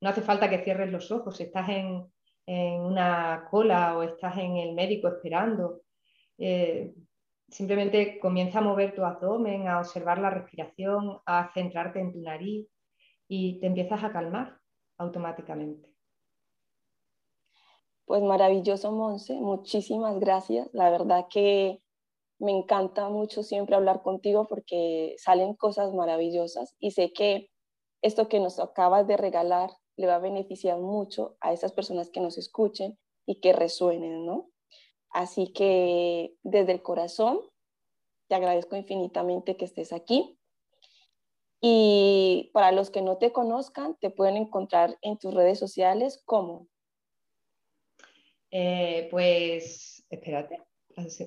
No 0.01 0.09
hace 0.09 0.21
falta 0.21 0.49
que 0.49 0.63
cierres 0.63 0.91
los 0.91 1.11
ojos. 1.11 1.39
Estás 1.39 1.69
en, 1.69 2.05
una 2.45 3.47
cola 3.49 3.97
o 3.97 4.03
estás 4.03 4.37
en 4.37 4.57
el 4.57 4.73
médico 4.73 5.07
esperando, 5.07 5.83
eh, 6.37 6.91
simplemente 7.47 8.19
comienza 8.19 8.59
a 8.59 8.61
mover 8.61 8.93
tu 8.93 9.05
abdomen, 9.05 9.69
a 9.69 9.79
observar 9.79 10.19
la 10.19 10.29
respiración, 10.29 11.19
a 11.25 11.49
centrarte 11.53 12.01
en 12.01 12.11
tu 12.11 12.19
nariz 12.19 12.67
y 13.35 13.59
te 13.59 13.65
empiezas 13.65 14.03
a 14.03 14.11
calmar 14.11 14.59
automáticamente. 14.99 15.91
Pues 18.05 18.21
maravilloso, 18.21 18.91
Monse. 18.91 19.33
Muchísimas 19.33 20.19
gracias. 20.19 20.69
La 20.71 20.91
verdad 20.91 21.25
que 21.31 21.81
me 22.37 22.51
encanta 22.51 23.09
mucho 23.09 23.41
siempre 23.41 23.75
hablar 23.75 24.03
contigo 24.03 24.47
porque 24.47 25.15
salen 25.17 25.55
cosas 25.55 25.95
maravillosas 25.95 26.75
y 26.77 26.91
sé 26.91 27.11
que 27.11 27.49
esto 28.03 28.27
que 28.27 28.39
nos 28.39 28.59
acabas 28.59 29.07
de 29.07 29.17
regalar 29.17 29.71
le 29.95 30.05
va 30.05 30.15
a 30.15 30.19
beneficiar 30.19 30.77
mucho 30.77 31.35
a 31.41 31.53
esas 31.53 31.71
personas 31.71 32.11
que 32.11 32.19
nos 32.19 32.37
escuchen 32.37 32.99
y 33.25 33.39
que 33.39 33.53
resuenen, 33.53 34.27
¿no? 34.27 34.51
Así 35.09 35.53
que 35.53 36.35
desde 36.43 36.73
el 36.73 36.83
corazón 36.83 37.39
te 38.27 38.35
agradezco 38.35 38.75
infinitamente 38.75 39.57
que 39.57 39.65
estés 39.65 39.91
aquí. 39.91 40.37
Y 41.65 42.51
para 42.51 42.73
los 42.73 42.91
que 42.91 43.01
no 43.01 43.15
te 43.15 43.31
conozcan, 43.31 43.95
te 44.01 44.09
pueden 44.09 44.35
encontrar 44.35 44.97
en 45.01 45.17
tus 45.17 45.33
redes 45.33 45.57
sociales 45.57 46.21
como. 46.25 46.67
Eh, 48.51 49.07
pues 49.09 50.05
espérate, 50.09 50.59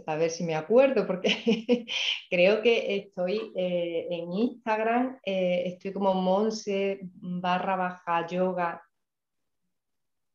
a 0.06 0.16
ver 0.16 0.28
si 0.28 0.44
me 0.44 0.54
acuerdo, 0.54 1.06
porque 1.06 1.30
creo 2.30 2.60
que 2.60 2.96
estoy 2.96 3.50
eh, 3.56 4.08
en 4.10 4.30
Instagram, 4.30 5.18
eh, 5.24 5.62
estoy 5.68 5.94
como 5.94 6.12
Monse 6.12 7.00
barra 7.02 7.76
baja 7.76 8.26
yoga 8.26 8.82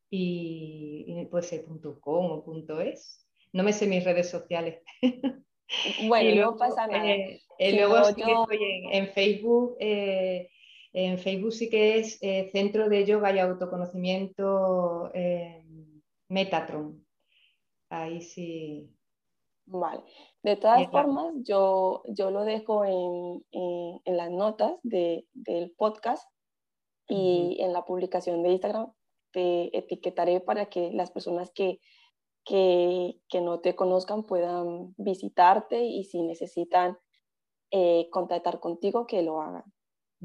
y, 0.10 1.28
puede 1.30 1.43
ser 1.43 1.64
punto 1.64 1.99
.com 2.02 2.32
o 2.32 2.43
punto 2.43 2.82
.es. 2.82 3.24
No 3.54 3.62
me 3.62 3.72
sé 3.72 3.86
mis 3.86 4.04
redes 4.04 4.32
sociales. 4.32 4.82
Bueno, 6.06 6.52
no 6.52 6.58
pasa 6.58 6.86
nada. 6.86 7.10
Eh, 7.10 7.41
luego 7.74 8.03
sí 8.05 8.16
que 8.16 8.32
estoy 8.32 8.88
en, 8.91 9.07
Facebook. 9.09 9.78
en 9.80 11.18
Facebook 11.20 11.53
sí 11.53 11.70
que 11.70 11.99
es 11.99 12.20
Centro 12.51 12.89
de 12.89 13.05
Yoga 13.05 13.34
y 13.34 13.39
Autoconocimiento 13.39 15.12
Metatron. 16.28 17.05
Ahí 17.89 18.22
sí, 18.22 18.89
Vale. 19.72 20.03
De 20.43 20.57
todas 20.57 20.89
formas, 20.89 21.34
yo, 21.43 22.03
yo 22.07 22.30
lo 22.32 22.43
dejo 22.43 22.84
en, 22.84 23.45
en, 24.03 24.18
las 24.18 24.30
notas 24.30 24.74
de, 24.84 25.26
del 25.34 25.72
podcast 25.72 26.30
y 27.07 27.57
en 27.62 27.72
la 27.72 27.86
publicación 27.86 28.43
de 28.43 28.49
Instagram 28.49 28.91
te 29.32 29.76
etiquetaré 29.78 30.41
para 30.41 30.68
que 30.68 30.91
las 30.91 31.12
personas 31.12 31.51
que, 31.51 31.80
que, 32.43 33.20
que 33.30 33.39
no 33.39 33.59
te 33.62 33.76
conozcan 33.76 34.24
puedan 34.24 34.93
visitarte 34.97 35.84
y 35.84 36.03
si 36.03 36.22
necesitan 36.22 36.97
eh, 37.72 38.07
contactar 38.11 38.59
contigo, 38.59 39.07
que 39.07 39.22
lo 39.22 39.41
hagan. 39.41 39.63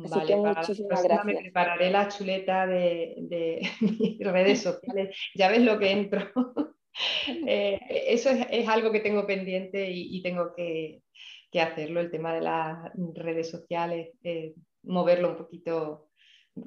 Así 0.04 0.26
que 0.26 0.36
muchísimas 0.36 1.02
gracias. 1.02 1.24
Me 1.24 1.40
prepararé 1.40 1.90
la 1.90 2.08
chuleta 2.08 2.66
de, 2.66 3.14
de 3.18 3.60
mis 3.80 4.18
redes 4.20 4.62
sociales. 4.62 5.16
Ya 5.34 5.48
ves 5.48 5.62
lo 5.62 5.78
que 5.78 5.90
entro. 5.90 6.30
Eh, 7.46 7.78
eso 8.08 8.30
es, 8.30 8.68
algo 8.68 8.90
que 8.90 9.00
tengo 9.00 9.26
pendiente 9.26 9.90
y, 9.90 10.22
tengo 10.22 10.54
que, 10.54 11.02
hacerlo, 11.60 12.00
el 12.00 12.10
tema 12.10 12.34
de 12.34 12.40
las 12.42 12.90
redes 13.14 13.50
sociales, 13.50 14.10
eh, 14.22 14.54
moverlo 14.82 15.30
un 15.30 15.36
poquito 15.36 16.08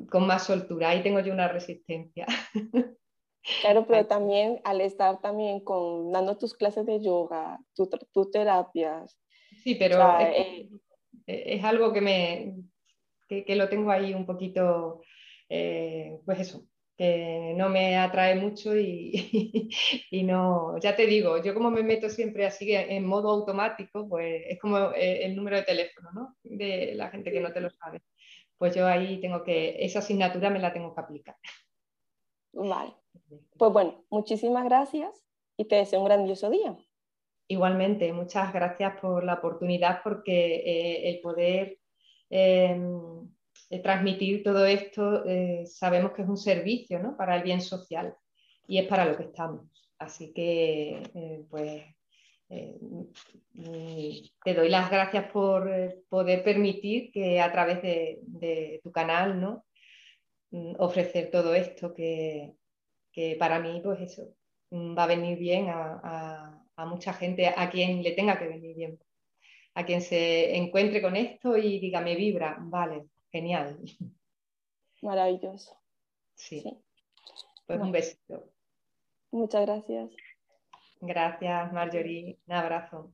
con 0.10 0.28
más 0.28 0.46
soltura. 0.46 0.90
Ahí 0.90 1.04
tengo 1.04 1.20
yo 1.20 1.34
una 1.34 1.48
resistencia. 1.48 2.26
Claro, 3.62 3.88
pero 3.88 4.06
también 4.06 4.60
al 4.66 4.82
estar 4.82 5.22
también 5.22 5.62
con, 5.62 6.12
dando 6.12 6.38
tus 6.38 6.54
clases 6.54 6.86
de 6.86 7.02
yoga, 7.02 7.58
tus 7.74 8.30
terapias. 8.32 9.18
Sí, 9.64 9.76
pero 9.76 10.20
eh, 10.20 10.70
es, 11.26 11.64
algo 11.64 11.94
que 11.94 12.02
me 12.02 12.56
que, 13.28 13.56
lo 13.56 13.70
tengo 13.70 13.92
ahí 13.92 14.14
un 14.14 14.26
poquito, 14.26 15.02
pues 15.48 16.40
eso, 16.40 16.68
que 17.00 17.54
no 17.56 17.70
me 17.70 17.96
atrae 17.96 18.36
mucho 18.36 18.76
y, 18.76 19.70
y, 20.12 20.24
no, 20.24 20.78
ya 20.80 20.98
te 20.98 21.08
digo, 21.08 21.42
yo 21.42 21.54
como 21.54 21.72
me 21.72 21.82
meto 21.82 22.10
siempre 22.10 22.46
así 22.46 22.74
en 22.74 23.06
modo 23.06 23.30
automático, 23.30 24.06
pues 24.10 24.44
es 24.50 24.60
como 24.60 24.92
eh, 24.92 25.24
el 25.24 25.34
número 25.34 25.56
de 25.56 25.64
teléfono, 25.64 26.10
¿no? 26.12 26.36
De 26.44 26.96
la 26.96 27.10
gente 27.10 27.32
que 27.32 27.40
no 27.40 27.54
te 27.54 27.62
lo 27.62 27.70
sabe. 27.70 28.02
Pues 28.58 28.76
yo 28.76 28.86
ahí 28.86 29.22
tengo 29.22 29.46
que, 29.46 29.78
esa 29.80 30.00
asignatura 30.00 30.50
me 30.50 30.60
la 30.60 30.74
tengo 30.74 30.94
que 30.94 31.00
aplicar. 31.00 31.38
Vale. 32.52 32.94
Pues 33.58 33.72
bueno, 33.72 34.04
muchísimas 34.10 34.66
gracias 34.66 35.26
y 35.56 35.64
te 35.64 35.78
deseo 35.78 36.00
un 36.00 36.06
grandioso 36.06 36.50
día. 36.50 36.78
Igualmente, 37.50 38.14
muchas 38.14 38.54
gracias 38.54 38.98
por 39.02 39.26
la 39.26 39.34
oportunidad 39.36 40.02
porque 40.04 40.56
eh, 40.56 41.10
el 41.10 41.20
poder... 41.20 41.78
Em, 42.30 43.28
transmitir 43.78 44.44
todo 44.44 44.66
esto, 44.66 45.24
eh, 45.26 45.66
sabemos 45.68 46.14
que 46.14 46.24
es 46.24 46.28
un 46.28 46.38
servicio 46.38 47.00
¿no? 47.00 47.16
para 47.16 47.36
el 47.36 47.44
bien 47.44 47.62
social 47.62 48.16
y 48.68 48.80
es 48.80 48.88
para 48.88 49.06
lo 49.06 49.16
que 49.16 49.24
estamos. 49.24 49.66
Así 50.00 50.34
que, 50.34 51.04
eh, 51.14 51.46
pues, 51.50 51.84
eh, 52.50 52.80
te 54.44 54.54
doy 54.54 54.70
las 54.70 54.90
gracias 54.90 55.32
por 55.32 55.70
poder 56.10 56.44
permitir 56.44 57.12
que 57.12 57.40
a 57.42 57.52
través 57.52 57.82
de, 57.82 58.80
tu 58.84 58.92
canal, 58.92 59.40
¿no? 59.40 59.66
Mm, 60.52 60.76
ofrecer 60.80 61.30
todo 61.30 61.54
esto 61.54 61.94
que, 61.94 62.56
para 63.38 63.60
mí, 63.60 63.82
pues 63.84 64.02
eso, 64.02 64.34
mm, 64.72 64.98
va 64.98 65.04
a 65.04 65.08
venir 65.08 65.38
bien 65.38 65.68
a 65.70 66.64
mucha 66.86 67.14
gente, 67.14 67.48
a 67.48 67.70
quien 67.70 68.04
le 68.04 68.12
tenga 68.12 68.38
que 68.38 68.48
venir 68.48 68.76
bien 68.76 69.00
a 69.76 69.86
quien 69.86 70.02
se 70.02 70.58
encuentre 70.58 71.02
con 71.02 71.16
esto 71.16 71.56
y 71.56 71.80
diga, 71.80 72.02
me 72.02 72.16
vibra, 72.16 72.58
vale, 72.60 73.08
Genial. 73.32 73.80
Maravilloso. 75.02 75.78
Sí. 76.36 76.64
Pues 77.68 77.80
un 77.80 77.92
besito. 77.92 78.52
Muchas 79.32 79.62
gracias. 79.62 80.10
Gracias, 81.00 81.72
Marjorie. 81.72 82.40
Un 82.48 82.54
abrazo. 82.54 83.14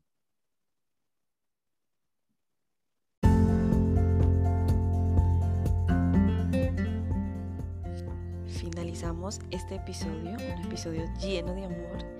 Finalizamos 8.47 9.39
este 9.51 9.76
episodio, 9.76 10.32
un 10.32 10.66
episodio 10.66 11.03
lleno 11.20 11.53
de 11.53 11.66
amor, 11.66 12.14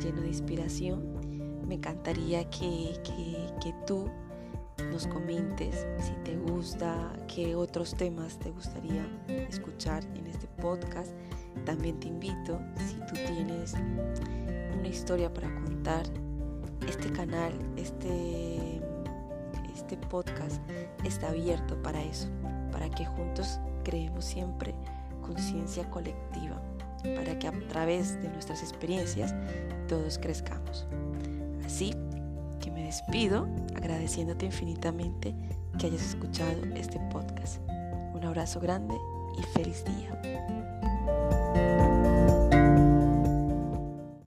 lleno 0.00 0.22
de 0.22 0.28
inspiración. 0.28 1.66
Me 1.66 1.74
encantaría 1.74 2.48
que, 2.50 2.94
que, 3.04 3.48
que 3.62 3.74
tú 3.86 4.08
nos 4.90 5.06
comentes 5.06 5.86
si 5.98 6.12
te 6.24 6.36
gusta, 6.36 7.12
qué 7.34 7.54
otros 7.54 7.94
temas 7.94 8.38
te 8.38 8.50
gustaría 8.50 9.06
escuchar 9.48 10.04
en 10.14 10.26
este 10.26 10.46
podcast. 10.60 11.12
También 11.64 11.98
te 12.00 12.08
invito, 12.08 12.58
si 12.86 12.96
tú 13.06 13.14
tienes 13.14 13.74
una 14.78 14.88
historia 14.88 15.32
para 15.32 15.54
contar, 15.54 16.06
este 16.88 17.10
canal, 17.12 17.52
este, 17.76 18.80
este 19.74 19.96
podcast 20.08 20.60
está 21.04 21.28
abierto 21.28 21.80
para 21.82 22.02
eso, 22.02 22.28
para 22.72 22.90
que 22.90 23.04
juntos 23.04 23.60
creemos 23.84 24.24
siempre 24.24 24.74
conciencia 25.20 25.88
colectiva, 25.90 26.60
para 27.02 27.38
que 27.38 27.48
a 27.48 27.52
través 27.68 28.20
de 28.22 28.28
nuestras 28.28 28.62
experiencias 28.62 29.34
todos 29.88 30.18
crezcamos. 30.18 30.86
Así 31.64 31.94
que 32.60 32.70
me 32.70 32.84
despido 32.84 33.48
agradeciéndote 33.74 34.46
infinitamente 34.46 35.34
que 35.78 35.86
hayas 35.86 36.02
escuchado 36.02 36.64
este 36.74 36.98
podcast. 37.12 37.60
Un 38.14 38.24
abrazo 38.24 38.60
grande 38.60 38.94
y 39.38 39.42
feliz 39.42 39.84
día. 39.84 41.41